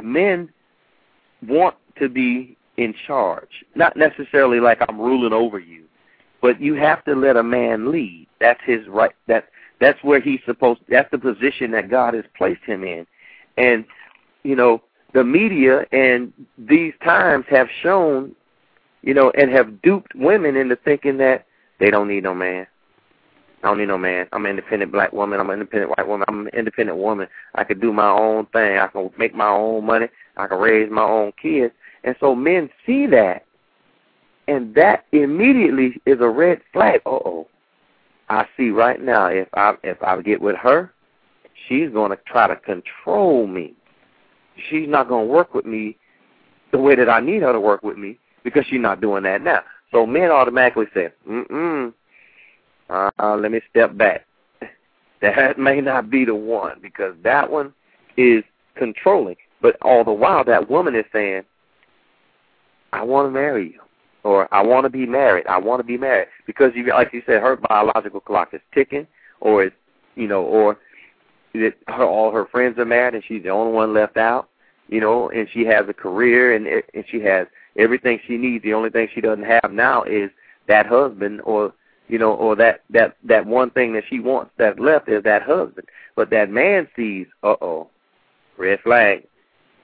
men 0.00 0.48
want 1.46 1.76
to 1.98 2.08
be 2.08 2.56
in 2.76 2.94
charge. 3.06 3.64
Not 3.74 3.96
necessarily 3.96 4.60
like 4.60 4.78
I'm 4.88 4.98
ruling 4.98 5.32
over 5.32 5.58
you, 5.58 5.84
but 6.40 6.60
you 6.60 6.74
have 6.74 7.04
to 7.04 7.14
let 7.14 7.36
a 7.36 7.42
man 7.42 7.90
lead. 7.90 8.26
That's 8.40 8.60
his 8.64 8.86
right. 8.88 9.12
That 9.26 9.48
that's 9.80 10.02
where 10.02 10.20
he's 10.20 10.40
supposed. 10.44 10.80
That's 10.88 11.10
the 11.10 11.18
position 11.18 11.70
that 11.72 11.90
God 11.90 12.14
has 12.14 12.24
placed 12.36 12.62
him 12.62 12.84
in, 12.84 13.06
and 13.56 13.84
you 14.42 14.56
know 14.56 14.82
the 15.12 15.24
media 15.24 15.86
and 15.92 16.32
these 16.56 16.92
times 17.02 17.44
have 17.50 17.68
shown, 17.82 18.34
you 19.02 19.14
know, 19.14 19.30
and 19.30 19.50
have 19.50 19.82
duped 19.82 20.14
women 20.14 20.56
into 20.56 20.76
thinking 20.76 21.18
that 21.18 21.46
they 21.78 21.90
don't 21.90 22.08
need 22.08 22.22
no 22.22 22.34
man. 22.34 22.66
I 23.62 23.68
don't 23.68 23.78
need 23.78 23.88
no 23.88 23.98
man. 23.98 24.26
I'm 24.32 24.44
an 24.46 24.50
independent 24.50 24.90
black 24.90 25.12
woman. 25.12 25.38
I'm 25.38 25.50
an 25.50 25.54
independent 25.60 25.92
white 25.96 26.08
woman. 26.08 26.24
I'm 26.28 26.46
an 26.46 26.52
independent 26.54 26.98
woman. 26.98 27.28
I 27.54 27.64
can 27.64 27.78
do 27.78 27.92
my 27.92 28.08
own 28.08 28.46
thing. 28.46 28.78
I 28.78 28.86
can 28.86 29.10
make 29.18 29.34
my 29.34 29.48
own 29.48 29.84
money. 29.84 30.06
I 30.36 30.46
can 30.46 30.58
raise 30.58 30.90
my 30.90 31.02
own 31.02 31.32
kids. 31.40 31.74
And 32.04 32.16
so 32.20 32.34
men 32.34 32.70
see 32.86 33.06
that, 33.08 33.44
and 34.48 34.74
that 34.74 35.04
immediately 35.12 36.00
is 36.06 36.20
a 36.20 36.28
red 36.28 36.60
flag. 36.72 37.02
Uh 37.04 37.10
oh. 37.10 37.46
I 38.30 38.46
see 38.56 38.70
right 38.70 39.00
now 39.00 39.26
if 39.26 39.48
I 39.54 39.74
if 39.82 40.02
I 40.02 40.22
get 40.22 40.40
with 40.40 40.56
her, 40.56 40.92
she's 41.68 41.90
going 41.90 42.10
to 42.10 42.18
try 42.26 42.46
to 42.46 42.56
control 42.56 43.46
me 43.46 43.74
she's 44.68 44.88
not 44.88 45.08
going 45.08 45.26
to 45.26 45.32
work 45.32 45.54
with 45.54 45.64
me 45.64 45.96
the 46.72 46.78
way 46.78 46.94
that 46.94 47.08
I 47.08 47.20
need 47.20 47.42
her 47.42 47.52
to 47.52 47.60
work 47.60 47.82
with 47.82 47.96
me 47.96 48.18
because 48.44 48.64
she's 48.68 48.80
not 48.80 49.00
doing 49.00 49.22
that 49.24 49.42
now. 49.42 49.62
So 49.92 50.06
men 50.06 50.30
automatically 50.30 50.86
say, 50.94 51.08
mm-mm, 51.28 51.92
uh, 52.90 53.36
let 53.36 53.52
me 53.52 53.60
step 53.70 53.96
back. 53.96 54.26
That 55.22 55.58
may 55.58 55.82
not 55.82 56.08
be 56.08 56.24
the 56.24 56.34
one 56.34 56.78
because 56.80 57.14
that 57.24 57.50
one 57.50 57.74
is 58.16 58.42
controlling. 58.74 59.36
But 59.60 59.76
all 59.82 60.02
the 60.02 60.12
while, 60.12 60.44
that 60.44 60.70
woman 60.70 60.94
is 60.94 61.04
saying, 61.12 61.42
I 62.94 63.02
want 63.02 63.26
to 63.26 63.30
marry 63.30 63.72
you. 63.74 63.80
Or 64.24 64.52
I 64.52 64.62
want 64.62 64.84
to 64.84 64.88
be 64.88 65.04
married. 65.04 65.46
I 65.46 65.58
want 65.58 65.80
to 65.80 65.84
be 65.84 65.98
married. 65.98 66.28
Because, 66.46 66.72
you, 66.74 66.86
like 66.88 67.12
you 67.12 67.22
said, 67.26 67.42
her 67.42 67.56
biological 67.56 68.20
clock 68.20 68.54
is 68.54 68.62
ticking 68.72 69.06
or 69.40 69.64
it's, 69.64 69.76
you 70.14 70.26
know, 70.26 70.42
or 70.42 70.78
that 71.54 71.74
her, 71.88 72.04
all 72.04 72.32
her 72.32 72.46
friends 72.46 72.78
are 72.78 72.84
married 72.84 73.14
and 73.14 73.24
she's 73.26 73.42
the 73.42 73.48
only 73.48 73.72
one 73.72 73.92
left 73.92 74.16
out, 74.16 74.48
you 74.88 75.00
know, 75.00 75.30
and 75.30 75.48
she 75.52 75.64
has 75.64 75.88
a 75.88 75.94
career 75.94 76.54
and 76.54 76.66
and 76.66 77.04
she 77.10 77.20
has 77.20 77.46
everything 77.76 78.20
she 78.26 78.36
needs. 78.36 78.62
The 78.62 78.74
only 78.74 78.90
thing 78.90 79.08
she 79.14 79.20
doesn't 79.20 79.44
have 79.44 79.72
now 79.72 80.02
is 80.04 80.30
that 80.68 80.86
husband 80.86 81.40
or 81.44 81.72
you 82.10 82.18
know, 82.18 82.32
or 82.32 82.56
that 82.56 82.82
that 82.90 83.16
that 83.22 83.46
one 83.46 83.70
thing 83.70 83.92
that 83.92 84.04
she 84.08 84.18
wants 84.18 84.50
that 84.58 84.80
left 84.80 85.08
is 85.08 85.22
that 85.22 85.42
husband. 85.42 85.86
But 86.16 86.30
that 86.30 86.50
man 86.50 86.88
sees, 86.96 87.28
uh 87.44 87.54
oh, 87.62 87.88
red 88.58 88.80
flag, 88.80 89.26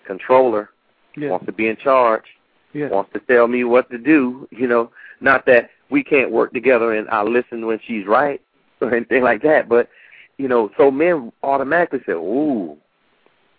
controller, 0.04 0.70
yes. 1.16 1.30
wants 1.30 1.46
to 1.46 1.52
be 1.52 1.68
in 1.68 1.76
charge, 1.76 2.24
yes. 2.72 2.90
wants 2.90 3.12
to 3.12 3.20
tell 3.20 3.46
me 3.46 3.62
what 3.62 3.88
to 3.90 3.98
do. 3.98 4.48
You 4.50 4.66
know, 4.66 4.90
not 5.20 5.46
that 5.46 5.70
we 5.88 6.02
can't 6.02 6.32
work 6.32 6.52
together 6.52 6.92
and 6.92 7.08
I 7.10 7.22
listen 7.22 7.64
when 7.64 7.78
she's 7.86 8.06
right 8.06 8.42
or 8.80 8.92
anything 8.92 9.22
like 9.22 9.42
that. 9.42 9.68
But 9.68 9.88
you 10.36 10.48
know, 10.48 10.70
so 10.76 10.90
men 10.90 11.32
automatically 11.44 12.00
say, 12.04 12.12
"Ooh, 12.12 12.76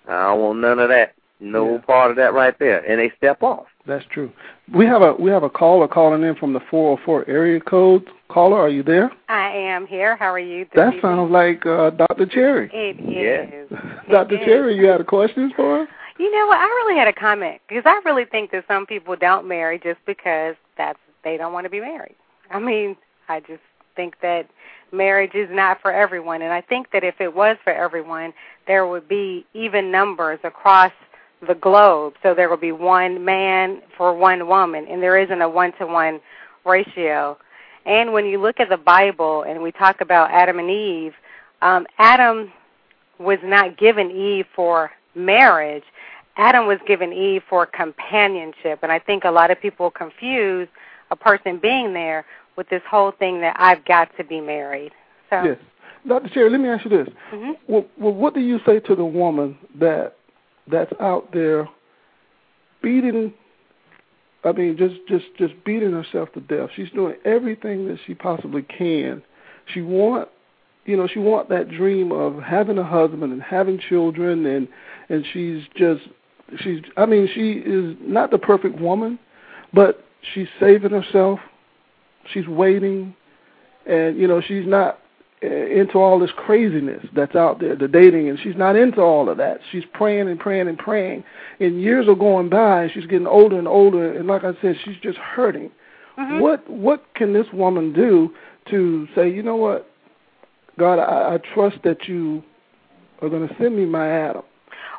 I 0.10 0.28
don't 0.28 0.42
want 0.42 0.60
none 0.60 0.80
of 0.80 0.90
that, 0.90 1.16
no 1.40 1.74
Yeah. 1.74 1.78
part 1.80 2.12
of 2.12 2.18
that 2.18 2.34
right 2.34 2.58
there," 2.60 2.80
and 2.88 3.00
they 3.00 3.10
step 3.18 3.44
off. 3.44 3.68
That's 3.86 4.06
true. 4.06 4.32
We 4.74 4.86
have 4.86 5.02
a 5.02 5.14
we 5.14 5.32
have 5.32 5.44
a 5.44 5.50
caller 5.50 5.88
calling 5.88 6.24
in 6.24 6.36
from 6.36 6.54
the 6.54 6.60
404 6.60 7.26
area 7.28 7.60
code. 7.60 8.10
Caller, 8.30 8.60
are 8.60 8.70
you 8.70 8.84
there? 8.84 9.10
I 9.30 9.50
am 9.52 9.88
here. 9.88 10.16
How 10.18 10.28
are 10.34 10.40
you? 10.40 10.66
this 10.66 10.74
That 10.76 10.88
evening? 10.88 11.02
sounds 11.02 11.32
like 11.32 11.66
uh, 11.66 11.92
Dr. 11.92 12.26
Cherry. 12.26 12.70
It 12.74 12.98
Yeah. 13.00 13.46
Dr. 14.12 14.36
It 14.36 14.42
is. 14.42 14.46
Cherry, 14.46 14.76
you 14.76 14.86
had 14.88 15.00
a 15.00 15.06
question 15.06 15.52
for 15.56 15.82
us? 15.84 15.88
You 16.20 16.30
know 16.32 16.48
what? 16.48 16.58
I 16.58 16.66
really 16.66 16.98
had 16.98 17.08
a 17.08 17.14
comment 17.14 17.62
because 17.70 17.84
I 17.86 18.02
really 18.04 18.26
think 18.26 18.52
that 18.52 18.66
some 18.68 18.86
people 18.86 19.16
don't 19.16 19.48
marry 19.48 19.80
just 19.80 20.00
because 20.06 20.56
that's 20.78 21.00
they 21.24 21.38
don't 21.38 21.54
want 21.54 21.64
to 21.66 21.70
be 21.70 21.80
married. 21.80 22.16
I 22.52 22.60
mean, 22.60 22.98
I 23.30 23.40
just 23.40 23.62
think 23.96 24.16
that 24.22 24.48
marriage 24.92 25.36
is 25.36 25.50
not 25.52 25.82
for 25.82 25.92
everyone, 25.92 26.42
and 26.42 26.52
I 26.52 26.62
think 26.62 26.92
that 26.92 27.04
if 27.04 27.16
it 27.22 27.34
was 27.36 27.58
for 27.64 27.72
everyone, 27.74 28.34
there 28.68 28.88
would 28.88 29.08
be 29.08 29.46
even 29.54 29.92
numbers 29.92 30.40
across 30.44 30.92
the 31.46 31.56
globe. 31.56 32.14
So 32.24 32.34
there 32.34 32.50
will 32.50 32.58
be 32.58 32.72
one 32.72 33.24
man 33.24 33.82
for 33.98 34.14
one 34.14 34.48
woman, 34.48 34.86
and 34.90 35.02
there 35.02 35.18
isn't 35.18 35.42
a 35.42 35.50
one-to-one 35.50 36.20
ratio. 36.66 37.38
And 37.86 38.12
when 38.14 38.26
you 38.26 38.40
look 38.42 38.60
at 38.60 38.70
the 38.70 38.78
Bible 38.78 39.44
and 39.44 39.62
we 39.62 39.72
talk 39.72 40.02
about 40.02 40.32
Adam 40.32 40.60
and 40.60 40.70
Eve, 40.70 41.14
um, 41.62 41.86
Adam 41.98 42.52
was 43.20 43.40
not 43.44 43.78
given 43.78 44.12
Eve 44.12 44.46
for 44.56 44.92
marriage. 45.16 45.84
Adam 46.36 46.68
was 46.68 46.78
given 46.86 47.14
Eve 47.14 47.42
for 47.50 47.66
companionship. 47.66 48.80
And 48.84 48.92
I 48.92 49.00
think 49.00 49.24
a 49.24 49.32
lot 49.32 49.52
of 49.52 49.60
people 49.60 49.90
confuse 49.90 50.68
a 51.12 51.16
person 51.16 51.60
being 51.60 51.94
there 51.94 52.26
with 52.58 52.70
this 52.70 52.82
whole 52.90 53.12
thing 53.12 53.40
that 53.42 53.56
I've 53.58 53.84
got 53.86 54.10
to 54.18 54.24
be 54.24 54.42
married. 54.42 54.92
So, 55.30 55.44
Yes. 55.44 55.58
Dr. 56.08 56.30
Cherry, 56.30 56.50
let 56.50 56.60
me 56.62 56.70
ask 56.70 56.86
you 56.86 56.92
this. 56.92 57.08
hmm 57.30 57.52
Well, 57.68 57.86
well, 57.98 58.14
what 58.14 58.34
do 58.34 58.40
you 58.40 58.60
say 58.66 58.80
to 58.82 58.96
the 58.96 59.06
woman 59.06 59.58
that 59.76 60.17
that's 60.70 60.92
out 61.00 61.32
there 61.34 61.68
beating 62.82 63.34
I 64.44 64.52
mean 64.52 64.78
just 64.78 64.96
just 65.08 65.26
just 65.38 65.54
beating 65.66 65.92
herself 65.92 66.32
to 66.34 66.42
death. 66.42 66.70
She's 66.76 66.90
doing 66.92 67.16
everything 67.26 67.88
that 67.88 68.00
she 68.06 68.14
possibly 68.14 68.62
can. 68.64 69.24
She 69.74 69.82
want 69.82 70.30
you 70.88 70.96
know, 70.96 71.06
she 71.06 71.20
want 71.20 71.50
that 71.50 71.70
dream 71.70 72.14
of 72.14 72.42
having 72.42 72.78
a 72.78 72.84
husband 72.84 73.34
and 73.34 73.44
having 73.44 73.78
children 73.78 74.46
and 74.46 74.68
and 75.10 75.26
she's 75.34 75.64
just 75.76 76.04
she's 76.62 76.82
I 76.96 77.06
mean, 77.06 77.30
she 77.34 77.52
is 77.54 77.96
not 78.02 78.32
the 78.32 78.38
perfect 78.38 78.80
woman, 78.80 79.20
but 79.74 80.06
she's 80.34 80.48
saving 80.60 80.92
herself. 80.92 81.40
She's 82.34 82.48
waiting 82.48 83.16
and 83.86 84.18
you 84.18 84.28
know, 84.28 84.42
she's 84.42 84.66
not 84.66 85.00
into 85.42 86.00
all 86.00 86.20
this 86.20 86.32
craziness 86.36 87.06
that's 87.14 87.36
out 87.36 87.60
there, 87.60 87.76
the 87.76 87.88
dating, 87.88 88.28
and 88.30 88.40
she's 88.40 88.56
not 88.56 88.76
into 88.76 89.02
all 89.02 89.30
of 89.30 89.38
that. 89.38 89.60
She's 89.72 89.84
praying 89.94 90.28
and 90.28 90.40
praying 90.40 90.68
and 90.68 90.78
praying, 90.78 91.24
and 91.60 91.82
years 91.82 92.08
are 92.08 92.16
going 92.16 92.50
by, 92.50 92.84
and 92.84 92.92
she's 92.92 93.06
getting 93.06 93.28
older 93.28 93.58
and 93.58 93.68
older, 93.68 94.18
and 94.18 94.28
like 94.28 94.44
I 94.44 94.54
said, 94.62 94.78
she's 94.84 94.98
just 95.02 95.18
hurting. 95.18 95.72
Mhm. 96.18 96.40
What 96.40 96.68
what 96.70 97.04
can 97.14 97.34
this 97.34 97.48
woman 97.54 97.94
do 97.94 98.34
to 98.70 99.08
say, 99.16 99.30
you 99.30 99.44
know 99.44 99.56
what, 99.56 99.90
God, 100.78 101.00
I, 101.00 101.36
I 101.36 101.38
trust 101.54 101.78
that 101.84 102.08
you 102.08 102.44
are 103.22 103.30
going 103.30 103.48
to 103.48 103.56
send 103.58 103.76
me 103.76 103.86
my 103.86 104.10
Adam. 104.10 104.44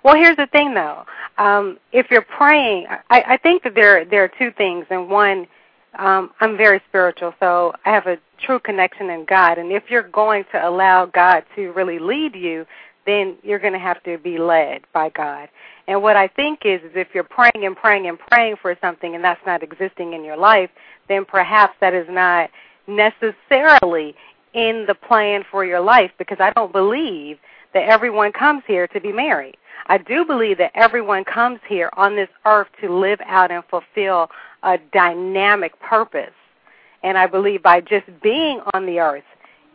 Well, 0.05 0.15
here's 0.17 0.37
the 0.37 0.47
thing, 0.47 0.75
though. 0.75 1.05
Um, 1.39 1.79
if 1.93 2.11
you're 2.11 2.23
praying, 2.23 2.87
I, 3.11 3.23
I 3.27 3.37
think 3.37 3.63
that 3.65 3.75
there 3.75 4.05
there 4.05 4.25
are 4.25 4.31
two 4.39 4.53
things, 4.57 4.87
and 4.91 5.09
one, 5.09 5.47
um, 5.95 6.31
I'm 6.41 6.57
very 6.57 6.81
spiritual, 6.89 7.35
so 7.41 7.73
I 7.85 7.91
have 7.91 8.07
a 8.07 8.19
true 8.41 8.61
connection 8.61 9.11
in 9.11 9.25
God. 9.25 9.59
And 9.59 9.73
if 9.73 9.85
you're 9.89 10.09
going 10.09 10.45
to 10.53 10.69
allow 10.69 11.07
God 11.07 11.45
to 11.57 11.73
really 11.73 11.99
lead 11.99 12.35
you, 12.35 12.67
then 13.07 13.37
you're 13.43 13.59
going 13.59 13.73
to 13.73 13.79
have 13.79 14.03
to 14.03 14.19
be 14.19 14.39
led 14.39 14.83
by 14.93 15.09
God. 15.11 15.49
And 15.87 16.03
what 16.03 16.17
I 16.17 16.29
think 16.29 16.61
is, 16.65 16.83
is 16.83 16.91
if 16.95 17.09
you're 17.15 17.25
praying 17.25 17.65
and 17.65 17.75
praying 17.75 18.07
and 18.07 18.19
praying 18.19 18.57
for 18.61 18.77
something, 18.81 19.15
and 19.15 19.25
that's 19.25 19.45
not 19.47 19.63
existing 19.63 20.13
in 20.13 20.25
your 20.25 20.37
life, 20.37 20.71
then 21.09 21.25
perhaps 21.25 21.75
that 21.81 21.95
is 21.95 22.07
not 22.11 22.51
necessarily 22.87 24.15
in 24.53 24.85
the 24.87 24.95
plan 24.95 25.45
for 25.51 25.65
your 25.65 25.81
life. 25.81 26.11
Because 26.19 26.39
I 26.39 26.53
don't 26.53 26.73
believe 26.73 27.39
that 27.73 27.85
everyone 27.85 28.33
comes 28.33 28.63
here 28.67 28.87
to 28.89 29.01
be 29.01 29.13
married. 29.13 29.57
I 29.87 29.97
do 29.97 30.25
believe 30.25 30.59
that 30.59 30.73
everyone 30.75 31.25
comes 31.25 31.61
here 31.67 31.89
on 31.97 32.15
this 32.15 32.29
earth 32.45 32.69
to 32.83 32.95
live 32.95 33.21
out 33.25 33.51
and 33.51 33.65
fulfill 33.65 34.31
a 34.63 34.79
dynamic 34.93 35.79
purpose. 35.81 36.35
And 37.03 37.17
I 37.17 37.27
believe 37.27 37.63
by 37.63 37.81
just 37.81 38.07
being 38.23 38.61
on 38.75 38.87
the 38.87 38.99
earth, 39.01 39.25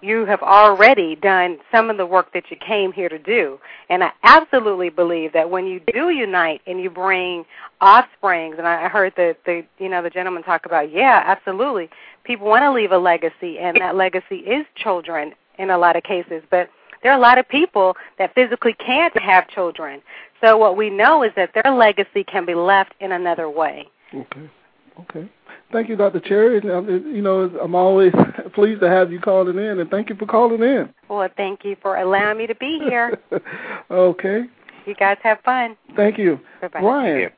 you 0.04 0.26
have 0.26 0.42
already 0.42 1.16
done 1.16 1.58
some 1.72 1.90
of 1.90 1.96
the 1.96 2.06
work 2.06 2.34
that 2.34 2.52
you 2.52 2.58
came 2.58 2.92
here 2.92 3.08
to 3.08 3.18
do. 3.18 3.58
And 3.90 4.04
I 4.04 4.12
absolutely 4.24 4.90
believe 4.90 5.32
that 5.32 5.50
when 5.50 5.66
you 5.66 5.80
do 5.94 6.10
unite 6.10 6.62
and 6.68 6.82
you 6.82 6.90
bring 6.90 7.46
offsprings, 7.80 8.56
and 8.58 8.68
I 8.68 8.90
heard 8.90 9.14
the, 9.16 9.36
the 9.46 9.64
you 9.80 9.88
know 9.88 10.04
the 10.04 10.10
gentleman 10.10 10.44
talk 10.44 10.66
about, 10.66 10.92
yeah, 10.92 11.24
absolutely. 11.26 11.90
People 12.26 12.48
want 12.48 12.64
to 12.64 12.72
leave 12.74 12.92
a 12.92 12.98
legacy, 12.98 13.60
and 13.60 13.78
that 13.80 13.96
legacy 13.96 14.38
is 14.38 14.66
children 14.76 15.34
in 15.58 15.70
a 15.70 15.78
lot 15.78 15.96
of 15.96 16.04
cases. 16.04 16.44
But 16.52 16.70
there 17.02 17.12
are 17.12 17.18
a 17.18 17.22
lot 17.22 17.38
of 17.38 17.48
people 17.48 17.96
that 18.18 18.36
physically 18.36 18.74
can't 18.74 19.18
have 19.22 19.48
children. 19.48 20.02
So 20.42 20.58
what 20.58 20.76
we 20.76 20.90
know 20.90 21.24
is 21.24 21.32
that 21.38 21.52
their 21.54 21.74
legacy 21.74 22.26
can 22.26 22.46
be 22.46 22.56
left 22.56 22.94
in 23.00 23.14
another 23.14 23.50
way. 23.50 23.88
Okay. 24.14 24.50
Okay. 25.02 25.30
Thank 25.72 25.90
you, 25.90 25.96
Dr. 25.96 26.20
Cherry. 26.20 26.58
And, 26.60 26.72
um, 26.72 26.88
You 26.88 27.22
know, 27.22 27.50
I'm 27.62 27.76
always 27.76 28.14
pleased 28.54 28.82
to 28.82 28.90
have 28.90 29.12
you 29.12 29.20
calling 29.20 29.58
in, 29.58 29.80
and 29.80 29.90
thank 29.90 30.10
you 30.10 30.16
for 30.16 30.26
calling 30.26 30.62
in. 30.62 30.94
Well, 31.10 31.28
thank 31.36 31.66
you 31.66 31.76
for 31.82 31.98
allowing 31.98 32.38
me 32.38 32.48
to 32.48 32.56
be 32.56 32.80
here. 32.88 33.18
okay. 33.92 34.44
You 34.86 34.96
guys 34.96 35.18
have 35.24 35.40
fun. 35.42 35.76
Thank 35.96 36.18
you. 36.18 36.40
Bye-bye. 36.62 36.80
Brian, 36.82 37.32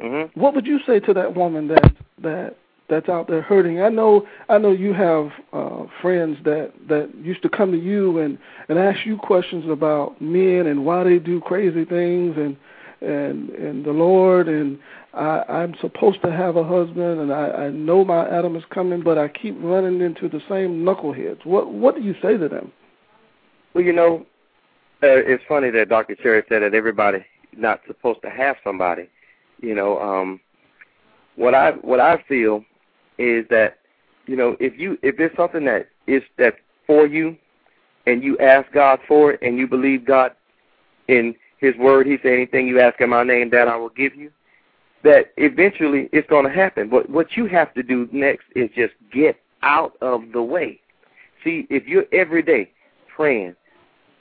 Mm-hmm. 0.00 0.40
what 0.40 0.54
would 0.54 0.64
you 0.64 0.78
say 0.86 1.00
to 1.00 1.14
that 1.14 1.34
woman 1.34 1.66
that 1.68 1.92
that 2.22 2.56
that's 2.88 3.08
out 3.08 3.26
there 3.26 3.42
hurting? 3.42 3.80
I 3.82 3.88
know 3.88 4.24
I 4.48 4.56
know 4.56 4.70
you 4.70 4.92
have 4.92 5.30
uh 5.52 5.86
friends 6.00 6.38
that 6.44 6.72
that 6.88 7.10
used 7.20 7.42
to 7.42 7.48
come 7.48 7.72
to 7.72 7.78
you 7.78 8.18
and 8.20 8.38
and 8.68 8.78
ask 8.78 9.04
you 9.04 9.16
questions 9.16 9.68
about 9.68 10.20
men 10.22 10.68
and 10.68 10.84
why 10.86 11.02
they 11.02 11.18
do 11.18 11.40
crazy 11.40 11.84
things 11.84 12.36
and 12.36 12.56
and 13.00 13.50
and 13.50 13.84
the 13.84 13.92
Lord 13.92 14.48
and 14.48 14.78
I 15.14 15.42
I'm 15.48 15.74
supposed 15.80 16.20
to 16.22 16.32
have 16.32 16.56
a 16.56 16.64
husband 16.64 17.20
and 17.20 17.32
I 17.32 17.48
I 17.48 17.70
know 17.70 18.04
my 18.04 18.28
Adam 18.28 18.56
is 18.56 18.64
coming 18.70 19.02
but 19.02 19.18
I 19.18 19.28
keep 19.28 19.56
running 19.60 20.00
into 20.00 20.28
the 20.28 20.40
same 20.48 20.84
knuckleheads. 20.84 21.44
What 21.44 21.72
what 21.72 21.94
do 21.94 22.02
you 22.02 22.14
say 22.20 22.36
to 22.36 22.48
them? 22.48 22.72
Well, 23.74 23.84
you 23.84 23.92
know, 23.92 24.26
uh, 25.02 25.22
it's 25.22 25.44
funny 25.48 25.70
that 25.70 25.88
Dr. 25.88 26.16
Cherry 26.16 26.42
said 26.48 26.62
that 26.62 26.74
everybody 26.74 27.24
not 27.56 27.80
supposed 27.86 28.22
to 28.22 28.30
have 28.30 28.56
somebody. 28.64 29.08
You 29.60 29.74
know, 29.74 30.00
um, 30.00 30.40
what 31.36 31.54
I 31.54 31.72
what 31.72 32.00
I 32.00 32.22
feel 32.28 32.64
is 33.18 33.44
that 33.50 33.78
you 34.26 34.36
know 34.36 34.56
if 34.58 34.78
you 34.78 34.98
if 35.02 35.16
there's 35.16 35.36
something 35.36 35.64
that 35.66 35.88
is 36.06 36.22
that 36.38 36.56
for 36.86 37.06
you, 37.06 37.36
and 38.06 38.22
you 38.22 38.38
ask 38.38 38.70
God 38.72 38.98
for 39.06 39.32
it, 39.32 39.40
and 39.42 39.58
you 39.58 39.68
believe 39.68 40.04
God 40.04 40.32
in 41.08 41.34
His 41.58 41.76
Word, 41.76 42.06
He 42.06 42.18
said, 42.22 42.32
"Anything 42.32 42.68
you 42.68 42.80
ask 42.80 43.00
in 43.00 43.10
My 43.10 43.24
name, 43.24 43.50
that 43.50 43.68
I 43.68 43.76
will 43.76 43.90
give 43.90 44.14
you." 44.14 44.30
That 45.04 45.32
eventually 45.36 46.08
it's 46.12 46.28
going 46.28 46.44
to 46.44 46.52
happen. 46.52 46.88
But 46.88 47.08
what 47.08 47.36
you 47.36 47.46
have 47.46 47.72
to 47.74 47.82
do 47.82 48.08
next 48.12 48.46
is 48.56 48.68
just 48.74 48.94
get 49.12 49.36
out 49.62 49.96
of 50.00 50.32
the 50.32 50.42
way. 50.42 50.80
See, 51.44 51.66
if 51.70 51.86
you're 51.86 52.06
every 52.12 52.42
day 52.42 52.72
praying, 53.14 53.54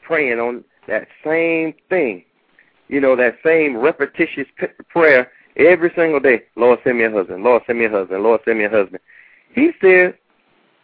praying 0.03 0.39
on 0.39 0.63
that 0.87 1.07
same 1.23 1.73
thing, 1.89 2.23
you 2.87 3.01
know, 3.01 3.15
that 3.15 3.37
same 3.43 3.75
repetitious 3.75 4.47
prayer 4.89 5.31
every 5.57 5.91
single 5.95 6.19
day. 6.19 6.43
Lord, 6.55 6.79
send 6.83 6.99
me 6.99 7.05
a 7.05 7.11
husband. 7.11 7.43
Lord, 7.43 7.63
send 7.65 7.79
me 7.79 7.85
a 7.85 7.89
husband. 7.89 8.23
Lord, 8.23 8.41
send 8.45 8.59
me 8.59 8.65
a 8.65 8.69
husband. 8.69 8.99
He 9.53 9.71
says, 9.81 10.13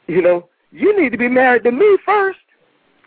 you 0.08 0.22
know, 0.22 0.50
you 0.72 1.00
need 1.00 1.12
to 1.12 1.18
be 1.18 1.30
married 1.30 1.64
to 1.64 1.72
me 1.72 1.98
first. 2.06 2.40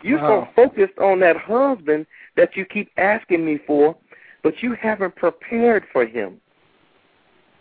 You're 0.01 0.19
Wow. 0.19 0.47
so 0.55 0.63
focused 0.63 0.97
on 0.99 1.19
that 1.21 1.37
husband 1.37 2.05
that 2.35 2.55
you 2.55 2.65
keep 2.65 2.91
asking 2.97 3.43
me 3.45 3.57
for, 3.57 3.95
but 4.43 4.61
you 4.61 4.73
haven't 4.73 5.15
prepared 5.15 5.85
for 5.91 6.05
him. 6.05 6.39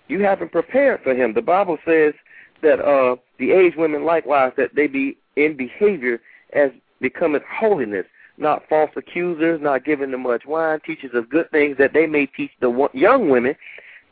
You 0.08 0.20
haven't 0.22 0.52
prepared 0.52 1.00
for 1.02 1.14
him. 1.14 1.32
The 1.32 1.42
Bible 1.42 1.78
says 1.84 2.14
that 2.62 2.80
uh 2.80 3.16
the 3.38 3.52
aged 3.52 3.76
women 3.76 4.04
likewise 4.04 4.52
that 4.56 4.74
they 4.74 4.86
be 4.86 5.16
in 5.36 5.56
behavior 5.56 6.20
as 6.52 6.70
becometh 7.00 7.42
holiness. 7.44 8.06
not 8.38 8.68
false 8.68 8.90
accusers, 8.96 9.60
not 9.62 9.82
giving 9.84 10.10
them 10.10 10.22
much 10.22 10.44
wine, 10.44 10.78
teachers 10.80 11.14
of 11.14 11.30
good 11.30 11.50
things 11.50 11.74
that 11.78 11.94
they 11.94 12.06
may 12.06 12.26
teach 12.26 12.50
the 12.60 12.88
young 12.92 13.30
women 13.30 13.56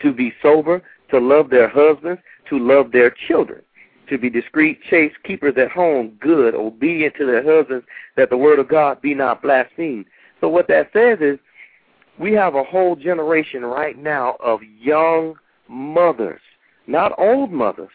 to 0.01 0.13
be 0.15 0.33
sober, 0.41 0.83
to 1.11 1.19
love 1.19 1.51
their 1.51 1.69
husbands, 1.69 2.21
to 2.49 2.59
love 2.59 2.91
their 2.91 3.11
children, 3.11 3.61
to 4.09 4.19
be 4.19 4.31
discreet, 4.31 4.81
chaste, 4.89 5.17
keepers 5.25 5.55
at 5.57 5.71
home, 5.71 6.17
good, 6.21 6.55
obedient 6.55 7.15
to 7.17 7.27
their 7.27 7.43
husbands, 7.43 7.87
that 8.17 8.31
the 8.31 8.37
word 8.37 8.59
of 8.59 8.69
God 8.69 9.01
be 9.01 9.15
not 9.15 9.43
blasphemed. 9.43 10.07
So 10.41 10.49
what 10.49 10.69
that 10.69 10.91
says 10.93 11.19
is 11.21 11.39
we 12.19 12.33
have 12.33 12.55
a 12.55 12.65
whole 12.65 12.97
generation 12.97 13.65
right 13.65 13.99
now 13.99 14.37
of 14.41 14.61
young 14.79 15.37
mothers, 15.69 16.41
not 16.87 17.19
old 17.19 17.51
mothers, 17.51 17.91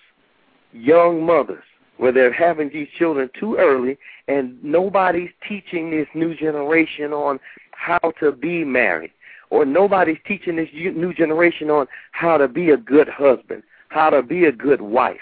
young 0.72 1.26
mothers, 1.26 1.64
where 1.98 2.12
they're 2.12 2.34
having 2.34 2.70
these 2.70 2.88
children 2.98 3.30
too 3.38 3.58
early 3.58 3.98
and 4.28 4.62
nobody's 4.64 5.32
teaching 5.48 5.92
this 5.92 6.08
new 6.14 6.34
generation 6.34 7.12
on 7.12 7.40
how 7.72 8.00
to 8.20 8.32
be 8.32 8.64
married 8.64 9.12
or 9.50 9.66
nobody's 9.66 10.20
teaching 10.26 10.56
this 10.56 10.70
new 10.74 11.14
generation 11.14 11.70
on 11.70 11.88
how 12.12 12.38
to 12.38 12.48
be 12.48 12.70
a 12.70 12.78
good 12.78 13.10
husband, 13.10 13.64
how 13.90 14.10
to 14.10 14.22
be 14.22 14.46
a 14.46 14.52
good 14.52 14.82
wife, 14.82 15.20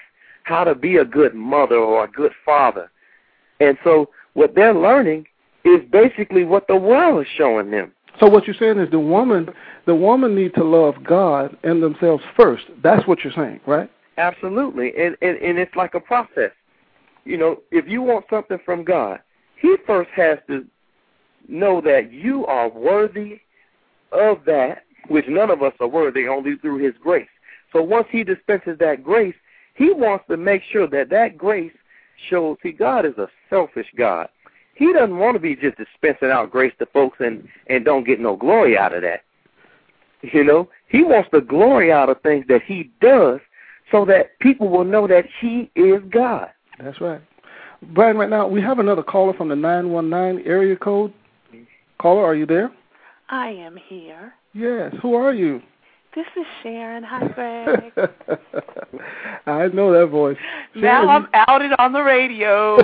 how 0.48 0.64
to 0.64 0.74
be 0.74 0.96
a 0.96 1.04
good 1.04 1.36
mother 1.36 1.76
or 1.76 2.06
a 2.06 2.08
good 2.08 2.32
father. 2.46 2.90
And 3.60 3.78
so 3.84 4.10
what 4.34 4.56
they're 4.56 4.74
learning 4.74 5.26
is 5.66 5.82
basically 5.92 6.46
what 6.46 6.68
the 6.68 6.76
world 6.78 7.22
is 7.22 7.28
showing 7.36 7.70
them. 7.70 7.92
So 8.20 8.28
what 8.28 8.48
you're 8.48 8.56
saying 8.58 8.80
is 8.80 8.90
the 8.90 9.00
woman 9.00 9.50
the 9.86 9.96
woman 9.96 10.36
need 10.36 10.54
to 10.56 10.64
love 10.64 10.96
God 11.04 11.56
and 11.64 11.84
themselves 11.84 12.24
first. 12.36 12.64
That's 12.82 13.06
what 13.08 13.24
you're 13.24 13.34
saying, 13.34 13.60
right? 13.68 13.92
Absolutely. 14.18 14.94
And 14.98 15.18
and, 15.22 15.38
and 15.38 15.58
it's 15.60 15.76
like 15.76 15.94
a 15.94 16.00
process. 16.00 16.52
You 17.26 17.38
know, 17.38 17.60
if 17.72 17.88
you 17.88 18.02
want 18.02 18.26
something 18.30 18.58
from 18.64 18.86
God, 18.86 19.20
he 19.62 19.76
first 19.86 20.10
has 20.16 20.40
to 20.48 20.66
know 21.50 21.82
that 21.82 22.12
you 22.12 22.46
are 22.46 22.70
worthy 22.70 23.42
of 24.14 24.40
that, 24.46 24.84
which 25.10 25.26
none 25.28 25.52
of 25.52 25.62
us 25.62 25.74
are 25.82 25.88
worthy 25.88 26.28
only 26.28 26.56
through 26.56 26.78
his 26.78 26.94
grace. 27.02 27.28
So 27.74 27.82
once 27.82 28.08
he 28.10 28.24
dispenses 28.24 28.78
that 28.80 29.04
grace, 29.04 29.36
he 29.78 29.94
wants 29.94 30.26
to 30.30 30.38
make 30.38 30.64
sure 30.72 30.88
that 30.88 31.10
that 31.12 31.38
grace 31.38 31.72
shows, 32.30 32.58
see, 32.64 32.72
God 32.72 33.06
is 33.06 33.18
a 33.18 33.30
selfish 33.50 33.88
God. 33.96 34.28
He 34.74 34.92
doesn't 34.92 35.18
want 35.18 35.36
to 35.36 35.40
be 35.40 35.56
just 35.56 35.78
dispensing 35.78 36.30
out 36.32 36.52
grace 36.52 36.74
to 36.80 36.86
folks 36.88 37.18
and, 37.20 37.48
and 37.68 37.86
don't 37.86 38.06
get 38.06 38.20
no 38.20 38.36
glory 38.36 38.78
out 38.78 38.94
of 38.94 39.04
that. 39.04 39.22
You 40.22 40.44
know, 40.44 40.70
he 40.88 41.04
wants 41.04 41.30
the 41.32 41.42
glory 41.42 41.92
out 41.92 42.10
of 42.10 42.22
things 42.22 42.46
that 42.50 42.64
he 42.64 42.92
does 43.02 43.40
so 43.92 44.04
that 44.06 44.38
people 44.40 44.68
will 44.68 44.84
know 44.84 45.08
that 45.08 45.26
he 45.40 45.72
is 45.76 46.02
God. 46.10 46.50
That's 46.80 47.00
right. 47.00 47.22
Brian, 47.94 48.18
right 48.18 48.30
now 48.30 48.48
we 48.48 48.62
have 48.62 48.80
another 48.80 49.04
caller 49.04 49.34
from 49.34 49.50
the 49.50 49.56
919 49.56 50.46
area 50.46 50.76
code. 50.76 51.14
Caller, 52.00 52.24
are 52.24 52.36
you 52.36 52.48
there? 52.48 52.72
I 53.30 53.50
am 53.50 53.78
here. 53.88 54.34
Yes. 54.54 54.94
Who 55.02 55.14
are 55.14 55.34
you? 55.34 55.62
This 56.18 56.26
is 56.36 56.48
Sharon. 56.64 57.04
Hi, 57.04 57.28
Greg. 57.36 58.10
I 59.46 59.68
know 59.68 59.94
that 59.94 60.08
voice. 60.08 60.36
Sharon, 60.74 60.82
now 60.82 61.10
I'm 61.10 61.28
outed 61.36 61.74
on 61.78 61.94
the 61.94 62.02
radio. 62.02 62.80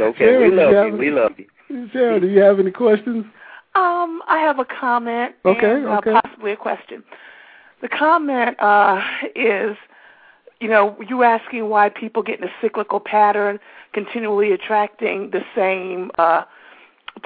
okay, 0.00 0.14
Sharon, 0.16 0.50
we 0.50 0.56
love 0.56 0.72
you. 0.72 0.92
you. 0.92 0.96
We 0.96 1.10
love 1.10 1.32
you. 1.36 1.90
Sharon, 1.92 2.22
do 2.22 2.28
you 2.28 2.40
have 2.40 2.60
any 2.60 2.70
questions? 2.70 3.26
Um, 3.74 4.22
I 4.26 4.38
have 4.38 4.58
a 4.58 4.64
comment. 4.64 5.34
Okay, 5.44 5.70
and, 5.70 5.86
uh, 5.86 5.98
okay. 5.98 6.12
Possibly 6.12 6.52
a 6.52 6.56
question. 6.56 7.04
The 7.82 7.90
comment 7.90 8.58
uh, 8.58 9.04
is, 9.36 9.76
you 10.62 10.68
know, 10.68 10.96
you 11.06 11.24
asking 11.24 11.68
why 11.68 11.90
people 11.90 12.22
get 12.22 12.38
in 12.38 12.48
a 12.48 12.52
cyclical 12.62 13.00
pattern, 13.00 13.60
continually 13.92 14.52
attracting 14.52 15.28
the 15.32 15.42
same 15.54 16.10
uh, 16.16 16.44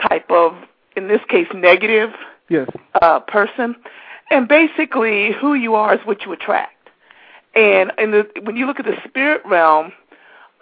type 0.09 0.28
of, 0.28 0.55
in 0.97 1.07
this 1.07 1.20
case, 1.28 1.47
negative 1.55 2.11
yes. 2.49 2.68
uh, 3.01 3.20
person. 3.20 3.76
And 4.33 4.49
basically, 4.49 5.33
who 5.33 5.53
you 5.53 5.74
are 5.74 5.95
is 5.95 6.01
what 6.07 6.22
you 6.24 6.33
attract. 6.33 6.89
And 7.55 7.93
in 7.99 8.12
the, 8.12 8.26
when 8.43 8.57
you 8.57 8.64
look 8.66 8.80
at 8.80 8.87
the 8.87 8.97
spirit 9.07 9.43
realm, 9.45 9.93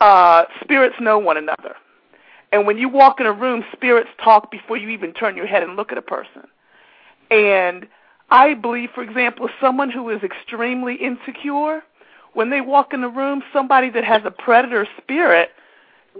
uh, 0.00 0.44
spirits 0.60 0.96
know 1.00 1.20
one 1.20 1.36
another. 1.36 1.76
And 2.50 2.66
when 2.66 2.78
you 2.78 2.88
walk 2.88 3.20
in 3.20 3.26
a 3.26 3.32
room, 3.32 3.64
spirits 3.72 4.10
talk 4.22 4.50
before 4.50 4.76
you 4.76 4.88
even 4.88 5.12
turn 5.12 5.36
your 5.36 5.46
head 5.46 5.62
and 5.62 5.76
look 5.76 5.92
at 5.92 5.98
a 5.98 6.02
person. 6.02 6.48
And 7.30 7.86
I 8.28 8.54
believe, 8.54 8.90
for 8.92 9.04
example, 9.04 9.48
someone 9.60 9.88
who 9.88 10.10
is 10.10 10.20
extremely 10.24 10.96
insecure, 10.96 11.84
when 12.32 12.50
they 12.50 12.60
walk 12.60 12.92
in 12.92 13.02
the 13.02 13.08
room, 13.08 13.40
somebody 13.52 13.88
that 13.90 14.02
has 14.02 14.22
a 14.24 14.32
predator 14.32 14.88
spirit 15.00 15.50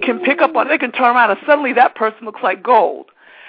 can 0.03 0.21
pick 0.21 0.41
up 0.41 0.55
on 0.55 0.67
it. 0.67 0.71
They 0.71 0.79
can 0.79 0.93
turn 0.93 1.17
around 1.17 1.33
and 1.33 1.41
suddenly 1.45 1.73
that 1.73 1.97
person 1.97 2.27
looks 2.27 2.45
like 2.45 2.63
gold. 2.63 3.07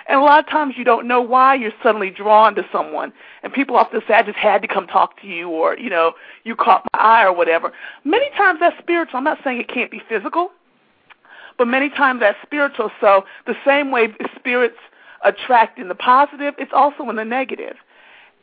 And 0.08 0.20
a 0.20 0.24
lot 0.24 0.40
of 0.40 0.50
times 0.50 0.76
you 0.78 0.84
don't 0.84 1.08
know 1.08 1.22
why 1.22 1.56
you're 1.56 1.72
suddenly 1.84 2.10
drawn 2.10 2.56
to 2.56 2.66
someone. 2.72 3.14
And 3.44 3.54
people 3.54 3.76
often 3.76 4.02
say, 4.08 4.16
I 4.16 4.24
just 4.24 4.38
had 4.38 4.62
to 4.62 4.68
come 4.68 4.88
talk 4.88 5.20
to 5.22 5.28
you 5.28 5.50
or, 5.50 5.78
you 5.78 5.90
know, 5.90 6.14
you 6.44 6.56
caught 6.56 6.84
my 6.94 7.00
eye 7.00 7.24
or 7.24 7.34
whatever. 7.34 7.72
Many 8.04 8.30
times 8.32 8.60
that's 8.60 8.78
spiritual. 8.80 9.18
I'm 9.18 9.24
not 9.24 9.40
saying 9.44 9.60
it 9.60 9.68
can't 9.68 9.92
be 9.92 10.02
physical 10.10 10.52
but 11.62 11.68
many 11.68 11.90
times 11.90 12.22
that's 12.22 12.40
spiritual. 12.42 12.90
So 13.00 13.24
the 13.46 13.54
same 13.64 13.92
way 13.92 14.08
spirits 14.36 14.78
attract 15.24 15.78
in 15.78 15.90
the 15.90 15.96
positive, 15.96 16.56
it's 16.58 16.72
also 16.74 17.08
in 17.10 17.18
the 17.18 17.24
negative. 17.24 17.76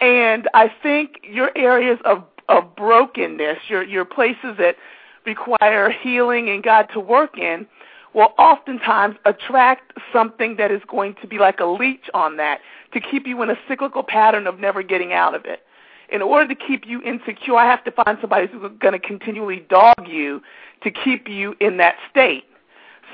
And 0.01 0.49
I 0.55 0.71
think 0.83 1.19
your 1.25 1.51
areas 1.57 1.99
of 2.05 2.23
of 2.49 2.77
brokenness, 2.77 3.59
your 3.69 3.83
your 3.83 4.05
places 4.05 4.57
that 4.59 4.77
require 5.27 5.91
healing 5.91 6.49
and 6.49 6.63
God 6.63 6.89
to 6.95 7.01
work 7.01 7.37
in, 7.37 7.67
will 8.15 8.33
oftentimes 8.39 9.17
attract 9.25 9.93
something 10.13 10.57
that 10.57 10.71
is 10.71 10.83
going 10.89 11.15
to 11.21 11.27
be 11.27 11.39
like 11.39 11.61
a 11.61 11.67
leech 11.67 12.09
on 12.15 12.37
that 12.39 12.61
to 12.93 13.01
keep 13.01 13.27
you 13.27 13.43
in 13.43 13.51
a 13.51 13.57
cyclical 13.69 14.03
pattern 14.03 14.47
of 14.47 14.59
never 14.59 14.83
getting 14.83 15.13
out 15.13 15.35
of 15.35 15.45
it. 15.45 15.61
In 16.11 16.23
order 16.23 16.49
to 16.49 16.55
keep 16.55 16.87
you 16.87 17.03
insecure, 17.03 17.57
I 17.57 17.67
have 17.67 17.85
to 17.85 17.91
find 17.91 18.17
somebody 18.21 18.47
who's 18.47 18.73
going 18.79 18.93
to 18.93 18.99
continually 18.99 19.67
dog 19.69 20.07
you 20.07 20.41
to 20.83 20.91
keep 20.91 21.29
you 21.29 21.55
in 21.61 21.77
that 21.79 21.97
state. 22.11 22.45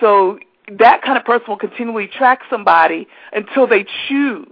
So 0.01 0.39
that 0.79 1.03
kind 1.03 1.19
of 1.19 1.25
person 1.25 1.47
will 1.49 1.57
continually 1.57 2.07
track 2.07 2.43
somebody 2.49 3.09
until 3.33 3.67
they 3.67 3.85
choose 4.09 4.47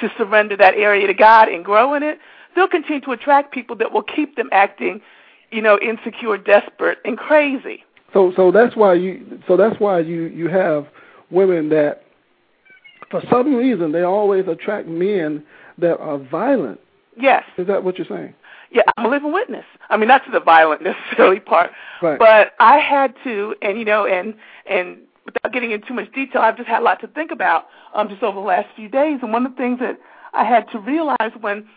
to 0.00 0.10
surrender 0.18 0.56
that 0.58 0.74
area 0.74 1.06
to 1.06 1.14
God 1.14 1.48
and 1.48 1.64
grow 1.64 1.94
in 1.94 2.02
it. 2.02 2.18
They'll 2.54 2.68
continue 2.68 3.00
to 3.02 3.12
attract 3.12 3.52
people 3.52 3.76
that 3.76 3.92
will 3.92 4.02
keep 4.02 4.36
them 4.36 4.48
acting, 4.52 5.00
you 5.50 5.62
know, 5.62 5.78
insecure, 5.78 6.36
desperate, 6.36 6.98
and 7.04 7.16
crazy. 7.16 7.84
So, 8.16 8.32
so 8.34 8.50
that's 8.50 8.74
why 8.74 8.94
you, 8.94 9.40
so 9.46 9.58
that's 9.58 9.78
why 9.78 10.00
you 10.00 10.22
you 10.22 10.48
have 10.48 10.86
women 11.30 11.68
that, 11.68 12.04
for 13.10 13.22
some 13.30 13.54
reason, 13.54 13.92
they 13.92 14.04
always 14.04 14.48
attract 14.48 14.88
men 14.88 15.44
that 15.76 15.98
are 15.98 16.16
violent. 16.16 16.80
Yes. 17.20 17.44
Is 17.58 17.66
that 17.66 17.84
what 17.84 17.98
you're 17.98 18.06
saying? 18.08 18.32
yeah, 18.70 18.82
I'm 18.96 19.06
a 19.06 19.08
living 19.08 19.32
witness. 19.32 19.64
I 19.90 19.96
mean, 19.96 20.08
that's 20.08 20.24
the 20.32 20.40
violent 20.40 20.82
necessarily 20.82 21.40
part. 21.40 21.70
Right. 22.02 22.18
But 22.18 22.52
I 22.58 22.78
had 22.78 23.14
to, 23.24 23.54
and 23.60 23.78
you 23.78 23.84
know, 23.84 24.06
and 24.06 24.34
and 24.64 24.98
without 25.26 25.52
getting 25.52 25.72
into 25.72 25.86
too 25.86 25.94
much 25.94 26.10
detail, 26.12 26.40
I've 26.40 26.56
just 26.56 26.68
had 26.68 26.80
a 26.80 26.84
lot 26.84 27.00
to 27.00 27.08
think 27.08 27.30
about 27.30 27.66
um, 27.94 28.08
just 28.08 28.22
over 28.22 28.40
the 28.40 28.46
last 28.46 28.68
few 28.76 28.88
days. 28.88 29.18
And 29.22 29.30
one 29.30 29.44
of 29.44 29.52
the 29.52 29.58
things 29.58 29.78
that 29.80 29.98
I 30.32 30.44
had 30.44 30.70
to 30.72 30.78
realize 30.78 31.32
when 31.40 31.68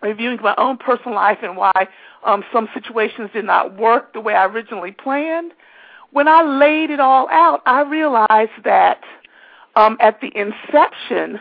reviewing 0.00 0.38
my 0.42 0.54
own 0.58 0.76
personal 0.76 1.14
life 1.14 1.38
and 1.42 1.56
why 1.56 1.88
um, 2.24 2.44
some 2.52 2.68
situations 2.74 3.30
did 3.32 3.44
not 3.44 3.76
work 3.76 4.12
the 4.12 4.20
way 4.20 4.34
I 4.34 4.46
originally 4.46 4.92
planned, 4.92 5.52
when 6.10 6.28
I 6.28 6.42
laid 6.42 6.90
it 6.90 7.00
all 7.00 7.28
out, 7.30 7.62
I 7.66 7.82
realized 7.82 8.64
that 8.64 9.00
um, 9.76 9.96
at 10.00 10.20
the 10.20 10.30
inception, 10.34 11.40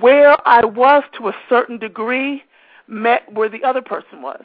where 0.00 0.36
I 0.46 0.64
was 0.64 1.02
to 1.18 1.28
a 1.28 1.32
certain 1.48 1.78
degree 1.78 2.42
met 2.88 3.30
where 3.32 3.48
the 3.48 3.62
other 3.64 3.82
person 3.82 4.22
was. 4.22 4.44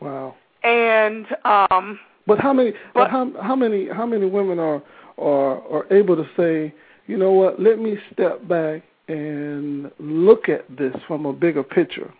Wow. 0.00 0.34
And 0.62 1.26
um 1.44 1.98
but 2.26 2.40
how 2.40 2.52
many 2.52 2.72
but, 2.94 3.04
but 3.04 3.10
how 3.10 3.32
how 3.42 3.54
many 3.54 3.88
how 3.88 4.06
many 4.06 4.26
women 4.26 4.58
are 4.58 4.82
are 5.18 5.60
are 5.68 5.92
able 5.92 6.16
to 6.16 6.24
say, 6.36 6.74
you 7.06 7.16
know 7.16 7.32
what, 7.32 7.60
let 7.60 7.78
me 7.78 7.98
step 8.12 8.46
back 8.48 8.82
and 9.08 9.90
look 9.98 10.48
at 10.48 10.64
this 10.74 10.94
from 11.06 11.26
a 11.26 11.32
bigger 11.32 11.62
picture? 11.62 12.12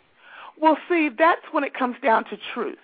Well, 0.61 0.77
see, 0.89 1.09
that's 1.17 1.43
when 1.53 1.65
it 1.65 1.75
comes 1.75 1.97
down 2.03 2.25
to 2.25 2.39
truth. 2.53 2.79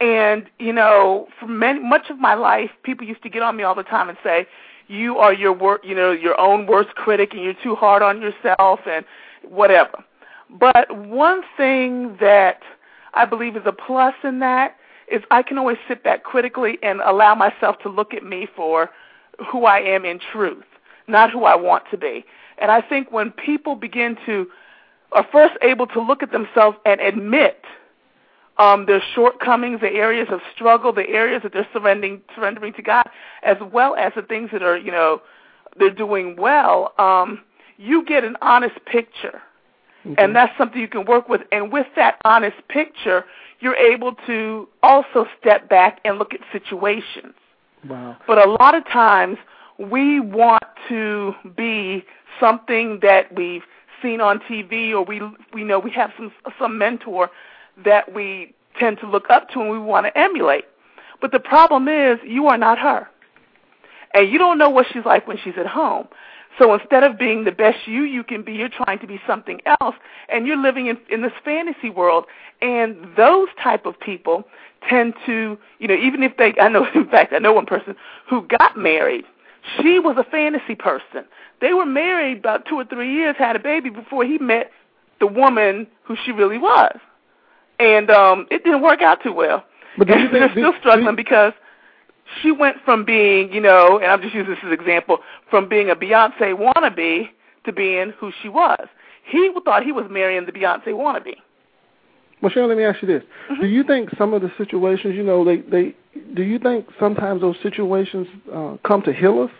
And 0.00 0.46
you 0.58 0.72
know, 0.72 1.28
for 1.38 1.46
many, 1.46 1.80
much 1.80 2.10
of 2.10 2.18
my 2.18 2.34
life, 2.34 2.70
people 2.82 3.06
used 3.06 3.22
to 3.22 3.28
get 3.28 3.42
on 3.42 3.56
me 3.56 3.62
all 3.62 3.74
the 3.74 3.84
time 3.84 4.08
and 4.08 4.18
say, 4.22 4.46
"You 4.88 5.18
are 5.18 5.32
your 5.32 5.52
wor- 5.52 5.80
you 5.82 5.94
know, 5.94 6.10
your 6.10 6.38
own 6.40 6.66
worst 6.66 6.94
critic, 6.96 7.32
and 7.32 7.42
you're 7.42 7.54
too 7.62 7.74
hard 7.74 8.02
on 8.02 8.20
yourself, 8.20 8.80
and 8.86 9.04
whatever." 9.42 10.02
But 10.50 10.90
one 10.90 11.42
thing 11.56 12.16
that 12.20 12.62
I 13.14 13.24
believe 13.24 13.56
is 13.56 13.62
a 13.66 13.72
plus 13.72 14.14
in 14.24 14.40
that 14.40 14.76
is 15.08 15.22
I 15.30 15.42
can 15.42 15.58
always 15.58 15.78
sit 15.86 16.02
back 16.02 16.22
critically 16.22 16.78
and 16.82 17.00
allow 17.00 17.34
myself 17.34 17.78
to 17.80 17.88
look 17.88 18.14
at 18.14 18.24
me 18.24 18.46
for 18.46 18.90
who 19.50 19.64
I 19.64 19.78
am 19.80 20.04
in 20.04 20.18
truth, 20.18 20.64
not 21.06 21.30
who 21.30 21.44
I 21.44 21.54
want 21.54 21.84
to 21.90 21.96
be. 21.96 22.24
And 22.58 22.70
I 22.70 22.80
think 22.80 23.10
when 23.10 23.30
people 23.30 23.74
begin 23.74 24.16
to 24.26 24.48
are 25.12 25.26
first 25.30 25.54
able 25.62 25.86
to 25.86 26.00
look 26.00 26.22
at 26.22 26.32
themselves 26.32 26.76
and 26.84 27.00
admit 27.00 27.64
um, 28.58 28.86
their 28.86 29.02
shortcomings, 29.14 29.80
the 29.80 29.90
areas 29.90 30.28
of 30.30 30.40
struggle, 30.54 30.92
the 30.92 31.08
areas 31.08 31.42
that 31.42 31.52
they're 31.52 31.68
surrendering 31.72 32.20
surrendering 32.34 32.72
to 32.74 32.82
God, 32.82 33.08
as 33.42 33.56
well 33.72 33.94
as 33.96 34.12
the 34.14 34.22
things 34.22 34.50
that 34.52 34.62
are, 34.62 34.76
you 34.76 34.92
know, 34.92 35.22
they're 35.78 35.90
doing 35.90 36.36
well, 36.36 36.92
um, 36.98 37.40
you 37.76 38.04
get 38.04 38.24
an 38.24 38.36
honest 38.42 38.76
picture. 38.86 39.42
Mm-hmm. 40.04 40.14
And 40.18 40.36
that's 40.36 40.56
something 40.58 40.80
you 40.80 40.88
can 40.88 41.06
work 41.06 41.28
with. 41.28 41.42
And 41.50 41.72
with 41.72 41.86
that 41.96 42.20
honest 42.24 42.56
picture, 42.68 43.24
you're 43.60 43.76
able 43.76 44.14
to 44.26 44.68
also 44.82 45.26
step 45.40 45.68
back 45.68 46.00
and 46.04 46.18
look 46.18 46.34
at 46.34 46.40
situations. 46.52 47.34
Wow. 47.88 48.16
But 48.26 48.46
a 48.46 48.50
lot 48.50 48.74
of 48.74 48.84
times 48.86 49.38
we 49.78 50.20
want 50.20 50.64
to 50.88 51.34
be 51.56 52.04
something 52.40 53.00
that 53.02 53.34
we've 53.34 53.64
seen 54.02 54.20
on 54.20 54.38
TV 54.40 54.92
or 54.92 55.02
we 55.04 55.20
we 55.52 55.64
know 55.64 55.78
we 55.78 55.90
have 55.92 56.12
some 56.16 56.32
some 56.58 56.78
mentor 56.78 57.30
that 57.84 58.12
we 58.14 58.54
tend 58.78 58.98
to 59.00 59.08
look 59.08 59.30
up 59.30 59.48
to 59.50 59.60
and 59.60 59.70
we 59.70 59.78
want 59.78 60.06
to 60.06 60.18
emulate. 60.18 60.64
But 61.20 61.32
the 61.32 61.40
problem 61.40 61.88
is 61.88 62.18
you 62.24 62.46
are 62.48 62.58
not 62.58 62.78
her. 62.78 63.08
And 64.12 64.30
you 64.30 64.38
don't 64.38 64.58
know 64.58 64.70
what 64.70 64.86
she's 64.92 65.04
like 65.04 65.26
when 65.26 65.38
she's 65.42 65.54
at 65.58 65.66
home. 65.66 66.06
So 66.58 66.72
instead 66.72 67.02
of 67.02 67.18
being 67.18 67.44
the 67.44 67.52
best 67.52 67.86
you 67.86 68.02
you 68.02 68.22
can 68.22 68.42
be, 68.42 68.52
you're 68.52 68.68
trying 68.68 69.00
to 69.00 69.06
be 69.08 69.20
something 69.26 69.60
else, 69.80 69.96
and 70.28 70.46
you're 70.46 70.56
living 70.56 70.86
in, 70.86 70.98
in 71.10 71.22
this 71.22 71.32
fantasy 71.44 71.90
world. 71.90 72.26
And 72.62 72.96
those 73.16 73.48
type 73.60 73.86
of 73.86 73.98
people 73.98 74.44
tend 74.88 75.14
to, 75.26 75.58
you 75.80 75.88
know, 75.88 75.94
even 75.96 76.22
if 76.22 76.36
they, 76.36 76.54
I 76.60 76.68
know, 76.68 76.86
in 76.94 77.08
fact, 77.08 77.32
I 77.32 77.38
know 77.38 77.52
one 77.52 77.66
person 77.66 77.96
who 78.28 78.46
got 78.46 78.76
married. 78.76 79.24
She 79.76 79.98
was 79.98 80.16
a 80.18 80.24
fantasy 80.24 80.74
person. 80.74 81.24
They 81.60 81.72
were 81.72 81.86
married 81.86 82.38
about 82.38 82.66
two 82.66 82.76
or 82.76 82.84
three 82.84 83.12
years, 83.14 83.36
had 83.38 83.56
a 83.56 83.60
baby 83.60 83.90
before 83.90 84.24
he 84.24 84.38
met 84.38 84.70
the 85.20 85.26
woman 85.26 85.86
who 86.02 86.16
she 86.24 86.32
really 86.32 86.58
was, 86.58 86.98
and 87.78 88.10
um 88.10 88.46
it 88.50 88.64
didn't 88.64 88.82
work 88.82 89.00
out 89.00 89.22
too 89.22 89.32
well. 89.32 89.64
But 89.96 90.10
and 90.10 90.34
they're 90.34 90.50
still 90.50 90.74
struggling 90.80 91.16
because 91.16 91.52
she 92.42 92.50
went 92.50 92.76
from 92.84 93.04
being, 93.04 93.52
you 93.52 93.60
know, 93.60 93.98
and 93.98 94.10
I'm 94.10 94.20
just 94.20 94.34
using 94.34 94.50
this 94.50 94.58
as 94.62 94.68
an 94.68 94.72
example, 94.72 95.18
from 95.50 95.68
being 95.68 95.90
a 95.90 95.96
Beyonce 95.96 96.54
wannabe 96.54 97.28
to 97.64 97.72
being 97.72 98.12
who 98.18 98.32
she 98.42 98.48
was. 98.48 98.88
He 99.24 99.50
thought 99.64 99.84
he 99.84 99.92
was 99.92 100.06
marrying 100.10 100.46
the 100.46 100.52
Beyonce 100.52 100.88
wannabe. 100.88 101.36
Well, 102.44 102.52
Sharon, 102.52 102.68
let 102.68 102.76
me 102.76 102.84
ask 102.84 103.00
you 103.00 103.08
this: 103.08 103.22
mm-hmm. 103.50 103.62
Do 103.62 103.66
you 103.66 103.82
think 103.82 104.10
some 104.18 104.34
of 104.34 104.42
the 104.42 104.52
situations, 104.58 105.14
you 105.16 105.22
know, 105.22 105.46
they 105.46 105.62
they 105.62 105.94
do 106.34 106.42
you 106.42 106.58
think 106.58 106.86
sometimes 107.00 107.40
those 107.40 107.56
situations 107.62 108.26
uh, 108.52 108.76
come 108.84 109.00
to 109.04 109.14
heal 109.14 109.40
us? 109.40 109.50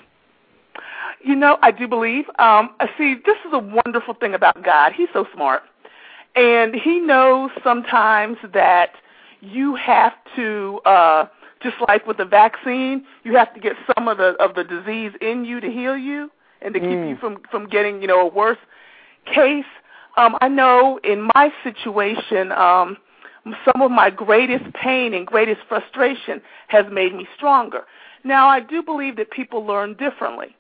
You 1.23 1.35
know, 1.35 1.57
I 1.63 1.71
do 1.71 1.89
believe. 1.89 2.27
Um, 2.39 2.69
see, 2.99 3.15
this 3.25 3.39
is 3.47 3.55
a 3.55 3.59
wonderful 3.59 4.13
thing 4.13 4.35
about 4.35 4.63
God. 4.63 4.93
He's 4.93 5.09
so 5.15 5.25
smart, 5.35 5.63
and 6.37 6.75
He 6.75 7.01
knows 7.01 7.53
sometimes 7.63 8.37
that 8.53 8.91
you 9.41 9.77
have 9.77 10.13
to. 10.37 10.81
Uh, 10.85 11.25
just 11.63 11.77
like 11.89 12.07
with 12.07 12.19
the 12.19 12.27
vaccine, 12.27 13.07
you 13.23 13.35
have 13.35 13.55
to 13.55 13.61
get 13.61 13.73
some 13.97 14.09
of 14.09 14.19
the 14.19 14.37
of 14.41 14.55
the 14.55 14.65
disease 14.65 15.13
in 15.23 15.47
you 15.47 15.59
to 15.59 15.71
heal 15.71 15.97
you 15.97 16.31
and 16.61 16.75
to 16.75 16.81
keep 16.81 16.91
Mm. 16.91 17.09
you 17.09 17.17
from 17.17 17.39
from 17.51 17.67
getting 17.67 18.03
you 18.03 18.09
know 18.09 18.21
a 18.21 18.29
worse 18.29 18.59
case. 19.25 19.65
Um, 20.17 20.37
I 20.41 20.49
know 20.49 21.01
in 21.03 21.29
my 21.35 21.53
situation, 21.63 22.53
um, 22.53 22.97
some 23.65 23.83
of 23.83 23.91
my 23.91 24.11
greatest 24.11 24.73
pain 24.75 25.13
and 25.15 25.27
greatest 25.27 25.61
frustration 25.69 26.41
has 26.69 26.87
made 26.91 27.15
me 27.15 27.27
stronger. 27.37 27.83
Now, 28.23 28.49
I 28.49 28.61
do 28.61 28.83
believe 28.83 29.17
that 29.17 29.31
people 29.31 29.67
learn 29.67 29.95
differently. 29.95 30.57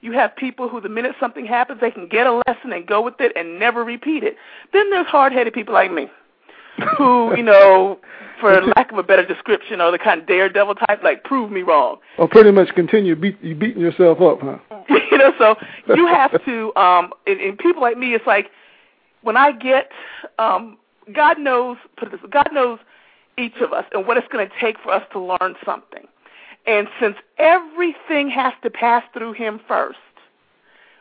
You 0.00 0.12
have 0.12 0.36
people 0.36 0.68
who, 0.68 0.80
the 0.80 0.88
minute 0.88 1.16
something 1.18 1.44
happens, 1.44 1.80
they 1.80 1.90
can 1.90 2.06
get 2.06 2.26
a 2.26 2.40
lesson 2.46 2.72
and 2.72 2.86
go 2.86 3.02
with 3.02 3.20
it 3.20 3.32
and 3.34 3.58
never 3.58 3.82
repeat 3.82 4.22
it. 4.22 4.36
Then 4.72 4.90
there's 4.90 5.08
hard-headed 5.08 5.52
people 5.52 5.74
like 5.74 5.92
me, 5.92 6.06
who, 6.96 7.32
you 7.36 7.42
know, 7.42 7.98
for 8.40 8.62
lack 8.76 8.92
of 8.92 8.98
a 8.98 9.02
better 9.02 9.26
description, 9.26 9.80
are 9.80 9.90
the 9.90 9.98
kind 9.98 10.20
of 10.20 10.28
daredevil 10.28 10.76
type, 10.76 11.02
like 11.02 11.24
prove 11.24 11.50
me 11.50 11.62
wrong. 11.62 11.96
Or 12.18 12.28
pretty 12.28 12.52
much 12.52 12.68
continue 12.76 13.16
beat 13.16 13.42
you 13.42 13.56
beating 13.56 13.82
yourself 13.82 14.20
up, 14.20 14.38
huh? 14.40 14.58
you 15.10 15.18
know, 15.18 15.32
so 15.38 15.56
you 15.96 16.06
have 16.06 16.44
to. 16.44 16.72
um 16.76 17.12
and, 17.26 17.40
and 17.40 17.58
people 17.58 17.82
like 17.82 17.98
me, 17.98 18.14
it's 18.14 18.26
like 18.28 18.50
when 19.22 19.36
I 19.36 19.52
get, 19.52 19.90
um 20.38 20.78
God 21.14 21.38
knows, 21.38 21.78
put 21.96 22.08
it 22.08 22.10
this, 22.12 22.22
way, 22.22 22.28
God 22.30 22.50
knows 22.52 22.78
each 23.38 23.56
of 23.60 23.72
us 23.72 23.84
and 23.92 24.06
what 24.06 24.16
it's 24.16 24.28
going 24.28 24.46
to 24.46 24.54
take 24.60 24.78
for 24.80 24.92
us 24.92 25.02
to 25.12 25.18
learn 25.18 25.54
something. 25.64 26.06
And 26.66 26.88
since 27.00 27.16
everything 27.38 28.28
has 28.30 28.52
to 28.62 28.70
pass 28.70 29.02
through 29.14 29.32
Him 29.32 29.60
first, 29.66 29.98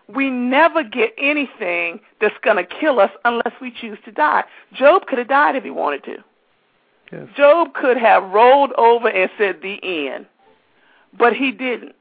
we 0.07 0.30
never 0.30 0.84
get 0.84 1.13
anything 1.18 1.99
that's 2.22 2.38
going 2.41 2.57
to 2.57 2.63
kill 2.63 2.99
us 2.99 3.11
unless 3.26 3.53
we 3.59 3.72
choose 3.72 3.97
to 4.05 4.11
die. 4.11 4.45
Job 4.74 5.05
could 5.07 5.18
have 5.18 5.28
died 5.28 5.55
if 5.55 5.63
he 5.63 5.70
wanted 5.70 6.03
to. 6.05 6.18
Yes. 7.11 7.28
Job 7.36 7.74
could 7.74 7.97
have 7.97 8.24
rolled 8.32 8.72
over 8.78 9.09
and 9.09 9.30
said 9.38 9.61
the 9.61 9.80
end, 10.07 10.26
but 11.18 11.34
he 11.34 11.51
didn't. 11.51 11.95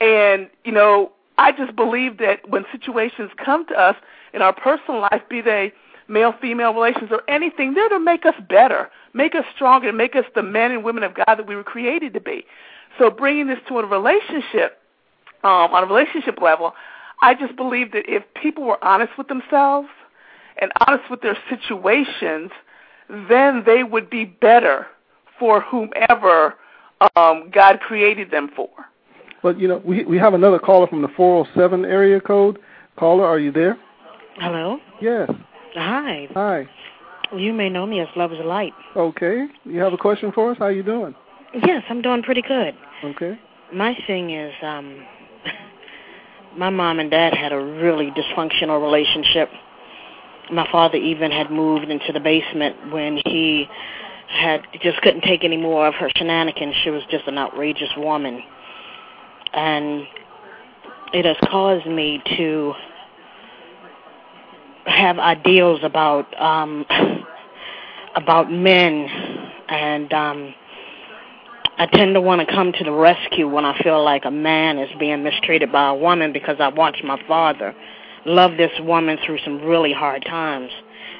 And, 0.00 0.48
you 0.64 0.72
know, 0.72 1.12
I 1.36 1.52
just 1.52 1.76
believe 1.76 2.18
that 2.18 2.48
when 2.48 2.64
situations 2.72 3.30
come 3.42 3.66
to 3.66 3.74
us 3.74 3.96
in 4.32 4.42
our 4.42 4.52
personal 4.52 5.00
life, 5.00 5.22
be 5.28 5.40
they 5.40 5.72
male 6.08 6.34
female 6.40 6.72
relations 6.72 7.10
or 7.10 7.22
anything, 7.28 7.74
they're 7.74 7.88
to 7.90 8.00
make 8.00 8.24
us 8.24 8.34
better, 8.48 8.90
make 9.12 9.34
us 9.34 9.44
stronger, 9.54 9.92
make 9.92 10.16
us 10.16 10.24
the 10.34 10.42
men 10.42 10.70
and 10.70 10.82
women 10.82 11.02
of 11.02 11.14
God 11.14 11.36
that 11.36 11.46
we 11.46 11.54
were 11.54 11.64
created 11.64 12.14
to 12.14 12.20
be. 12.20 12.44
So 12.98 13.10
bringing 13.10 13.46
this 13.46 13.58
to 13.68 13.78
a 13.78 13.86
relationship, 13.86 14.78
um, 15.44 15.72
on 15.72 15.84
a 15.84 15.86
relationship 15.86 16.40
level, 16.40 16.74
I 17.22 17.34
just 17.34 17.56
believe 17.56 17.92
that 17.92 18.08
if 18.08 18.22
people 18.40 18.64
were 18.64 18.82
honest 18.82 19.12
with 19.18 19.28
themselves 19.28 19.88
and 20.60 20.72
honest 20.86 21.10
with 21.10 21.20
their 21.20 21.36
situations, 21.48 22.50
then 23.08 23.62
they 23.64 23.84
would 23.84 24.10
be 24.10 24.24
better 24.24 24.86
for 25.38 25.60
whomever 25.60 26.54
um, 27.16 27.50
God 27.52 27.80
created 27.80 28.30
them 28.30 28.50
for. 28.54 28.68
But 29.42 29.58
you 29.58 29.68
know, 29.68 29.80
we 29.84 30.04
we 30.04 30.18
have 30.18 30.34
another 30.34 30.58
caller 30.58 30.88
from 30.88 31.02
the 31.02 31.08
407 31.08 31.84
area 31.84 32.20
code. 32.20 32.58
Caller, 32.96 33.24
are 33.24 33.38
you 33.38 33.52
there? 33.52 33.78
Hello. 34.40 34.78
Yes. 35.00 35.30
Hi. 35.74 36.28
Hi. 36.34 36.68
You 37.36 37.52
may 37.52 37.68
know 37.68 37.86
me 37.86 38.00
as 38.00 38.08
Love 38.16 38.32
is 38.32 38.38
Light. 38.44 38.72
Okay. 38.96 39.46
You 39.64 39.80
have 39.80 39.92
a 39.92 39.98
question 39.98 40.32
for 40.32 40.52
us? 40.52 40.58
How 40.58 40.68
you 40.68 40.82
doing? 40.82 41.14
Yes, 41.52 41.82
I'm 41.88 42.02
doing 42.02 42.22
pretty 42.22 42.42
good. 42.42 42.74
Okay. 43.04 43.38
My 43.74 43.96
thing 44.06 44.30
is, 44.30 44.52
um, 44.62 45.04
my 46.56 46.70
mom 46.70 47.00
and 47.00 47.10
dad 47.10 47.34
had 47.34 47.52
a 47.52 47.58
really 47.58 48.10
dysfunctional 48.12 48.80
relationship. 48.82 49.50
My 50.52 50.66
father 50.70 50.96
even 50.96 51.30
had 51.30 51.50
moved 51.50 51.90
into 51.90 52.12
the 52.12 52.20
basement 52.20 52.92
when 52.92 53.20
he 53.26 53.66
had 54.28 54.62
just 54.82 55.00
couldn't 55.02 55.22
take 55.22 55.44
any 55.44 55.56
more 55.56 55.86
of 55.86 55.94
her 55.94 56.10
shenanigans. 56.16 56.74
She 56.84 56.90
was 56.90 57.02
just 57.10 57.26
an 57.26 57.38
outrageous 57.38 57.90
woman. 57.96 58.42
And 59.52 60.06
it 61.12 61.24
has 61.24 61.36
caused 61.50 61.86
me 61.86 62.22
to 62.36 62.74
have 64.88 65.18
ideals 65.18 65.80
about 65.82 66.26
um 66.40 66.84
about 68.14 68.50
men 68.50 69.08
and 69.68 70.12
um 70.12 70.54
I 71.80 71.86
tend 71.86 72.14
to 72.14 72.20
want 72.20 72.40
to 72.40 72.52
come 72.52 72.72
to 72.72 72.84
the 72.84 72.90
rescue 72.90 73.48
when 73.48 73.64
I 73.64 73.80
feel 73.84 74.02
like 74.02 74.24
a 74.24 74.32
man 74.32 74.78
is 74.78 74.90
being 74.98 75.22
mistreated 75.22 75.70
by 75.70 75.90
a 75.90 75.94
woman 75.94 76.32
because 76.32 76.56
I 76.58 76.68
watched 76.68 77.04
my 77.04 77.22
father 77.28 77.72
love 78.26 78.56
this 78.56 78.72
woman 78.80 79.16
through 79.24 79.38
some 79.44 79.62
really 79.62 79.92
hard 79.92 80.24
times. 80.24 80.72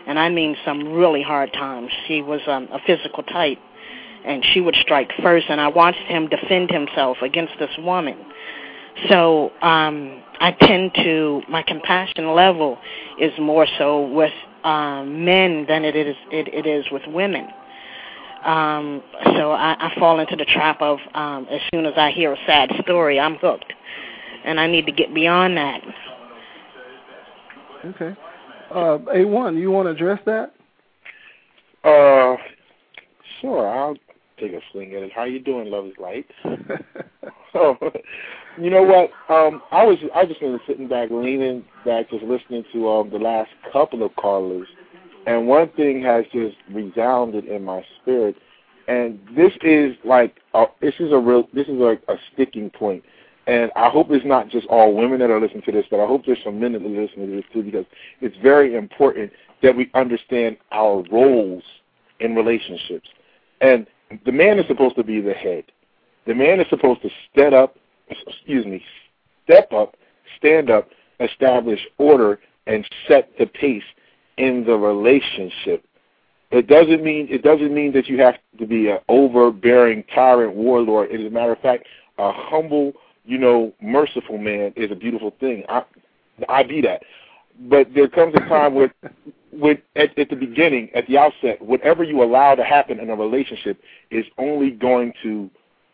And 0.06 0.18
I 0.18 0.30
mean 0.30 0.56
some 0.64 0.92
really 0.92 1.22
hard 1.22 1.52
times. 1.52 1.90
She 2.08 2.22
was 2.22 2.40
um, 2.48 2.68
a 2.72 2.80
physical 2.84 3.22
type 3.22 3.58
and 4.24 4.44
she 4.52 4.60
would 4.60 4.74
strike 4.74 5.12
first 5.22 5.46
and 5.48 5.60
I 5.60 5.68
watched 5.68 6.00
him 6.00 6.28
defend 6.28 6.70
himself 6.70 7.18
against 7.22 7.52
this 7.60 7.70
woman. 7.78 8.18
So 9.08 9.52
um 9.62 10.22
I 10.40 10.52
tend 10.52 10.94
to 10.94 11.42
my 11.48 11.62
compassion 11.62 12.34
level 12.34 12.78
is 13.20 13.32
more 13.38 13.66
so 13.78 14.06
with 14.06 14.32
um 14.64 15.24
men 15.24 15.66
than 15.68 15.84
it 15.84 15.96
is 15.96 16.16
it, 16.30 16.48
it 16.52 16.66
is 16.66 16.84
with 16.90 17.02
women. 17.06 17.48
Um 18.44 19.02
so 19.24 19.52
I, 19.52 19.76
I 19.78 19.98
fall 19.98 20.20
into 20.20 20.36
the 20.36 20.44
trap 20.44 20.80
of 20.80 20.98
um 21.14 21.46
as 21.50 21.60
soon 21.72 21.86
as 21.86 21.94
I 21.96 22.10
hear 22.10 22.32
a 22.32 22.38
sad 22.46 22.70
story 22.82 23.18
I'm 23.20 23.36
hooked. 23.36 23.72
And 24.44 24.58
I 24.60 24.66
need 24.66 24.86
to 24.86 24.92
get 24.92 25.12
beyond 25.12 25.56
that. 25.56 25.82
Okay. 27.84 28.16
Uh, 28.70 28.98
A1, 29.14 29.58
you 29.58 29.70
want 29.70 29.86
to 29.86 29.90
address 29.90 30.20
that? 30.26 30.52
Uh, 31.84 32.36
sure. 33.40 33.68
I'll 33.68 33.96
take 34.38 34.52
a 34.52 34.60
swing 34.72 34.94
at 34.94 35.02
it. 35.02 35.12
How 35.12 35.24
you 35.24 35.40
doing, 35.40 35.70
Love 35.70 35.86
is 35.86 35.92
Light? 35.98 36.26
oh, 37.54 37.76
you 38.60 38.70
know 38.70 38.82
what? 38.82 39.10
Um, 39.34 39.62
I 39.70 39.84
was 39.84 39.98
I 40.14 40.24
just 40.26 40.40
been 40.40 40.58
sitting 40.66 40.88
back, 40.88 41.10
leaning 41.10 41.64
back, 41.84 42.10
just 42.10 42.24
listening 42.24 42.64
to 42.72 42.88
um 42.88 43.10
the 43.10 43.18
last 43.18 43.50
couple 43.72 44.02
of 44.02 44.14
callers, 44.16 44.68
and 45.26 45.46
one 45.46 45.68
thing 45.70 46.02
has 46.02 46.24
just 46.32 46.56
resounded 46.70 47.46
in 47.46 47.64
my 47.64 47.84
spirit, 48.00 48.36
and 48.88 49.18
this 49.36 49.52
is 49.62 49.96
like 50.04 50.36
a, 50.54 50.66
this 50.80 50.94
is 50.98 51.12
a 51.12 51.18
real 51.18 51.48
this 51.52 51.66
is 51.66 51.74
like 51.74 52.02
a 52.08 52.16
sticking 52.32 52.70
point. 52.70 53.04
And 53.46 53.70
I 53.76 53.88
hope 53.88 54.08
it's 54.10 54.26
not 54.26 54.50
just 54.50 54.66
all 54.66 54.94
women 54.94 55.20
that 55.20 55.30
are 55.30 55.40
listening 55.40 55.62
to 55.62 55.72
this, 55.72 55.86
but 55.90 56.00
I 56.00 56.06
hope 56.06 56.26
there's 56.26 56.38
some 56.44 56.60
men 56.60 56.74
that 56.74 56.82
are 56.82 56.88
listening 56.88 57.30
to 57.30 57.36
this 57.36 57.46
too, 57.50 57.62
because 57.62 57.86
it's 58.20 58.36
very 58.42 58.74
important 58.74 59.32
that 59.62 59.74
we 59.74 59.90
understand 59.94 60.58
our 60.70 61.02
roles 61.10 61.62
in 62.20 62.34
relationships. 62.34 63.08
And 63.62 63.86
the 64.24 64.32
man 64.32 64.58
is 64.58 64.66
supposed 64.66 64.96
to 64.96 65.04
be 65.04 65.20
the 65.20 65.34
head. 65.34 65.64
The 66.26 66.34
man 66.34 66.60
is 66.60 66.66
supposed 66.68 67.02
to 67.02 67.10
stand 67.32 67.54
up, 67.54 67.76
excuse 68.08 68.66
me, 68.66 68.82
step 69.44 69.72
up, 69.72 69.96
stand 70.36 70.70
up, 70.70 70.88
establish 71.20 71.80
order, 71.98 72.38
and 72.66 72.88
set 73.06 73.30
the 73.38 73.46
pace 73.46 73.82
in 74.36 74.64
the 74.64 74.76
relationship. 74.76 75.84
It 76.50 76.66
doesn't 76.66 77.02
mean 77.02 77.28
it 77.30 77.42
doesn't 77.42 77.74
mean 77.74 77.92
that 77.92 78.08
you 78.08 78.20
have 78.20 78.36
to 78.58 78.66
be 78.66 78.88
an 78.88 78.98
overbearing 79.08 80.04
tyrant 80.14 80.54
warlord. 80.54 81.10
As 81.10 81.20
a 81.20 81.30
matter 81.30 81.52
of 81.52 81.58
fact, 81.60 81.86
a 82.18 82.32
humble, 82.32 82.92
you 83.24 83.36
know, 83.36 83.72
merciful 83.82 84.38
man 84.38 84.72
is 84.74 84.90
a 84.90 84.94
beautiful 84.94 85.34
thing. 85.40 85.64
I 85.68 85.82
I 86.48 86.62
be 86.62 86.80
that. 86.82 87.02
But 87.68 87.88
there 87.94 88.08
comes 88.08 88.34
a 88.34 88.40
time 88.48 88.74
where 88.74 88.94
with 89.52 89.78
at, 89.96 90.16
at 90.18 90.28
the 90.28 90.36
beginning, 90.36 90.90
at 90.94 91.06
the 91.06 91.18
outset, 91.18 91.60
whatever 91.60 92.02
you 92.02 92.22
allow 92.22 92.54
to 92.54 92.64
happen 92.64 93.00
in 93.00 93.10
a 93.10 93.16
relationship 93.16 93.80
is 94.10 94.26
only 94.38 94.70
going 94.70 95.12
to 95.22 95.50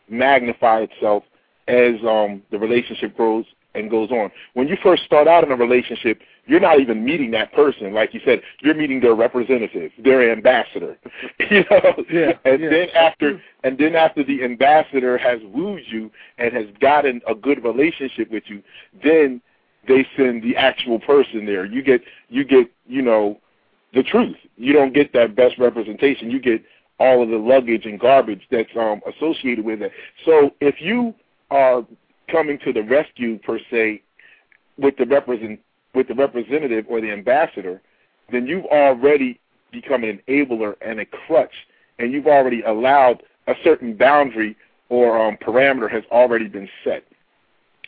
magnify 0.09 0.79
itself 0.79 1.23
as 1.67 1.95
um, 2.07 2.41
the 2.51 2.59
relationship 2.59 3.15
grows 3.15 3.45
and 3.73 3.89
goes 3.89 4.11
on. 4.11 4.31
When 4.53 4.67
you 4.67 4.77
first 4.81 5.03
start 5.03 5.27
out 5.27 5.43
in 5.43 5.51
a 5.51 5.55
relationship, 5.55 6.21
you're 6.47 6.59
not 6.59 6.79
even 6.79 7.03
meeting 7.03 7.31
that 7.31 7.51
person. 7.53 7.93
Like 7.93 8.13
you 8.13 8.21
said, 8.23 8.41
you're 8.61 8.75
meeting 8.75 9.01
their 9.01 9.15
representative, 9.15 9.91
their 10.03 10.31
ambassador. 10.31 10.97
you 11.49 11.63
know? 11.69 12.05
Yeah, 12.11 12.33
and 12.45 12.61
yeah. 12.61 12.69
then 12.69 12.89
after 12.95 13.41
and 13.63 13.77
then 13.77 13.95
after 13.95 14.23
the 14.23 14.43
ambassador 14.43 15.17
has 15.17 15.39
wooed 15.43 15.83
you 15.87 16.11
and 16.37 16.53
has 16.53 16.67
gotten 16.79 17.21
a 17.27 17.33
good 17.33 17.63
relationship 17.63 18.31
with 18.31 18.43
you, 18.47 18.61
then 19.03 19.41
they 19.87 20.05
send 20.15 20.43
the 20.43 20.55
actual 20.55 20.99
person 20.99 21.45
there. 21.45 21.65
You 21.65 21.81
get 21.81 22.01
you 22.29 22.43
get, 22.43 22.71
you 22.87 23.01
know, 23.01 23.39
the 23.95 24.03
truth. 24.03 24.35
You 24.57 24.73
don't 24.73 24.93
get 24.93 25.13
that 25.13 25.35
best 25.35 25.57
representation. 25.57 26.29
You 26.29 26.39
get 26.39 26.61
all 26.99 27.23
of 27.23 27.29
the 27.29 27.37
luggage 27.37 27.85
and 27.85 27.99
garbage 27.99 28.41
that's 28.51 28.69
um, 28.77 29.01
associated 29.07 29.65
with 29.65 29.81
it. 29.81 29.91
So 30.25 30.51
if 30.61 30.75
you 30.79 31.15
are 31.49 31.85
coming 32.29 32.59
to 32.65 32.73
the 32.73 32.83
rescue 32.83 33.39
per 33.39 33.59
se 33.71 34.01
with 34.77 34.97
the 34.97 35.05
represent 35.05 35.59
with 35.93 36.09
the 36.09 36.13
representative 36.13 36.85
or 36.89 36.99
the 36.99 37.11
ambassador, 37.11 37.81
then 38.31 38.45
you've 38.45 38.65
already 38.65 39.39
become 39.71 40.03
an 40.03 40.19
enabler 40.27 40.75
and 40.81 40.99
a 40.99 41.05
crutch, 41.05 41.53
and 41.99 42.11
you've 42.11 42.27
already 42.27 42.61
allowed 42.63 43.23
a 43.47 43.53
certain 43.63 43.95
boundary 43.95 44.57
or 44.89 45.17
um, 45.17 45.37
parameter 45.37 45.89
has 45.89 46.03
already 46.11 46.47
been 46.47 46.67
set. 46.83 47.03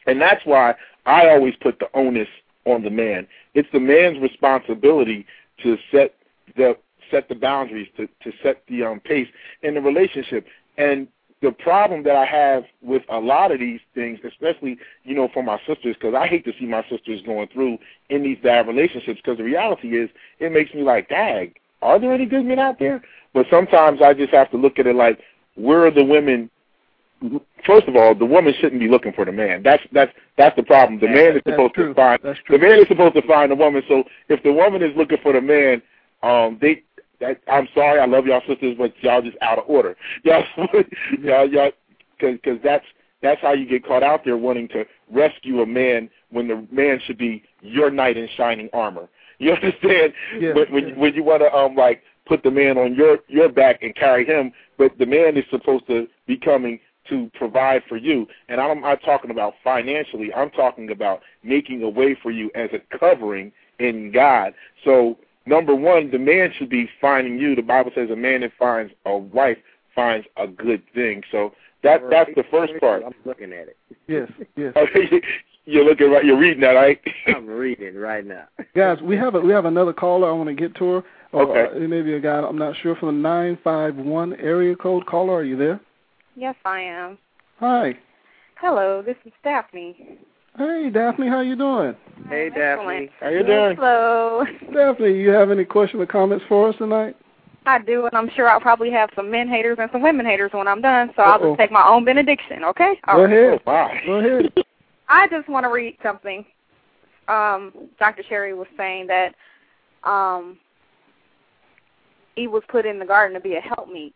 And 0.06 0.22
that's 0.22 0.46
why 0.46 0.76
I 1.06 1.30
always 1.30 1.54
put 1.60 1.80
the 1.80 1.90
onus 1.94 2.30
on 2.66 2.84
the 2.84 2.90
man. 2.90 3.28
It's 3.54 3.68
the 3.74 3.80
man's 3.80 4.20
responsibility 4.20 5.26
to 5.64 5.78
set 5.92 6.16
the 6.56 6.78
set 7.10 7.30
the 7.30 7.36
boundaries, 7.36 7.88
to, 7.96 8.08
to 8.22 8.32
set 8.44 8.64
the 8.68 8.84
um, 8.84 9.00
pace 9.00 9.28
in 9.64 9.76
the 9.76 9.82
relationship. 9.82 10.46
And 10.78 11.08
the 11.42 11.52
problem 11.52 12.04
that 12.04 12.16
I 12.16 12.26
have 12.26 12.64
with 12.82 13.04
a 13.10 13.20
lot 13.20 13.52
of 13.52 13.60
these 13.60 13.80
things, 13.94 14.20
especially 14.26 14.78
you 15.04 15.16
know 15.16 15.30
for 15.34 15.44
my 15.44 15.58
sisters, 15.68 15.96
because 15.96 16.16
I 16.16 16.28
hate 16.28 16.46
to 16.46 16.54
see 16.60 16.66
my 16.66 16.84
sisters 16.90 17.22
going 17.26 17.48
through 17.50 17.78
in 18.10 18.24
these 18.24 18.38
bad 18.42 18.68
relationships. 18.68 19.22
Because 19.24 19.38
the 19.38 19.44
reality 19.44 19.98
is, 19.98 20.10
it 20.40 20.52
makes 20.52 20.74
me 20.74 20.82
like, 20.82 21.10
dag, 21.10 21.56
are 21.82 22.00
there 22.00 22.12
any 22.12 22.26
good 22.26 22.46
men 22.46 22.60
out 22.60 22.80
there? 22.80 23.04
But 23.34 23.46
sometimes 23.50 24.02
I 24.02 24.14
just 24.14 24.34
have 24.34 24.50
to 24.52 24.58
look 24.58 24.80
at 24.80 24.88
it 24.88 24.96
like, 24.96 25.20
where 25.56 25.86
are 25.86 25.92
the 25.92 26.04
women? 26.04 26.50
First 27.66 27.88
of 27.88 27.96
all, 27.96 28.14
the 28.14 28.26
woman 28.26 28.54
shouldn't 28.60 28.80
be 28.80 28.88
looking 28.88 29.12
for 29.14 29.26
the 29.26 29.32
man. 29.32 29.64
That's 29.64 29.82
that's 29.92 30.12
that's 30.38 30.56
the 30.56 30.64
problem. 30.64 31.00
The 31.00 31.08
man 31.08 31.36
is 31.36 31.42
supposed 31.48 31.74
to 31.76 31.94
find 31.94 32.20
the 32.24 32.58
man 32.58 32.80
is 32.80 32.88
supposed 32.88 33.16
to 33.16 33.28
find 33.28 33.52
the 33.52 33.56
woman. 33.56 33.82
So 33.88 34.04
if 34.30 34.44
the 34.44 34.54
woman 34.54 34.84
is 34.84 34.96
looking 34.96 35.18
for 35.24 35.34
the 35.34 35.42
man, 35.42 35.82
um, 36.22 36.60
they 36.62 36.84
that, 37.20 37.42
I'm 37.52 37.68
sorry, 37.74 38.00
I 38.00 38.06
love 38.06 38.28
y'all 38.28 38.42
sisters, 38.48 38.76
but 38.78 38.94
y'all 39.02 39.22
just 39.22 39.38
out 39.42 39.58
of 39.58 39.66
order. 39.68 39.96
Y'all, 40.24 40.44
y'all, 41.20 41.50
y'all, 41.50 41.72
because 42.20 42.60
that's 42.64 42.86
that's 43.22 43.42
how 43.42 43.54
you 43.54 43.68
get 43.68 43.86
caught 43.86 44.04
out 44.04 44.24
there 44.24 44.38
wanting 44.38 44.68
to 44.70 44.86
rescue 45.12 45.62
a 45.62 45.66
man 45.66 46.10
when 46.30 46.48
the 46.48 46.68
man 46.72 47.00
should 47.06 47.18
be 47.18 47.44
your 47.62 47.90
knight 47.90 48.18
in 48.18 48.28
shining 48.36 48.70
armor. 48.74 49.10
You 49.40 49.52
understand? 49.52 50.14
Yeah, 50.40 50.54
when 50.54 50.74
when, 50.74 50.88
yeah. 50.88 50.96
when 50.96 51.14
you 51.14 51.24
want 51.24 51.44
to 51.44 51.54
um 51.54 51.76
like 51.76 52.02
put 52.26 52.42
the 52.42 52.50
man 52.50 52.76
on 52.80 52.96
your 52.96 53.20
your 53.28 53.50
back 53.50 53.84
and 53.84 53.96
carry 53.96 54.26
him, 54.26 54.52
but 54.80 54.98
the 54.98 55.06
man 55.06 55.38
is 55.38 55.44
supposed 55.52 55.86
to 55.86 56.08
be 56.26 56.38
coming 56.38 56.80
to 57.10 57.30
provide 57.34 57.84
for 57.88 57.98
you. 57.98 58.28
And 58.50 58.60
I'm 58.60 58.82
not 58.82 59.02
talking 59.04 59.32
about 59.32 59.54
financially. 59.64 60.34
I'm 60.34 60.50
talking 60.52 60.92
about 60.92 61.22
making 61.44 61.84
a 61.84 61.90
way 61.90 62.16
for 62.22 62.32
you 62.32 62.52
as 62.56 62.70
a 62.74 62.98
covering 62.98 63.52
in 63.80 64.12
God. 64.12 64.54
So 64.84 65.18
number 65.46 65.76
one, 65.76 66.12
the 66.12 66.20
man 66.20 66.52
should 66.58 66.70
be 66.70 66.90
finding 67.00 67.38
you. 67.40 67.56
The 67.56 67.62
Bible 67.62 67.92
says 67.96 68.10
a 68.10 68.16
man 68.16 68.42
that 68.42 68.52
finds 68.58 68.94
a 69.06 69.18
wife 69.18 69.58
finds 69.96 70.28
a 70.38 70.48
good 70.48 70.84
thing. 70.94 71.24
So 71.32 71.54
that 71.84 72.02
that's 72.10 72.30
the 72.36 72.44
first 72.52 72.74
part. 72.80 73.04
I'm 73.06 73.14
looking 73.26 73.54
at 73.54 73.68
it. 73.68 73.78
Yes, 74.08 74.30
yes. 74.56 74.74
you're 75.66 75.84
looking 75.84 76.12
right. 76.12 76.24
You're 76.26 76.38
reading 76.40 76.62
that, 76.62 76.72
right? 76.74 77.00
I'm 77.28 77.48
reading 77.48 77.96
right 77.96 78.26
now. 78.26 78.46
Guys, 78.76 79.00
we 79.02 79.16
have 79.18 79.36
a, 79.36 79.40
we 79.42 79.52
have 79.52 79.66
another 79.66 79.94
caller. 79.94 80.30
I 80.30 80.34
want 80.34 80.50
to 80.50 80.56
get 80.56 80.76
to 80.76 80.86
her. 80.86 81.04
Or, 81.34 81.44
Okay. 81.44 81.76
uh, 81.76 81.84
it 81.84 81.90
may 81.90 82.02
be 82.02 82.14
a 82.14 82.20
guy. 82.20 82.40
I'm 82.40 82.58
not 82.58 82.76
sure 82.82 82.96
from 82.96 83.08
the 83.22 83.22
nine 83.30 83.58
five 83.64 83.96
one 83.96 84.34
area 84.36 84.76
code 84.76 85.06
caller. 85.06 85.34
Are 85.36 85.44
you 85.44 85.58
there? 85.58 85.80
Yes, 86.38 86.56
I 86.66 86.82
am. 86.82 87.18
Hi. 87.60 87.98
Hello, 88.62 89.02
this 89.02 89.16
is 89.26 89.34
Daphne. 89.44 90.20
Hey, 90.56 90.92
Daphne. 90.94 91.28
How 91.28 91.42
you 91.42 91.56
doing? 91.56 91.96
Hey, 92.30 92.52
Daphne. 92.52 93.10
How 93.20 93.30
you 93.30 93.44
doing? 93.44 93.76
Hello. 93.76 94.46
Daphne, 94.72 95.14
you 95.14 95.30
have 95.30 95.50
any 95.50 95.66
questions 95.66 96.00
or 96.00 96.06
comments 96.06 96.46
for 96.48 96.70
us 96.70 96.76
tonight? 96.78 97.18
I 97.66 97.80
do, 97.80 98.06
and 98.06 98.16
I'm 98.16 98.30
sure 98.36 98.48
I'll 98.48 98.60
probably 98.60 98.92
have 98.92 99.10
some 99.16 99.32
men 99.32 99.48
haters 99.48 99.80
and 99.82 99.90
some 99.92 100.04
women 100.04 100.28
haters 100.28 100.52
when 100.54 100.68
I'm 100.68 100.80
done, 100.80 101.12
so 101.16 101.24
I'll 101.24 101.40
just 101.40 101.58
take 101.58 101.72
my 101.72 101.88
own 101.88 102.06
benediction, 102.06 102.64
okay? 102.66 103.00
All 103.08 103.16
Go 103.16 103.24
right. 103.24 103.34
ahead. 103.34 103.60
Oh, 103.66 103.72
my. 103.72 104.02
Go 104.06 104.14
ahead. 104.20 104.54
I 105.10 105.28
just 105.30 105.50
want 105.50 105.64
to 105.64 105.70
read 105.70 105.98
something. 106.04 106.46
Um, 107.28 107.74
Dr. 107.98 108.22
Cherry 108.30 108.54
was 108.54 108.68
saying 108.78 109.08
that 109.08 109.34
um, 110.04 110.60
he 112.36 112.46
was 112.48 112.62
put 112.70 112.86
in 112.86 113.00
the 113.00 113.06
garden 113.06 113.34
to 113.34 113.42
be 113.42 113.56
a 113.56 113.62
helpmeet. 113.62 114.14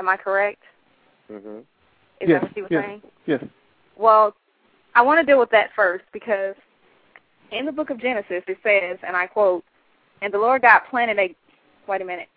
Am 0.00 0.08
I 0.08 0.16
correct? 0.16 0.64
Mhm. 1.30 1.64
Is 2.20 2.28
Yes, 2.28 2.40
that 2.40 2.42
what 2.42 2.54
she 2.54 2.62
was 2.62 2.70
yes. 2.70 2.84
saying? 2.84 3.02
Yes. 3.26 3.44
Well, 3.96 4.34
I 4.94 5.02
want 5.02 5.20
to 5.20 5.26
deal 5.26 5.38
with 5.38 5.50
that 5.50 5.72
first 5.74 6.04
because 6.12 6.54
in 7.50 7.66
the 7.66 7.72
book 7.72 7.90
of 7.90 7.98
Genesis 7.98 8.42
it 8.46 8.58
says, 8.62 8.98
and 9.06 9.16
I 9.16 9.26
quote, 9.26 9.64
"And 10.22 10.32
the 10.32 10.38
Lord 10.38 10.62
God 10.62 10.80
planted 10.90 11.18
a 11.18 11.34
wait 11.86 12.02
a 12.02 12.04
minute, 12.04 12.28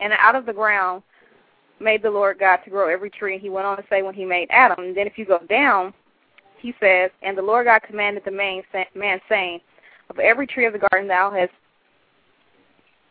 and 0.00 0.12
out 0.14 0.34
of 0.34 0.46
the 0.46 0.52
ground 0.52 1.02
made 1.80 2.02
the 2.02 2.10
Lord 2.10 2.38
God 2.38 2.58
to 2.58 2.70
grow 2.70 2.88
every 2.88 3.10
tree." 3.10 3.34
And 3.34 3.42
he 3.42 3.50
went 3.50 3.66
on 3.66 3.76
to 3.76 3.84
say 3.88 4.02
when 4.02 4.14
he 4.14 4.24
made 4.24 4.48
Adam. 4.50 4.84
And 4.84 4.96
then 4.96 5.06
if 5.06 5.18
you 5.18 5.24
go 5.24 5.38
down, 5.40 5.94
he 6.58 6.74
says, 6.80 7.10
"And 7.22 7.36
the 7.36 7.42
Lord 7.42 7.66
God 7.66 7.82
commanded 7.82 8.24
the 8.24 8.30
man, 8.30 8.62
man 8.94 9.20
saying, 9.28 9.60
Of 10.10 10.18
every 10.18 10.46
tree 10.46 10.66
of 10.66 10.72
the 10.72 10.78
garden 10.78 11.08
thou 11.08 11.30
hast 11.30 11.52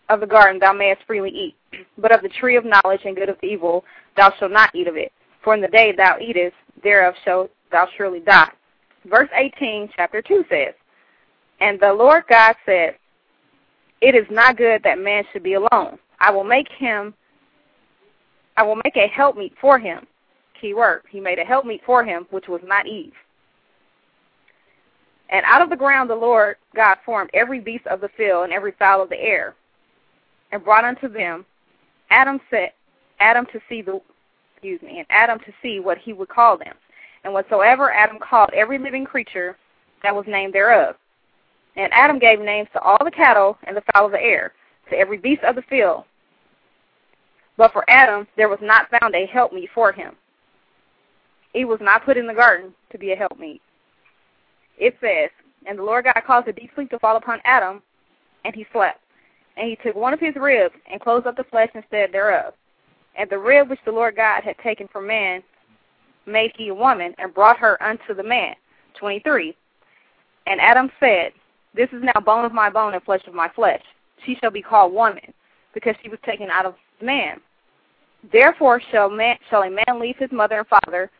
of 0.09 0.19
the 0.19 0.27
garden 0.27 0.59
thou 0.59 0.73
mayest 0.73 1.01
freely 1.07 1.29
eat, 1.29 1.55
but 1.97 2.11
of 2.11 2.21
the 2.21 2.29
tree 2.29 2.55
of 2.55 2.65
knowledge 2.65 3.01
and 3.05 3.15
good 3.15 3.29
of 3.29 3.37
evil 3.41 3.83
thou 4.17 4.31
shalt 4.37 4.51
not 4.51 4.73
eat 4.75 4.87
of 4.87 4.95
it. 4.95 5.11
For 5.43 5.53
in 5.53 5.61
the 5.61 5.67
day 5.67 5.93
thou 5.95 6.17
eatest 6.19 6.55
thereof 6.83 7.15
shalt 7.23 7.51
thou 7.71 7.87
surely 7.97 8.19
die. 8.19 8.51
Verse 9.05 9.29
18, 9.35 9.89
chapter 9.95 10.21
2 10.21 10.45
says, 10.49 10.73
And 11.59 11.79
the 11.79 11.93
Lord 11.93 12.23
God 12.29 12.55
said, 12.65 12.95
It 14.01 14.15
is 14.15 14.25
not 14.29 14.57
good 14.57 14.81
that 14.83 14.99
man 14.99 15.23
should 15.31 15.43
be 15.43 15.55
alone. 15.55 15.99
I 16.19 16.31
will 16.31 16.45
make 16.45 16.69
him, 16.77 17.13
I 18.55 18.63
will 18.63 18.77
make 18.77 18.95
a 18.95 19.07
helpmeet 19.07 19.53
for 19.59 19.77
him. 19.77 20.07
Key 20.59 20.73
word. 20.73 21.01
He 21.09 21.19
made 21.19 21.39
a 21.39 21.43
helpmeet 21.43 21.81
for 21.85 22.05
him, 22.05 22.27
which 22.29 22.47
was 22.47 22.61
not 22.63 22.87
Eve. 22.87 23.13
And 25.29 25.43
out 25.45 25.61
of 25.61 25.69
the 25.69 25.75
ground 25.75 26.09
the 26.09 26.15
Lord 26.15 26.57
God 26.75 26.97
formed 27.05 27.31
every 27.33 27.59
beast 27.59 27.87
of 27.87 27.99
the 27.99 28.09
field 28.15 28.45
and 28.45 28.53
every 28.53 28.73
fowl 28.79 29.01
of 29.01 29.09
the 29.09 29.19
air, 29.19 29.55
and 30.53 30.63
brought 30.63 30.85
unto 30.85 31.09
them 31.09 31.45
Adam 32.09 32.39
said 32.49 32.71
Adam 33.19 33.45
to 33.51 33.59
see 33.67 33.81
the 33.81 33.99
excuse 34.53 34.81
me, 34.81 34.99
and 34.99 35.07
Adam 35.09 35.39
to 35.39 35.51
see 35.61 35.81
what 35.81 35.97
he 35.97 36.13
would 36.13 36.29
call 36.29 36.57
them. 36.57 36.73
And 37.23 37.33
whatsoever 37.33 37.91
Adam 37.91 38.17
called 38.19 38.51
every 38.53 38.77
living 38.77 39.03
creature 39.03 39.57
that 40.03 40.15
was 40.15 40.25
named 40.27 40.53
thereof. 40.53 40.95
And 41.75 41.91
Adam 41.91 42.19
gave 42.19 42.39
names 42.39 42.69
to 42.73 42.79
all 42.79 43.03
the 43.03 43.11
cattle 43.11 43.57
and 43.63 43.75
the 43.75 43.83
fowl 43.91 44.05
of 44.05 44.11
the 44.11 44.21
air, 44.21 44.53
to 44.89 44.95
every 44.95 45.17
beast 45.17 45.43
of 45.43 45.55
the 45.55 45.63
field. 45.63 46.03
But 47.57 47.73
for 47.73 47.83
Adam 47.89 48.27
there 48.37 48.47
was 48.47 48.59
not 48.61 48.89
found 48.89 49.15
a 49.15 49.25
helpmeet 49.25 49.69
for 49.73 49.91
him. 49.91 50.15
He 51.51 51.65
was 51.65 51.79
not 51.81 52.05
put 52.05 52.17
in 52.17 52.27
the 52.27 52.33
garden 52.33 52.73
to 52.91 52.97
be 52.97 53.11
a 53.11 53.15
helpmeet. 53.15 53.61
It 54.77 54.95
says, 55.01 55.29
And 55.65 55.79
the 55.79 55.83
Lord 55.83 56.05
God 56.05 56.21
caused 56.25 56.47
a 56.47 56.53
deep 56.53 56.71
sleep 56.75 56.89
to 56.91 56.99
fall 56.99 57.17
upon 57.17 57.39
Adam, 57.43 57.81
and 58.45 58.55
he 58.55 58.65
slept. 58.71 58.99
And 59.57 59.69
he 59.69 59.75
took 59.77 59.95
one 59.95 60.13
of 60.13 60.19
his 60.19 60.35
ribs 60.35 60.75
and 60.91 61.01
closed 61.01 61.27
up 61.27 61.37
the 61.37 61.43
flesh 61.45 61.69
instead 61.75 62.11
thereof. 62.11 62.53
And 63.17 63.29
the 63.29 63.37
rib 63.37 63.69
which 63.69 63.79
the 63.85 63.91
Lord 63.91 64.15
God 64.15 64.43
had 64.43 64.57
taken 64.59 64.87
from 64.87 65.07
man 65.07 65.43
made 66.25 66.51
he 66.55 66.69
a 66.69 66.75
woman, 66.75 67.13
and 67.17 67.33
brought 67.33 67.57
her 67.57 67.81
unto 67.83 68.13
the 68.15 68.23
man. 68.23 68.55
23. 68.99 69.55
And 70.47 70.61
Adam 70.61 70.89
said, 70.99 71.33
This 71.75 71.89
is 71.91 72.01
now 72.01 72.19
bone 72.21 72.45
of 72.45 72.53
my 72.53 72.69
bone 72.69 72.93
and 72.93 73.03
flesh 73.03 73.21
of 73.27 73.33
my 73.33 73.49
flesh. 73.49 73.81
She 74.25 74.35
shall 74.35 74.51
be 74.51 74.61
called 74.61 74.93
woman, 74.93 75.33
because 75.73 75.95
she 76.01 76.09
was 76.09 76.19
taken 76.25 76.49
out 76.49 76.65
of 76.65 76.75
man. 77.01 77.41
Therefore 78.31 78.81
shall 78.91 79.09
man 79.09 79.37
shall 79.49 79.63
a 79.63 79.69
man 79.69 79.99
leave 79.99 80.15
his 80.17 80.31
mother 80.31 80.59
and 80.59 80.67
father, 80.67 81.11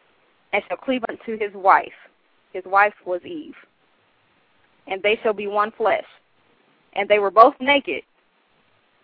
and 0.53 0.63
shall 0.67 0.77
cleave 0.77 1.03
unto 1.09 1.38
his 1.38 1.53
wife, 1.53 1.91
his 2.53 2.63
wife 2.65 2.93
was 3.05 3.21
Eve. 3.25 3.55
And 4.88 5.01
they 5.01 5.19
shall 5.21 5.34
be 5.34 5.47
one 5.47 5.71
flesh. 5.71 6.05
And 6.93 7.09
they 7.09 7.19
were 7.19 7.31
both 7.31 7.55
naked, 7.59 8.03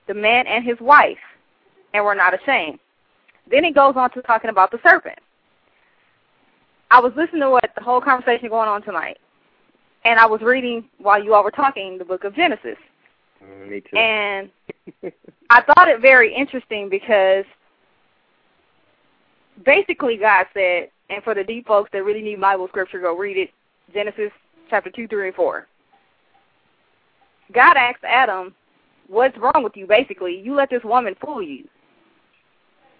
the 0.10 0.14
man 0.16 0.47
and 0.47 0.66
his 0.66 0.80
wife, 0.82 1.20
and 1.93 2.03
were 2.03 2.16
not 2.16 2.34
ashamed. 2.34 2.80
Then 3.49 3.64
he 3.64 3.72
goes 3.72 3.93
on 3.95 4.10
to 4.12 4.22
talking 4.24 4.49
about 4.49 4.72
the 4.72 4.80
serpent. 4.84 5.20
I 6.91 6.99
was 6.99 7.14
listening 7.16 7.41
to 7.41 7.51
what 7.51 7.72
the 7.76 7.84
whole 7.84 8.01
conversation 8.01 8.49
going 8.49 8.68
on 8.68 8.82
tonight, 8.82 9.20
and 10.03 10.20
I 10.20 10.26
was 10.26 10.41
reading 10.41 10.86
while 10.97 11.24
you 11.24 11.36
all 11.36 11.43
were 11.43 11.51
talking 11.51 11.99
the 11.99 12.05
book 12.05 12.24
of 12.24 12.36
Genesis. 12.36 12.78
Mm, 13.43 13.70
me 13.70 13.82
too. 13.82 13.97
And 13.97 14.49
I 15.51 15.62
thought 15.62 15.88
it 15.88 16.01
very 16.01 16.34
interesting 16.34 16.89
because 16.89 17.45
basically 19.64 20.18
God 20.18 20.47
said, 20.55 20.89
and 21.12 21.24
for 21.24 21.36
the 21.36 21.43
deep 21.43 21.68
folks 21.68 21.91
that 21.93 22.03
really 22.03 22.24
need 22.24 22.41
Bible 22.41 22.68
scripture, 22.68 22.99
go 22.99 23.16
read 23.16 23.38
it, 23.38 23.51
Genesis 23.93 24.32
chapter 24.72 24.89
2, 24.89 25.07
3, 25.07 25.28
and 25.28 25.36
4. 25.36 25.68
God 27.53 27.78
asked 27.78 28.03
Adam, 28.03 28.55
what's 29.10 29.38
wrong 29.38 29.64
with 29.64 29.76
you, 29.76 29.88
basically? 29.88 30.39
You 30.39 30.55
let 30.55 30.70
this 30.70 30.84
woman 30.84 31.16
fool 31.24 31.41
you. 31.41 31.68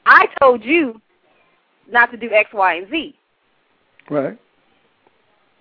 I 0.05 0.26
told 0.41 0.64
you 0.64 0.99
not 1.89 2.12
to 2.12 2.18
do 2.18 2.30
X, 2.32 2.49
Y, 2.53 2.76
and 2.76 2.89
Z. 2.89 3.16
Right. 4.10 4.38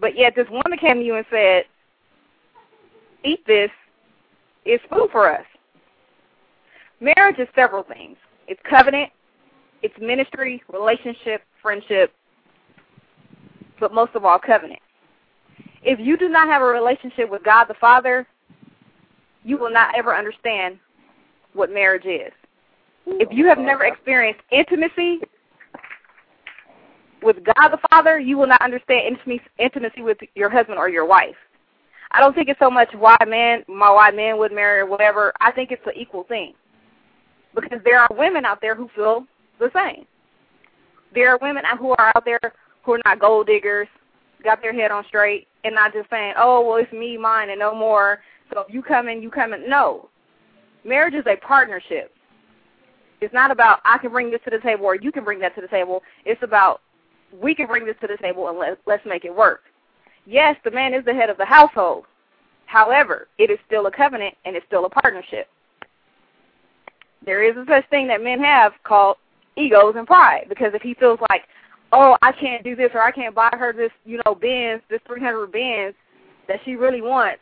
But 0.01 0.17
yet 0.17 0.35
this 0.35 0.49
woman 0.49 0.79
came 0.79 0.97
to 0.97 1.05
you 1.05 1.17
and 1.17 1.27
said, 1.31 1.65
eat 3.25 3.47
this. 3.47 3.71
It's 4.65 4.83
food 4.91 5.09
for 5.13 5.31
us. 5.33 5.45
Marriage 7.01 7.39
is 7.39 7.49
several 7.55 7.83
things. 7.83 8.17
It's 8.49 8.61
covenant, 8.69 9.11
it's 9.83 9.95
ministry, 10.01 10.63
relationship, 10.73 11.43
friendship, 11.63 12.13
but 13.79 13.93
most 13.93 14.15
of 14.15 14.25
all, 14.25 14.39
covenant. 14.39 14.81
If 15.83 16.01
you 16.01 16.17
do 16.17 16.29
not 16.29 16.49
have 16.49 16.63
a 16.63 16.65
relationship 16.65 17.31
with 17.31 17.45
God 17.45 17.67
the 17.67 17.75
Father, 17.75 18.27
you 19.45 19.57
will 19.59 19.71
not 19.71 19.97
ever 19.97 20.15
understand 20.17 20.79
what 21.53 21.71
marriage 21.71 22.05
is. 22.05 22.33
If 23.07 23.29
you 23.33 23.47
have 23.47 23.59
never 23.59 23.85
experienced 23.85 24.43
intimacy 24.51 25.21
with 27.23 27.37
God 27.45 27.69
the 27.71 27.79
Father, 27.91 28.19
you 28.19 28.37
will 28.37 28.47
not 28.47 28.61
understand 28.63 29.19
intimacy 29.59 30.03
with 30.03 30.19
your 30.35 30.51
husband 30.51 30.79
or 30.79 30.89
your 30.89 31.07
wife. 31.07 31.37
I 32.11 32.21
don't 32.21 32.35
think 32.35 32.49
it's 32.49 32.61
so 32.61 32.71
much 32.71 32.89
why 32.95 33.17
men, 33.27 33.65
my 33.69 33.91
why 33.91 34.11
men 34.11 34.39
would 34.39 34.53
marry 34.53 34.81
or 34.81 34.87
whatever. 34.87 35.33
I 35.41 35.53
think 35.53 35.71
it's 35.71 35.87
an 35.87 35.93
equal 35.97 36.25
thing 36.25 36.55
because 37.55 37.81
there 37.85 38.01
are 38.01 38.09
women 38.11 38.45
out 38.45 38.61
there 38.61 38.75
who 38.75 38.89
feel 38.95 39.25
the 39.59 39.71
same. 39.75 40.07
There 41.15 41.31
are 41.31 41.39
women 41.41 41.65
who 41.79 41.91
are 41.93 42.13
out 42.15 42.25
there 42.25 42.41
who 42.83 42.95
are 42.95 43.01
not 43.05 43.21
gold 43.21 43.47
diggers, 43.47 43.89
got 44.45 44.63
their 44.63 44.73
head 44.73 44.91
on 44.91 45.05
straight, 45.07 45.49
and 45.65 45.75
not 45.75 45.93
just 45.93 46.09
saying, 46.11 46.35
"Oh, 46.37 46.61
well, 46.67 46.77
it's 46.77 46.93
me, 46.93 47.17
mine, 47.17 47.51
and 47.51 47.59
no 47.59 47.75
more." 47.75 48.21
So 48.53 48.61
if 48.61 48.73
you 48.73 48.83
come 48.83 49.09
in, 49.09 49.23
you 49.23 49.31
come 49.31 49.53
in. 49.53 49.69
No, 49.69 50.09
marriage 50.85 51.15
is 51.15 51.25
a 51.27 51.37
partnership. 51.37 52.15
It's 53.21 53.35
not 53.35 53.51
about 53.51 53.81
I 53.85 53.99
can 53.99 54.11
bring 54.13 54.31
this 54.31 54.41
to 54.45 54.51
the 54.51 54.61
table 54.61 54.85
or 54.85 54.95
you 54.95 55.11
can 55.11 55.25
bring 55.25 55.41
that 55.41 55.55
to 55.57 55.61
the 55.61 55.69
table. 55.69 56.03
It's 56.25 56.43
about 56.43 56.81
we 57.33 57.55
can 57.55 57.67
bring 57.67 57.85
this 57.85 57.97
to 58.01 58.07
the 58.07 58.17
table 58.17 58.49
and 58.49 58.59
let, 58.59 58.79
let's 58.87 59.05
make 59.05 59.25
it 59.25 59.35
work. 59.35 59.63
Yes, 60.25 60.57
the 60.65 60.71
man 60.71 60.95
is 60.95 61.05
the 61.05 61.15
head 61.15 61.31
of 61.31 61.37
the 61.37 61.45
household. 61.45 62.05
However, 62.67 63.29
it 63.39 63.51
is 63.51 63.59
still 63.67 63.87
a 63.87 63.91
covenant 63.91 64.35
and 64.45 64.55
it's 64.55 64.67
still 64.67 64.85
a 64.85 64.91
partnership. 64.91 65.49
There 67.25 67.43
is 67.43 67.57
a 67.57 67.65
such 67.67 67.89
thing 67.91 68.07
that 68.09 68.23
men 68.23 68.39
have 68.41 68.73
called 68.85 69.17
egos 69.57 69.95
and 69.97 70.07
pride 70.07 70.47
because 70.49 70.73
if 70.75 70.83
he 70.83 70.95
feels 70.95 71.19
like, 71.31 71.43
oh, 71.93 72.17
I 72.23 72.33
can't 72.33 72.63
do 72.63 72.77
this 72.77 72.91
or 72.95 73.01
I 73.01 73.11
can't 73.11 73.35
buy 73.35 73.51
her 73.53 73.73
this, 73.73 73.91
you 74.05 74.21
know, 74.25 74.35
Benz, 74.35 74.83
this 74.89 75.01
300 75.07 75.51
Benz 75.51 75.95
that 76.47 76.61
she 76.65 76.77
really 76.77 77.03
wants, 77.03 77.41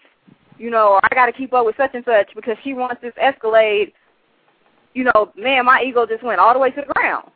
you 0.59 0.71
know, 0.71 0.95
or 0.95 1.01
I 1.05 1.15
got 1.15 1.27
to 1.27 1.33
keep 1.33 1.53
up 1.53 1.67
with 1.67 1.77
such 1.77 1.95
and 1.95 2.05
such 2.05 2.35
because 2.35 2.57
she 2.65 2.73
wants 2.73 3.03
this 3.03 3.13
Escalade, 3.21 3.93
you 4.95 5.05
know, 5.05 5.33
man, 5.37 5.65
my 5.65 5.83
ego 5.87 6.07
just 6.07 6.23
went 6.23 6.41
all 6.41 6.55
the 6.55 6.59
way 6.59 6.71
to 6.71 6.81
the 6.87 6.95
ground. 6.95 7.31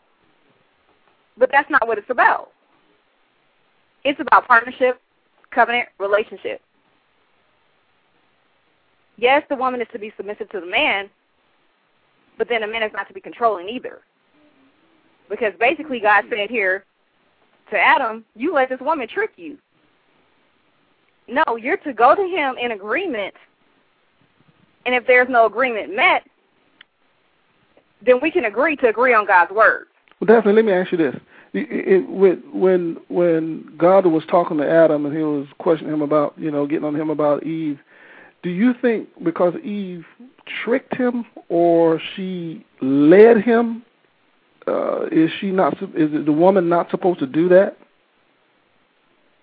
But 1.37 1.51
that's 1.53 1.71
not 1.71 1.87
what 1.87 1.99
it's 1.99 2.11
about. 2.11 2.51
It's 4.05 4.21
about 4.21 4.47
partnership, 4.47 5.01
covenant, 5.51 5.89
relationship. 5.99 6.61
Yes, 9.17 9.43
the 9.51 9.57
woman 9.57 9.83
is 9.83 9.89
to 9.93 9.99
be 9.99 10.13
submissive 10.17 10.49
to 10.51 10.61
the 10.61 10.67
man, 10.67 11.11
but 12.39 12.49
then 12.49 12.63
the 12.63 12.67
man 12.67 12.83
is 12.83 12.93
not 12.95 13.07
to 13.09 13.15
be 13.15 13.21
controlling 13.21 13.69
either. 13.69 14.01
Because 15.29 15.53
basically 15.61 16.01
God 16.01 16.25
said 16.31 16.49
here 16.49 16.85
to 17.71 17.79
Adam, 17.79 18.25
you 18.35 18.55
let 18.55 18.71
this 18.71 18.81
woman 18.81 19.07
trick 19.07 19.33
you. 19.37 19.59
No, 21.31 21.57
you're 21.57 21.77
to 21.79 21.93
go 21.93 22.15
to 22.15 22.23
him 22.23 22.57
in 22.61 22.73
agreement. 22.73 23.35
And 24.87 24.95
if 24.95 25.07
there's 25.07 25.29
no 25.29 25.47
agreement 25.47 25.95
met, 25.95 26.25
then 28.05 28.19
we 28.21 28.31
can 28.31 28.47
agree 28.47 28.77
to 28.77 28.89
agree 28.89 29.15
on 29.15 29.27
God's 29.27 29.53
word. 29.53 29.87
Well, 30.19 30.27
definitely. 30.27 30.63
Let 30.63 30.65
me 30.65 30.73
ask 30.73 30.93
you 30.93 30.99
this: 30.99 31.17
it, 31.53 32.09
when 32.53 32.97
when 33.09 33.73
God 33.77 34.07
was 34.07 34.23
talking 34.31 34.59
to 34.59 34.69
Adam 34.69 35.07
and 35.07 35.17
he 35.17 35.23
was 35.23 35.47
questioning 35.59 35.93
him 35.93 36.03
about 36.03 36.35
you 36.39 36.51
know 36.51 36.67
getting 36.67 36.85
on 36.85 36.95
him 36.95 37.11
about 37.11 37.45
Eve, 37.45 37.79
do 38.43 38.51
you 38.51 38.75
think 38.81 39.09
because 39.23 39.55
Eve 39.63 40.05
tricked 40.65 40.95
him 40.97 41.25
or 41.49 42.01
she 42.15 42.65
led 42.81 43.43
him, 43.43 43.83
uh, 44.67 45.07
is 45.13 45.31
she 45.41 45.51
not? 45.51 45.75
Is 45.95 46.25
the 46.25 46.33
woman 46.33 46.69
not 46.69 46.91
supposed 46.91 47.21
to 47.21 47.27
do 47.27 47.49
that? 47.51 47.77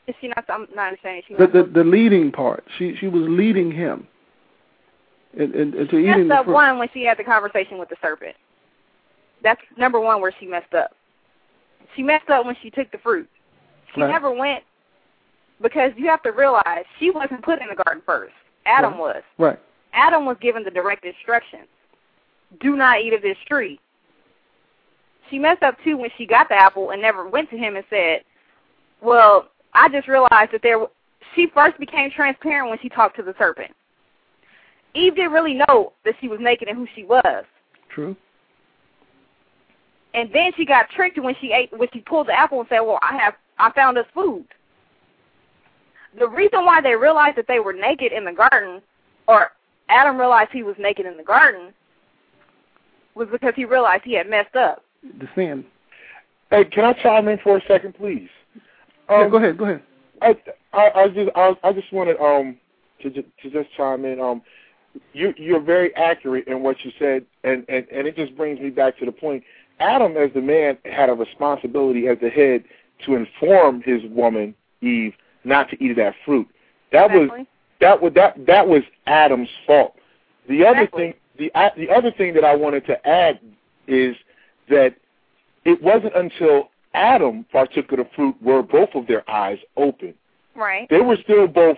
Is 0.07 0.15
she 0.21 0.29
not? 0.29 0.45
I'm 0.49 0.67
not 0.73 0.87
understanding. 0.87 1.23
She 1.27 1.35
the, 1.35 1.47
the 1.47 1.63
the 1.63 1.83
leading 1.83 2.31
part. 2.31 2.63
She 2.77 2.95
she 2.99 3.07
was 3.07 3.23
leading 3.27 3.71
him. 3.71 4.07
And, 5.37 5.53
and, 5.53 5.73
and 5.75 5.89
to 5.89 5.95
she 5.97 6.09
eating 6.09 6.27
messed 6.29 6.47
up 6.47 6.53
one 6.53 6.79
when 6.79 6.87
she 6.93 7.03
had 7.03 7.17
the 7.17 7.23
conversation 7.23 7.77
with 7.77 7.89
the 7.89 7.97
serpent. 8.01 8.35
That's 9.43 9.61
number 9.77 9.99
one 9.99 10.21
where 10.21 10.33
she 10.39 10.47
messed 10.47 10.73
up. 10.73 10.91
She 11.95 12.03
messed 12.03 12.29
up 12.29 12.45
when 12.45 12.55
she 12.61 12.69
took 12.69 12.91
the 12.91 12.97
fruit. 12.99 13.29
She 13.93 14.01
Right. 14.01 14.09
never 14.09 14.31
went 14.31 14.63
because 15.61 15.91
you 15.95 16.07
have 16.07 16.23
to 16.23 16.31
realize 16.31 16.85
she 16.99 17.11
wasn't 17.11 17.43
put 17.43 17.61
in 17.61 17.67
the 17.67 17.75
garden 17.83 18.01
first. 18.05 18.33
Adam 18.65 18.93
Right. 18.93 18.99
was. 18.99 19.23
Right. 19.37 19.59
Adam 19.93 20.25
was 20.25 20.37
given 20.41 20.63
the 20.63 20.71
direct 20.71 21.05
instructions. 21.05 21.67
Do 22.59 22.75
not 22.75 23.01
eat 23.01 23.13
of 23.13 23.21
this 23.21 23.37
tree. 23.45 23.79
She 25.29 25.37
messed 25.37 25.63
up 25.63 25.75
too 25.83 25.97
when 25.97 26.09
she 26.17 26.25
got 26.25 26.47
the 26.49 26.55
apple 26.55 26.91
and 26.91 27.01
never 27.01 27.27
went 27.27 27.49
to 27.49 27.57
him 27.57 27.75
and 27.75 27.85
said, 27.89 28.23
"Well, 29.01 29.49
I 29.73 29.89
just 29.89 30.07
realized 30.07 30.51
that 30.53 30.61
there." 30.61 30.85
She 31.35 31.47
first 31.53 31.77
became 31.77 32.09
transparent 32.09 32.69
when 32.69 32.79
she 32.79 32.89
talked 32.89 33.15
to 33.17 33.23
the 33.23 33.35
serpent. 33.37 33.71
Eve 34.93 35.15
didn't 35.15 35.33
really 35.33 35.53
know 35.53 35.93
that 36.03 36.15
she 36.19 36.27
was 36.27 36.39
naked 36.39 36.67
and 36.67 36.77
who 36.77 36.87
she 36.95 37.03
was, 37.03 37.45
True. 37.89 38.15
and 40.13 40.31
then 40.33 40.51
she 40.55 40.65
got 40.65 40.89
tricked 40.89 41.19
when 41.19 41.35
she 41.39 41.51
ate 41.51 41.71
when 41.77 41.89
she 41.93 41.99
pulled 41.99 42.27
the 42.27 42.33
apple 42.33 42.59
and 42.61 42.69
said, 42.69 42.79
"Well, 42.79 42.97
I 43.01 43.17
have 43.17 43.35
I 43.59 43.71
found 43.71 43.97
us 43.97 44.07
food." 44.13 44.45
The 46.17 46.27
reason 46.27 46.65
why 46.65 46.81
they 46.81 46.95
realized 46.95 47.37
that 47.37 47.47
they 47.47 47.59
were 47.59 47.73
naked 47.73 48.11
in 48.11 48.25
the 48.25 48.31
garden, 48.33 48.81
or 49.27 49.51
Adam 49.89 50.17
realized 50.17 50.51
he 50.51 50.63
was 50.63 50.75
naked 50.79 51.05
in 51.05 51.17
the 51.17 51.23
garden, 51.23 51.73
was 53.13 53.27
because 53.31 53.53
he 53.55 53.65
realized 53.65 54.03
he 54.03 54.13
had 54.13 54.29
messed 54.29 54.55
up. 54.55 54.83
The 55.19 55.27
sin. 55.35 55.65
Hey, 56.49 56.65
can 56.65 56.85
I 56.85 56.93
chime 56.93 57.27
in 57.27 57.37
for 57.39 57.57
a 57.57 57.61
second, 57.67 57.93
please? 57.95 58.29
Yeah, 59.09 59.21
Um, 59.23 59.31
go 59.31 59.37
ahead. 59.37 59.57
Go 59.57 59.65
ahead. 59.65 59.83
I, 60.21 60.35
I, 60.73 60.91
I 60.95 61.07
just, 61.09 61.29
I, 61.35 61.53
I 61.63 61.73
just 61.73 61.91
wanted 61.93 62.17
um 62.19 62.57
to 63.01 63.09
ju- 63.09 63.23
to 63.43 63.49
just 63.49 63.69
chime 63.75 64.05
in. 64.05 64.19
Um, 64.19 64.41
you 65.13 65.33
you're 65.37 65.61
very 65.61 65.95
accurate 65.95 66.47
in 66.47 66.63
what 66.63 66.77
you 66.83 66.91
said, 66.97 67.25
and 67.43 67.65
and 67.69 67.85
and 67.91 68.07
it 68.07 68.15
just 68.15 68.35
brings 68.35 68.59
me 68.59 68.69
back 68.69 68.97
to 68.99 69.05
the 69.05 69.11
point. 69.11 69.43
Adam, 69.79 70.17
as 70.17 70.31
the 70.33 70.41
man, 70.41 70.77
had 70.85 71.09
a 71.09 71.13
responsibility 71.13 72.07
as 72.07 72.17
the 72.19 72.29
head 72.29 72.63
to 73.05 73.15
inform 73.15 73.81
his 73.83 74.01
woman 74.09 74.55
Eve 74.81 75.13
not 75.43 75.69
to 75.69 75.83
eat 75.83 75.91
of 75.91 75.97
that 75.97 76.15
fruit. 76.25 76.47
That 76.91 77.11
was 77.11 77.29
that 77.79 78.01
was 78.01 78.13
that 78.15 78.45
that 78.47 78.67
was 78.67 78.81
Adam's 79.05 79.49
fault. 79.65 79.95
The 80.49 80.65
other 80.65 80.81
Exactly. 80.81 81.03
thing, 81.37 81.51
the 81.53 81.71
the 81.77 81.89
other 81.91 82.11
thing 82.11 82.33
that 82.33 82.43
I 82.43 82.55
wanted 82.55 82.85
to 82.87 83.07
add 83.07 83.39
is 83.87 84.15
that 84.69 84.95
it 85.65 85.81
wasn't 85.81 86.15
until 86.15 86.69
Adam 86.97 87.45
partook 87.51 87.91
of 87.91 87.99
the 87.99 88.07
fruit 88.15 88.35
were 88.41 88.63
both 88.63 88.89
of 88.95 89.05
their 89.05 89.29
eyes 89.29 89.59
open. 89.77 90.15
Right. 90.55 90.89
They 90.89 91.01
were 91.01 91.17
still 91.23 91.47
both 91.47 91.77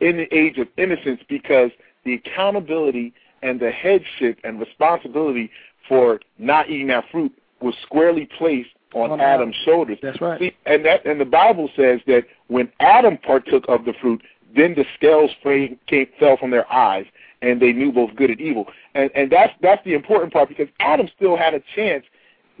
in 0.00 0.16
the 0.16 0.34
age 0.34 0.56
of 0.56 0.68
innocence 0.78 1.20
because 1.28 1.70
the 2.04 2.14
accountability 2.14 3.12
and 3.42 3.60
the 3.60 3.70
headship 3.70 4.38
and 4.44 4.58
responsibility 4.58 5.50
for 5.86 6.20
not 6.38 6.70
eating 6.70 6.86
that 6.86 7.04
fruit 7.12 7.32
was 7.60 7.74
squarely 7.82 8.26
placed 8.38 8.70
on, 8.94 9.10
On 9.10 9.20
Adam's 9.20 9.56
shoulders. 9.64 9.98
That's 10.02 10.20
right. 10.22 10.40
See, 10.40 10.52
and 10.64 10.84
that 10.86 11.04
and 11.04 11.20
the 11.20 11.26
Bible 11.26 11.68
says 11.76 12.00
that 12.06 12.24
when 12.46 12.72
Adam 12.80 13.18
partook 13.18 13.64
of 13.68 13.84
the 13.84 13.92
fruit, 14.00 14.22
then 14.56 14.74
the 14.74 14.86
scales 14.96 15.30
fra- 15.42 15.68
came, 15.86 16.06
fell 16.18 16.38
from 16.38 16.50
their 16.50 16.70
eyes, 16.72 17.04
and 17.42 17.60
they 17.60 17.72
knew 17.72 17.92
both 17.92 18.14
good 18.16 18.30
and 18.30 18.40
evil. 18.40 18.66
And 18.94 19.10
and 19.14 19.30
that's 19.30 19.52
that's 19.60 19.84
the 19.84 19.92
important 19.92 20.32
part 20.32 20.48
because 20.48 20.68
Adam 20.80 21.08
still 21.14 21.36
had 21.36 21.52
a 21.52 21.60
chance. 21.74 22.04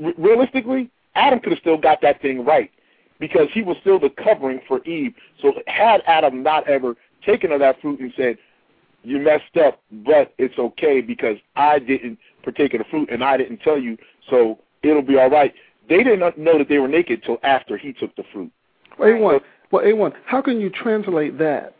R- 0.04 0.12
realistically, 0.18 0.90
Adam 1.16 1.40
could 1.40 1.52
have 1.52 1.58
still 1.58 1.78
got 1.78 2.00
that 2.02 2.22
thing 2.22 2.44
right. 2.44 2.70
because 3.18 3.48
he 3.52 3.62
was 3.62 3.76
still 3.80 3.98
the 3.98 4.10
covering 4.10 4.60
for 4.68 4.84
Eve. 4.84 5.14
So 5.40 5.52
had 5.66 6.02
Adam 6.06 6.42
not 6.42 6.68
ever 6.68 6.94
taken 7.24 7.50
of 7.50 7.60
that 7.60 7.80
fruit 7.80 7.98
and 8.00 8.12
said, 8.16 8.38
"You 9.02 9.18
messed 9.18 9.56
up, 9.56 9.80
but 9.90 10.34
it's 10.38 10.58
okay 10.58 11.00
because 11.00 11.38
I 11.56 11.78
didn't 11.78 12.18
partake 12.42 12.74
of 12.74 12.78
the 12.78 12.84
fruit 12.84 13.08
and 13.10 13.24
I 13.24 13.36
didn't 13.36 13.58
tell 13.58 13.78
you, 13.78 13.96
so 14.30 14.58
it'll 14.82 15.02
be 15.02 15.18
all 15.18 15.30
right." 15.30 15.52
They 15.88 16.02
didn't 16.02 16.38
know 16.38 16.58
that 16.58 16.68
they 16.68 16.78
were 16.78 16.88
naked 16.88 17.22
till 17.24 17.38
after 17.42 17.76
he 17.76 17.92
took 17.92 18.14
the 18.16 18.24
fruit. 18.32 18.50
Well, 18.98 19.08
A1, 19.08 19.40
well, 19.70 19.84
A1, 19.84 20.12
how 20.24 20.42
can 20.42 20.60
you 20.60 20.68
translate 20.70 21.38
that 21.38 21.76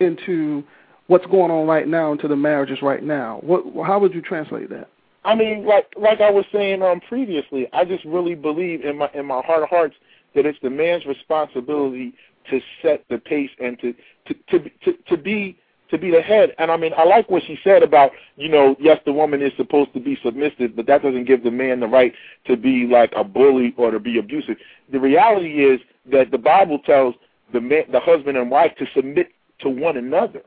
into 0.00 0.64
what's 1.06 1.26
going 1.26 1.50
on 1.50 1.66
right 1.66 1.86
now 1.86 2.12
into 2.12 2.26
the 2.26 2.36
marriages 2.36 2.82
right 2.82 3.02
now? 3.02 3.38
What, 3.42 3.64
how 3.86 3.98
would 4.00 4.14
you 4.14 4.22
translate 4.22 4.70
that? 4.70 4.88
I 5.24 5.34
mean, 5.34 5.64
like 5.64 5.92
like 5.96 6.20
I 6.20 6.30
was 6.30 6.44
saying 6.52 6.82
um 6.82 7.00
previously, 7.00 7.68
I 7.72 7.84
just 7.84 8.04
really 8.04 8.34
believe 8.34 8.84
in 8.84 8.98
my 8.98 9.10
in 9.14 9.26
my 9.26 9.40
heart 9.42 9.62
of 9.62 9.68
hearts 9.68 9.94
that 10.34 10.46
it's 10.46 10.58
the 10.62 10.70
man's 10.70 11.06
responsibility 11.06 12.14
to 12.50 12.60
set 12.82 13.04
the 13.08 13.18
pace 13.18 13.50
and 13.60 13.78
to 13.80 13.94
to 14.26 14.34
to 14.50 14.70
to, 14.84 14.92
to 15.08 15.16
be 15.16 15.58
to 15.90 15.98
be 15.98 16.10
the 16.10 16.22
head. 16.22 16.54
And 16.58 16.70
I 16.70 16.76
mean, 16.76 16.92
I 16.96 17.04
like 17.04 17.30
what 17.30 17.42
she 17.46 17.58
said 17.62 17.82
about, 17.82 18.12
you 18.36 18.48
know, 18.48 18.74
yes, 18.80 18.98
the 19.04 19.12
woman 19.12 19.42
is 19.42 19.52
supposed 19.58 19.92
to 19.92 20.00
be 20.00 20.18
submissive, 20.24 20.74
but 20.74 20.86
that 20.86 21.02
doesn't 21.02 21.26
give 21.26 21.44
the 21.44 21.50
man 21.50 21.80
the 21.80 21.86
right 21.86 22.14
to 22.46 22.56
be 22.56 22.86
like 22.86 23.12
a 23.14 23.22
bully 23.22 23.74
or 23.76 23.90
to 23.90 24.00
be 24.00 24.18
abusive. 24.18 24.56
The 24.90 24.98
reality 24.98 25.64
is 25.64 25.80
that 26.10 26.30
the 26.30 26.38
Bible 26.38 26.78
tells 26.78 27.14
the 27.52 27.60
man, 27.60 27.84
the 27.92 28.00
husband 28.00 28.38
and 28.38 28.50
wife 28.50 28.72
to 28.78 28.86
submit 28.94 29.32
to 29.60 29.68
one 29.68 29.98
another. 29.98 30.42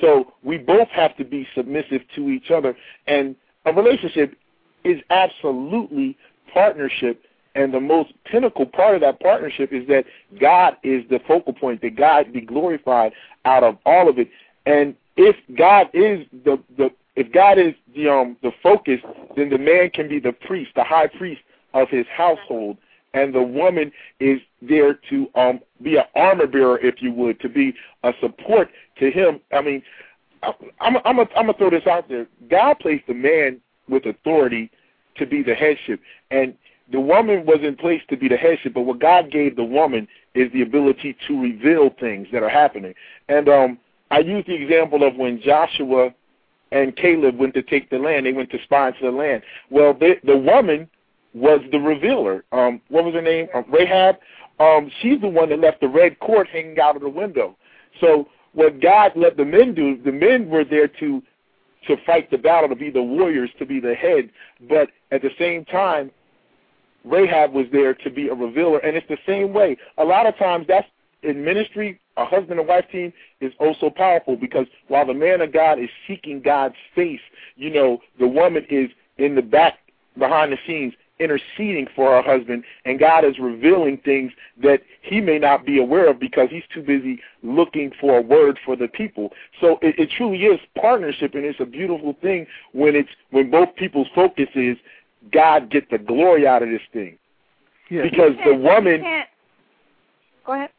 So 0.00 0.32
we 0.42 0.56
both 0.56 0.88
have 0.88 1.14
to 1.18 1.24
be 1.24 1.46
submissive 1.54 2.00
to 2.16 2.30
each 2.30 2.50
other. 2.50 2.74
And 3.06 3.36
a 3.66 3.72
relationship 3.72 4.36
is 4.84 5.02
absolutely 5.10 6.16
partnership. 6.52 7.22
And 7.54 7.72
the 7.72 7.80
most 7.80 8.12
pinnacle 8.24 8.66
part 8.66 8.94
of 8.96 9.00
that 9.00 9.18
partnership 9.20 9.72
is 9.72 9.86
that 9.88 10.04
God 10.38 10.76
is 10.82 11.04
the 11.08 11.20
focal 11.26 11.52
point, 11.52 11.80
that 11.82 11.96
God 11.96 12.32
be 12.32 12.42
glorified 12.42 13.12
out 13.44 13.64
of 13.64 13.78
all 13.86 14.08
of 14.08 14.18
it. 14.18 14.28
And 14.66 14.94
if 15.16 15.36
God 15.56 15.88
is 15.94 16.26
the, 16.44 16.62
the 16.76 16.90
if 17.16 17.32
God 17.32 17.58
is 17.58 17.74
the 17.94 18.08
um 18.10 18.36
the 18.42 18.52
focus, 18.62 19.00
then 19.36 19.48
the 19.48 19.58
man 19.58 19.90
can 19.90 20.06
be 20.08 20.20
the 20.20 20.32
priest, 20.32 20.72
the 20.76 20.84
high 20.84 21.06
priest 21.06 21.40
of 21.72 21.88
his 21.88 22.06
household, 22.14 22.76
and 23.14 23.34
the 23.34 23.42
woman 23.42 23.90
is 24.20 24.38
there 24.60 24.98
to 25.08 25.28
um 25.34 25.60
be 25.82 25.96
an 25.96 26.04
armor 26.14 26.46
bearer, 26.46 26.78
if 26.78 27.00
you 27.00 27.10
would, 27.12 27.40
to 27.40 27.48
be 27.48 27.74
a 28.02 28.12
support 28.20 28.68
to 28.98 29.10
him. 29.10 29.40
I 29.52 29.62
mean, 29.62 29.82
I'm 30.80 30.96
I'm 31.04 31.16
gonna 31.16 31.52
throw 31.54 31.70
this 31.70 31.86
out 31.86 32.08
there. 32.08 32.26
God 32.50 32.78
placed 32.80 33.06
the 33.06 33.14
man 33.14 33.60
with 33.88 34.06
authority 34.06 34.70
to 35.16 35.26
be 35.26 35.42
the 35.42 35.54
headship, 35.54 36.00
and 36.30 36.54
the 36.92 37.00
woman 37.00 37.46
was 37.46 37.58
in 37.62 37.76
place 37.76 38.02
to 38.10 38.16
be 38.16 38.28
the 38.28 38.36
headship. 38.36 38.74
But 38.74 38.82
what 38.82 39.00
God 39.00 39.30
gave 39.30 39.56
the 39.56 39.64
woman 39.64 40.06
is 40.34 40.52
the 40.52 40.62
ability 40.62 41.16
to 41.26 41.40
reveal 41.40 41.90
things 41.98 42.28
that 42.32 42.42
are 42.42 42.48
happening. 42.48 42.94
And 43.28 43.48
um, 43.48 43.78
I 44.10 44.20
use 44.20 44.44
the 44.46 44.54
example 44.54 45.02
of 45.02 45.16
when 45.16 45.40
Joshua 45.40 46.14
and 46.72 46.96
Caleb 46.96 47.38
went 47.38 47.54
to 47.54 47.62
take 47.62 47.90
the 47.90 47.98
land. 47.98 48.26
They 48.26 48.32
went 48.32 48.50
to 48.50 48.62
spy 48.62 48.88
into 48.88 49.02
the 49.02 49.10
land. 49.10 49.42
Well, 49.70 49.94
the 49.94 50.16
the 50.24 50.36
woman 50.36 50.88
was 51.34 51.60
the 51.70 51.78
revealer. 51.78 52.44
Um, 52.52 52.80
what 52.88 53.04
was 53.04 53.14
her 53.14 53.22
name? 53.22 53.48
Um, 53.54 53.64
Rahab. 53.68 54.16
Um, 54.58 54.90
she's 55.02 55.20
the 55.20 55.28
one 55.28 55.50
that 55.50 55.60
left 55.60 55.80
the 55.80 55.88
red 55.88 56.18
cord 56.18 56.48
hanging 56.48 56.80
out 56.80 56.96
of 56.96 57.02
the 57.02 57.08
window. 57.10 57.56
So 58.00 58.26
what 58.56 58.80
God 58.80 59.12
let 59.16 59.36
the 59.36 59.44
men 59.44 59.74
do, 59.74 59.98
the 60.02 60.10
men 60.10 60.48
were 60.48 60.64
there 60.64 60.88
to 60.88 61.22
to 61.86 61.96
fight 62.04 62.28
the 62.32 62.38
battle, 62.38 62.68
to 62.68 62.74
be 62.74 62.90
the 62.90 63.02
warriors, 63.02 63.50
to 63.60 63.66
be 63.66 63.78
the 63.78 63.94
head. 63.94 64.30
But 64.68 64.88
at 65.12 65.22
the 65.22 65.30
same 65.38 65.64
time, 65.66 66.10
Rahab 67.04 67.52
was 67.52 67.66
there 67.70 67.94
to 67.94 68.10
be 68.10 68.28
a 68.28 68.34
revealer, 68.34 68.78
and 68.78 68.96
it's 68.96 69.06
the 69.08 69.18
same 69.24 69.52
way. 69.52 69.76
A 69.98 70.04
lot 70.04 70.26
of 70.26 70.36
times, 70.36 70.66
that's 70.66 70.88
in 71.22 71.44
ministry. 71.44 72.00
A 72.16 72.24
husband 72.24 72.58
and 72.58 72.68
wife 72.68 72.86
team 72.90 73.12
is 73.40 73.52
oh 73.60 73.66
also 73.68 73.90
powerful 73.90 74.36
because 74.36 74.66
while 74.88 75.06
the 75.06 75.14
man 75.14 75.42
of 75.42 75.52
God 75.52 75.78
is 75.78 75.90
seeking 76.08 76.40
God's 76.40 76.74
face, 76.94 77.20
you 77.56 77.70
know, 77.70 77.98
the 78.18 78.26
woman 78.26 78.66
is 78.70 78.90
in 79.18 79.34
the 79.34 79.42
back 79.42 79.78
behind 80.18 80.50
the 80.50 80.58
scenes 80.66 80.94
interceding 81.18 81.86
for 81.94 82.10
her 82.10 82.22
husband, 82.22 82.64
and 82.84 82.98
God 82.98 83.24
is 83.24 83.38
revealing 83.38 83.98
things 84.04 84.32
that 84.62 84.80
he 85.02 85.20
may 85.20 85.38
not 85.38 85.64
be 85.64 85.78
aware 85.78 86.10
of 86.10 86.18
because 86.18 86.48
he's 86.50 86.64
too 86.72 86.82
busy 86.82 87.20
looking 87.42 87.90
for 88.00 88.18
a 88.18 88.22
word 88.22 88.58
for 88.64 88.76
the 88.76 88.88
people. 88.88 89.30
So 89.60 89.78
it, 89.82 89.98
it 89.98 90.10
truly 90.16 90.44
is 90.44 90.60
partnership, 90.78 91.34
and 91.34 91.44
it's 91.44 91.60
a 91.60 91.64
beautiful 91.64 92.16
thing 92.20 92.46
when 92.72 92.94
it's 92.94 93.08
when 93.30 93.50
both 93.50 93.74
people's 93.76 94.08
focus 94.14 94.48
is 94.54 94.76
God 95.32 95.70
get 95.70 95.90
the 95.90 95.98
glory 95.98 96.46
out 96.46 96.62
of 96.62 96.68
this 96.68 96.82
thing. 96.92 97.18
Yeah. 97.90 98.02
Because 98.02 98.32
the 98.44 98.54
woman, 98.54 99.02
go 100.44 100.52
ahead. 100.52 100.70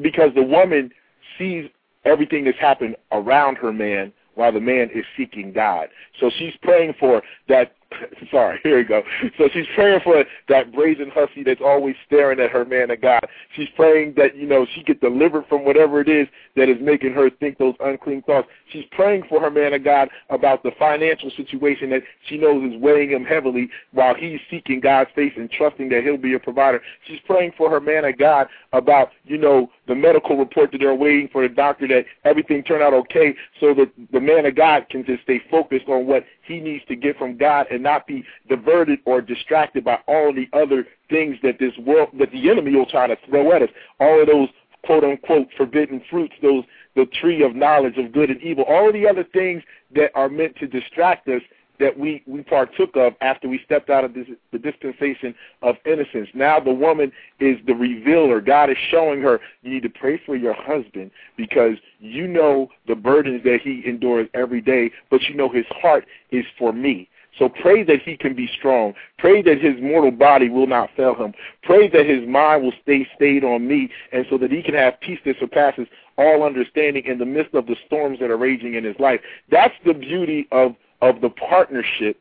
Because 0.00 0.30
the 0.34 0.42
woman 0.42 0.90
sees 1.38 1.68
everything 2.04 2.44
that's 2.44 2.58
happened 2.58 2.96
around 3.10 3.56
her 3.56 3.72
man 3.72 4.12
while 4.34 4.52
the 4.52 4.60
man 4.60 4.88
is 4.94 5.04
seeking 5.16 5.52
God. 5.52 5.88
So 6.18 6.30
she's 6.38 6.54
praying 6.62 6.94
for 6.98 7.22
that 7.48 7.74
sorry, 8.30 8.60
here 8.62 8.78
we 8.78 8.84
go. 8.84 9.02
So 9.38 9.48
she's 9.52 9.66
praying 9.74 10.00
for 10.04 10.24
that 10.48 10.72
brazen 10.72 11.10
hussy 11.10 11.42
that's 11.42 11.60
always 11.60 11.94
staring 12.06 12.40
at 12.40 12.50
her 12.50 12.64
man 12.64 12.90
of 12.90 13.00
God. 13.00 13.26
She's 13.56 13.68
praying 13.76 14.14
that, 14.16 14.36
you 14.36 14.46
know, 14.46 14.66
she 14.74 14.82
get 14.82 15.00
delivered 15.00 15.46
from 15.48 15.64
whatever 15.64 16.00
it 16.00 16.08
is 16.08 16.28
that 16.56 16.68
is 16.68 16.78
making 16.80 17.12
her 17.12 17.30
think 17.30 17.58
those 17.58 17.74
unclean 17.80 18.22
thoughts. 18.22 18.48
She's 18.70 18.84
praying 18.92 19.24
for 19.28 19.40
her 19.40 19.50
man 19.50 19.74
of 19.74 19.84
God 19.84 20.08
about 20.30 20.62
the 20.62 20.72
financial 20.78 21.30
situation 21.30 21.90
that 21.90 22.02
she 22.26 22.38
knows 22.38 22.72
is 22.72 22.80
weighing 22.80 23.10
him 23.10 23.24
heavily 23.24 23.68
while 23.92 24.14
he's 24.14 24.40
seeking 24.50 24.80
God's 24.80 25.10
face 25.14 25.32
and 25.36 25.50
trusting 25.50 25.88
that 25.90 26.02
he'll 26.02 26.16
be 26.16 26.34
a 26.34 26.40
provider. 26.40 26.80
She's 27.06 27.20
praying 27.26 27.52
for 27.56 27.70
her 27.70 27.80
man 27.80 28.04
of 28.04 28.18
God 28.18 28.48
about, 28.72 29.10
you 29.24 29.38
know, 29.38 29.70
the 29.88 29.94
medical 29.94 30.36
report 30.36 30.72
that 30.72 30.78
they're 30.78 30.94
waiting 30.94 31.28
for 31.32 31.46
the 31.46 31.54
doctor 31.54 31.88
that 31.88 32.04
everything 32.24 32.62
turned 32.62 32.82
out 32.82 32.94
okay 32.94 33.34
so 33.60 33.74
that 33.74 33.90
the 34.12 34.20
man 34.20 34.46
of 34.46 34.54
God 34.54 34.88
can 34.90 35.04
just 35.04 35.22
stay 35.22 35.40
focused 35.50 35.88
on 35.88 36.06
what 36.06 36.24
he 36.44 36.60
needs 36.60 36.84
to 36.86 36.96
get 36.96 37.16
from 37.18 37.36
God 37.36 37.66
and 37.70 37.82
not 37.82 38.06
be 38.06 38.24
diverted 38.48 38.98
or 39.04 39.20
distracted 39.20 39.84
by 39.84 39.98
all 40.06 40.32
the 40.32 40.48
other 40.52 40.86
things 41.08 41.36
that 41.42 41.58
this 41.58 41.76
world 41.78 42.10
that 42.18 42.32
the 42.32 42.50
enemy 42.50 42.74
will 42.74 42.86
try 42.86 43.06
to 43.06 43.16
throw 43.28 43.52
at 43.52 43.62
us. 43.62 43.70
All 44.00 44.20
of 44.20 44.26
those 44.26 44.48
quote 44.84 45.04
unquote 45.04 45.48
forbidden 45.56 46.02
fruits, 46.10 46.34
those 46.42 46.64
the 46.94 47.06
tree 47.06 47.42
of 47.42 47.54
knowledge 47.54 47.96
of 47.96 48.12
good 48.12 48.30
and 48.30 48.40
evil, 48.42 48.64
all 48.64 48.88
of 48.88 48.94
the 48.94 49.08
other 49.08 49.24
things 49.24 49.62
that 49.94 50.10
are 50.14 50.28
meant 50.28 50.56
to 50.56 50.66
distract 50.66 51.28
us 51.28 51.42
that 51.82 51.98
we, 51.98 52.22
we 52.26 52.42
partook 52.42 52.96
of 52.96 53.14
after 53.20 53.48
we 53.48 53.60
stepped 53.64 53.90
out 53.90 54.04
of 54.04 54.14
this, 54.14 54.26
the 54.52 54.58
dispensation 54.58 55.34
of 55.62 55.76
innocence. 55.84 56.28
Now 56.32 56.60
the 56.60 56.72
woman 56.72 57.12
is 57.40 57.58
the 57.66 57.74
revealer. 57.74 58.40
God 58.40 58.70
is 58.70 58.76
showing 58.90 59.20
her, 59.22 59.40
you 59.62 59.70
need 59.72 59.82
to 59.82 59.90
pray 59.90 60.20
for 60.24 60.36
your 60.36 60.54
husband 60.54 61.10
because 61.36 61.76
you 61.98 62.28
know 62.28 62.68
the 62.86 62.94
burdens 62.94 63.42
that 63.44 63.58
he 63.62 63.82
endures 63.84 64.28
every 64.32 64.60
day, 64.60 64.92
but 65.10 65.22
you 65.22 65.34
know 65.34 65.48
his 65.48 65.66
heart 65.70 66.06
is 66.30 66.44
for 66.58 66.72
me. 66.72 67.08
So 67.38 67.48
pray 67.48 67.82
that 67.84 68.02
he 68.02 68.16
can 68.16 68.34
be 68.36 68.48
strong. 68.58 68.94
Pray 69.18 69.42
that 69.42 69.60
his 69.60 69.74
mortal 69.80 70.10
body 70.10 70.50
will 70.50 70.66
not 70.66 70.90
fail 70.96 71.14
him. 71.14 71.32
Pray 71.62 71.88
that 71.88 72.06
his 72.06 72.28
mind 72.28 72.62
will 72.62 72.74
stay 72.82 73.08
stayed 73.16 73.42
on 73.42 73.66
me 73.66 73.90
and 74.12 74.26
so 74.28 74.36
that 74.38 74.52
he 74.52 74.62
can 74.62 74.74
have 74.74 75.00
peace 75.00 75.18
that 75.24 75.36
surpasses 75.40 75.88
all 76.18 76.44
understanding 76.44 77.04
in 77.06 77.18
the 77.18 77.24
midst 77.24 77.54
of 77.54 77.66
the 77.66 77.76
storms 77.86 78.18
that 78.20 78.30
are 78.30 78.36
raging 78.36 78.74
in 78.74 78.84
his 78.84 78.96
life. 78.98 79.20
That's 79.50 79.74
the 79.84 79.94
beauty 79.94 80.46
of 80.52 80.76
of 81.02 81.20
the 81.20 81.28
partnership 81.28 82.18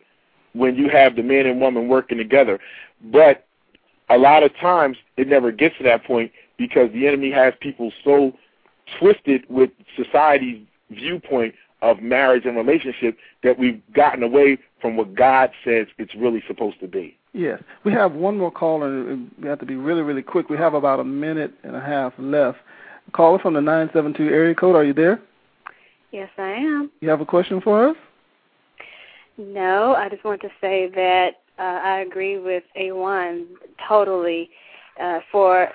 when 0.54 0.76
you 0.76 0.90
have 0.90 1.16
the 1.16 1.24
man 1.24 1.46
and 1.46 1.62
woman 1.62 1.88
working 1.88 2.18
together. 2.18 2.60
But 3.02 3.46
a 4.10 4.18
lot 4.18 4.44
of 4.44 4.54
times 4.58 4.98
it 5.16 5.28
never 5.28 5.52
gets 5.52 5.78
to 5.78 5.84
that 5.86 6.04
point 6.04 6.32
because 6.58 6.92
the 6.92 7.08
enemy 7.08 7.32
has 7.32 7.54
people 7.62 7.94
so 8.04 8.34
twisted 9.00 9.46
with 9.50 9.70
society's 9.96 10.66
viewpoint 10.90 11.56
of 11.82 12.02
marriage 12.02 12.46
and 12.46 12.58
relationship 12.58 13.18
that 13.44 13.58
we've 13.58 13.82
gotten 13.94 14.22
away 14.22 14.58
from 14.82 14.98
what 14.98 15.16
God 15.16 15.52
says 15.64 15.88
it's 15.98 16.14
really 16.16 16.44
supposed 16.48 16.80
to 16.82 16.88
be. 16.88 17.18
Yes. 17.34 17.62
We 17.86 17.94
have 17.94 18.12
one 18.12 18.38
more 18.38 18.52
caller, 18.52 19.10
and 19.10 19.32
we 19.42 19.48
have 19.48 19.60
to 19.60 19.66
be 19.66 19.76
really, 19.76 20.02
really 20.02 20.22
quick. 20.22 20.50
We 20.50 20.58
have 20.58 20.74
about 20.74 21.00
a 21.00 21.04
minute 21.04 21.54
and 21.64 21.76
a 21.76 21.80
half 21.80 22.14
left. 22.20 22.60
Caller 23.14 23.40
from 23.40 23.54
the 23.54 23.62
972 23.62 24.32
area 24.32 24.54
code, 24.54 24.76
are 24.76 24.84
you 24.84 24.94
there? 24.94 25.22
Yes, 26.12 26.30
I 26.38 26.52
am. 26.52 26.92
You 27.00 27.10
have 27.10 27.22
a 27.22 27.26
question 27.26 27.62
for 27.62 27.90
us? 27.90 27.96
No, 29.42 29.96
I 29.96 30.08
just 30.08 30.24
want 30.24 30.42
to 30.42 30.50
say 30.62 30.88
that 30.94 31.32
uh, 31.58 31.62
I 31.84 32.00
agree 32.02 32.38
with 32.38 32.64
A1 32.80 33.46
totally. 33.88 34.50
Uh, 35.02 35.20
for 35.32 35.70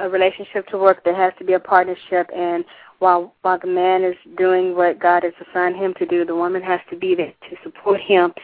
a 0.00 0.08
relationship 0.08 0.66
to 0.68 0.76
work, 0.76 1.02
there 1.04 1.14
has 1.14 1.32
to 1.38 1.44
be 1.44 1.54
a 1.54 1.58
partnership, 1.58 2.28
and 2.34 2.64
while 2.98 3.32
while 3.40 3.58
the 3.58 3.68
man 3.68 4.04
is 4.04 4.16
doing 4.36 4.76
what 4.76 4.98
God 4.98 5.22
has 5.22 5.32
assigned 5.48 5.76
him 5.76 5.94
to 5.98 6.04
do, 6.04 6.26
the 6.26 6.34
woman 6.34 6.62
has 6.62 6.80
to 6.90 6.96
be 6.96 7.14
there 7.14 7.32
to 7.48 7.56
support 7.62 8.00
him 8.00 8.34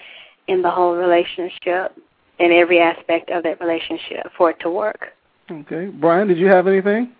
in 0.48 0.62
the 0.62 0.70
whole 0.70 0.94
relationship, 0.94 1.94
in 2.38 2.50
every 2.50 2.80
aspect 2.80 3.30
of 3.30 3.42
that 3.42 3.60
relationship, 3.60 4.28
for 4.38 4.50
it 4.50 4.60
to 4.60 4.70
work. 4.70 5.08
Okay, 5.50 5.86
Brian, 5.88 6.28
did 6.28 6.38
you 6.38 6.46
have 6.46 6.66
anything? 6.66 7.12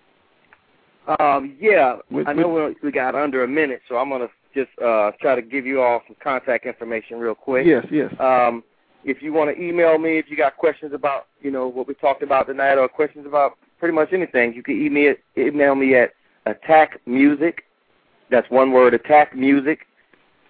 Um, 1.18 1.57
yeah, 1.61 1.96
With- 2.11 2.28
I 2.28 2.32
know 2.32 2.48
we 2.48 2.76
we 2.82 2.92
got 2.92 3.14
under 3.14 3.44
a 3.44 3.48
minute, 3.48 3.82
so 3.88 3.96
I'm 3.96 4.09
gonna 4.09 4.30
just 4.55 4.70
uh, 4.84 5.12
try 5.20 5.34
to 5.34 5.42
give 5.42 5.66
you 5.66 5.80
all 5.80 6.03
some 6.07 6.16
contact 6.22 6.66
information 6.66 7.18
real 7.18 7.34
quick. 7.34 7.66
Yes, 7.66 7.86
yes. 7.90 8.12
Um, 8.20 8.62
if 9.05 9.22
you 9.22 9.32
want 9.32 9.55
to 9.55 9.62
email 9.62 9.98
me, 9.98 10.18
if 10.18 10.26
you 10.28 10.36
got 10.36 10.57
questions 10.57 10.92
about 10.92 11.26
you 11.40 11.50
know 11.50 11.66
what 11.68 11.88
we 11.88 11.94
talked 11.94 12.22
about 12.22 12.46
tonight, 12.46 12.76
or 12.76 12.88
questions 12.88 13.26
about 13.26 13.59
pretty 13.78 13.94
much 13.94 14.12
anything, 14.12 14.55
you 14.55 14.62
can 14.62 14.80
email 14.80 15.14
email 15.36 15.74
me 15.74 15.94
at 15.96 16.12
attackmusic. 16.46 17.59
That's 18.30 18.48
one 18.50 18.72
word, 18.72 18.94
attackmusic 18.94 19.78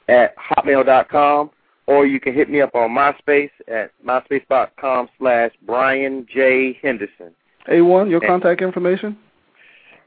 at 0.09 0.34
hotmail.com, 0.36 1.50
or 1.86 2.07
you 2.07 2.20
can 2.20 2.34
hit 2.34 2.48
me 2.48 2.61
up 2.61 2.74
on 2.74 2.90
MySpace 2.90 3.50
at 3.68 3.90
myspace.com 4.05 5.09
slash 5.18 5.53
Brian 5.66 6.26
J. 6.32 6.78
Henderson. 6.82 7.32
A1, 7.68 8.11
your 8.11 8.20
contact 8.20 8.61
information? 8.61 9.16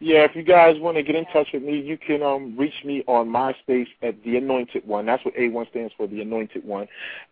Yeah, 0.05 0.23
if 0.23 0.35
you 0.35 0.43
guys 0.43 0.79
want 0.79 0.97
to 0.97 1.01
get 1.01 1.15
in 1.15 1.25
touch 1.33 1.47
with 1.51 1.63
me, 1.63 1.79
you 1.79 1.97
can 1.97 2.21
um, 2.21 2.55
reach 2.55 2.75
me 2.85 3.03
on 3.07 3.27
MySpace 3.27 3.87
at 4.03 4.13
the 4.23 4.37
Anointed 4.37 4.85
One. 4.87 5.07
That's 5.07 5.25
what 5.25 5.33
A1 5.33 5.67
stands 5.71 5.95
for, 5.97 6.05
the 6.05 6.21
Anointed 6.21 6.63
One. 6.63 6.87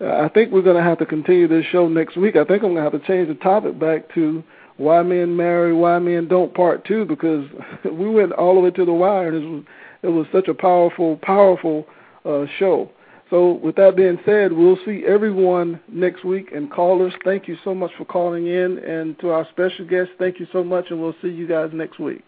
Uh, 0.00 0.22
I 0.22 0.28
think 0.28 0.50
we're 0.50 0.62
going 0.62 0.76
to 0.76 0.82
have 0.82 0.98
to 0.98 1.06
continue 1.06 1.46
this 1.46 1.64
show 1.66 1.88
next 1.88 2.16
week. 2.16 2.34
I 2.34 2.44
think 2.44 2.64
I'm 2.64 2.74
going 2.74 2.84
to 2.84 2.90
have 2.90 3.00
to 3.00 3.06
change 3.06 3.28
the 3.28 3.34
topic 3.34 3.78
back 3.78 4.12
to 4.14 4.42
why 4.76 5.04
men 5.04 5.36
marry, 5.36 5.72
why 5.72 6.00
men 6.00 6.26
don't, 6.26 6.52
part 6.52 6.84
two, 6.84 7.04
because 7.04 7.46
we 7.84 8.10
went 8.10 8.32
all 8.32 8.56
the 8.56 8.60
way 8.60 8.72
to 8.72 8.84
the 8.84 8.92
wire, 8.92 9.28
and 9.28 9.36
it 9.36 9.46
was 9.46 9.62
it 10.02 10.08
was 10.08 10.26
such 10.32 10.48
a 10.48 10.54
powerful, 10.54 11.16
powerful 11.22 11.86
uh, 12.24 12.46
show. 12.58 12.90
So, 13.30 13.52
with 13.52 13.76
that 13.76 13.96
being 13.96 14.18
said, 14.26 14.52
we'll 14.52 14.78
see 14.84 15.04
everyone 15.06 15.80
next 15.88 16.24
week. 16.24 16.50
And 16.52 16.70
callers, 16.70 17.12
thank 17.24 17.46
you 17.46 17.56
so 17.62 17.74
much 17.74 17.92
for 17.96 18.04
calling 18.04 18.48
in. 18.48 18.78
And 18.78 19.18
to 19.20 19.30
our 19.30 19.46
special 19.50 19.86
guests, 19.86 20.12
thank 20.18 20.40
you 20.40 20.48
so 20.52 20.64
much. 20.64 20.86
And 20.90 21.00
we'll 21.00 21.14
see 21.22 21.28
you 21.28 21.46
guys 21.46 21.70
next 21.72 22.00
week. 22.00 22.24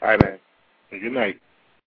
All 0.00 0.08
right, 0.08 0.22
man. 0.22 0.38
Good 0.90 1.12
night. 1.12 1.40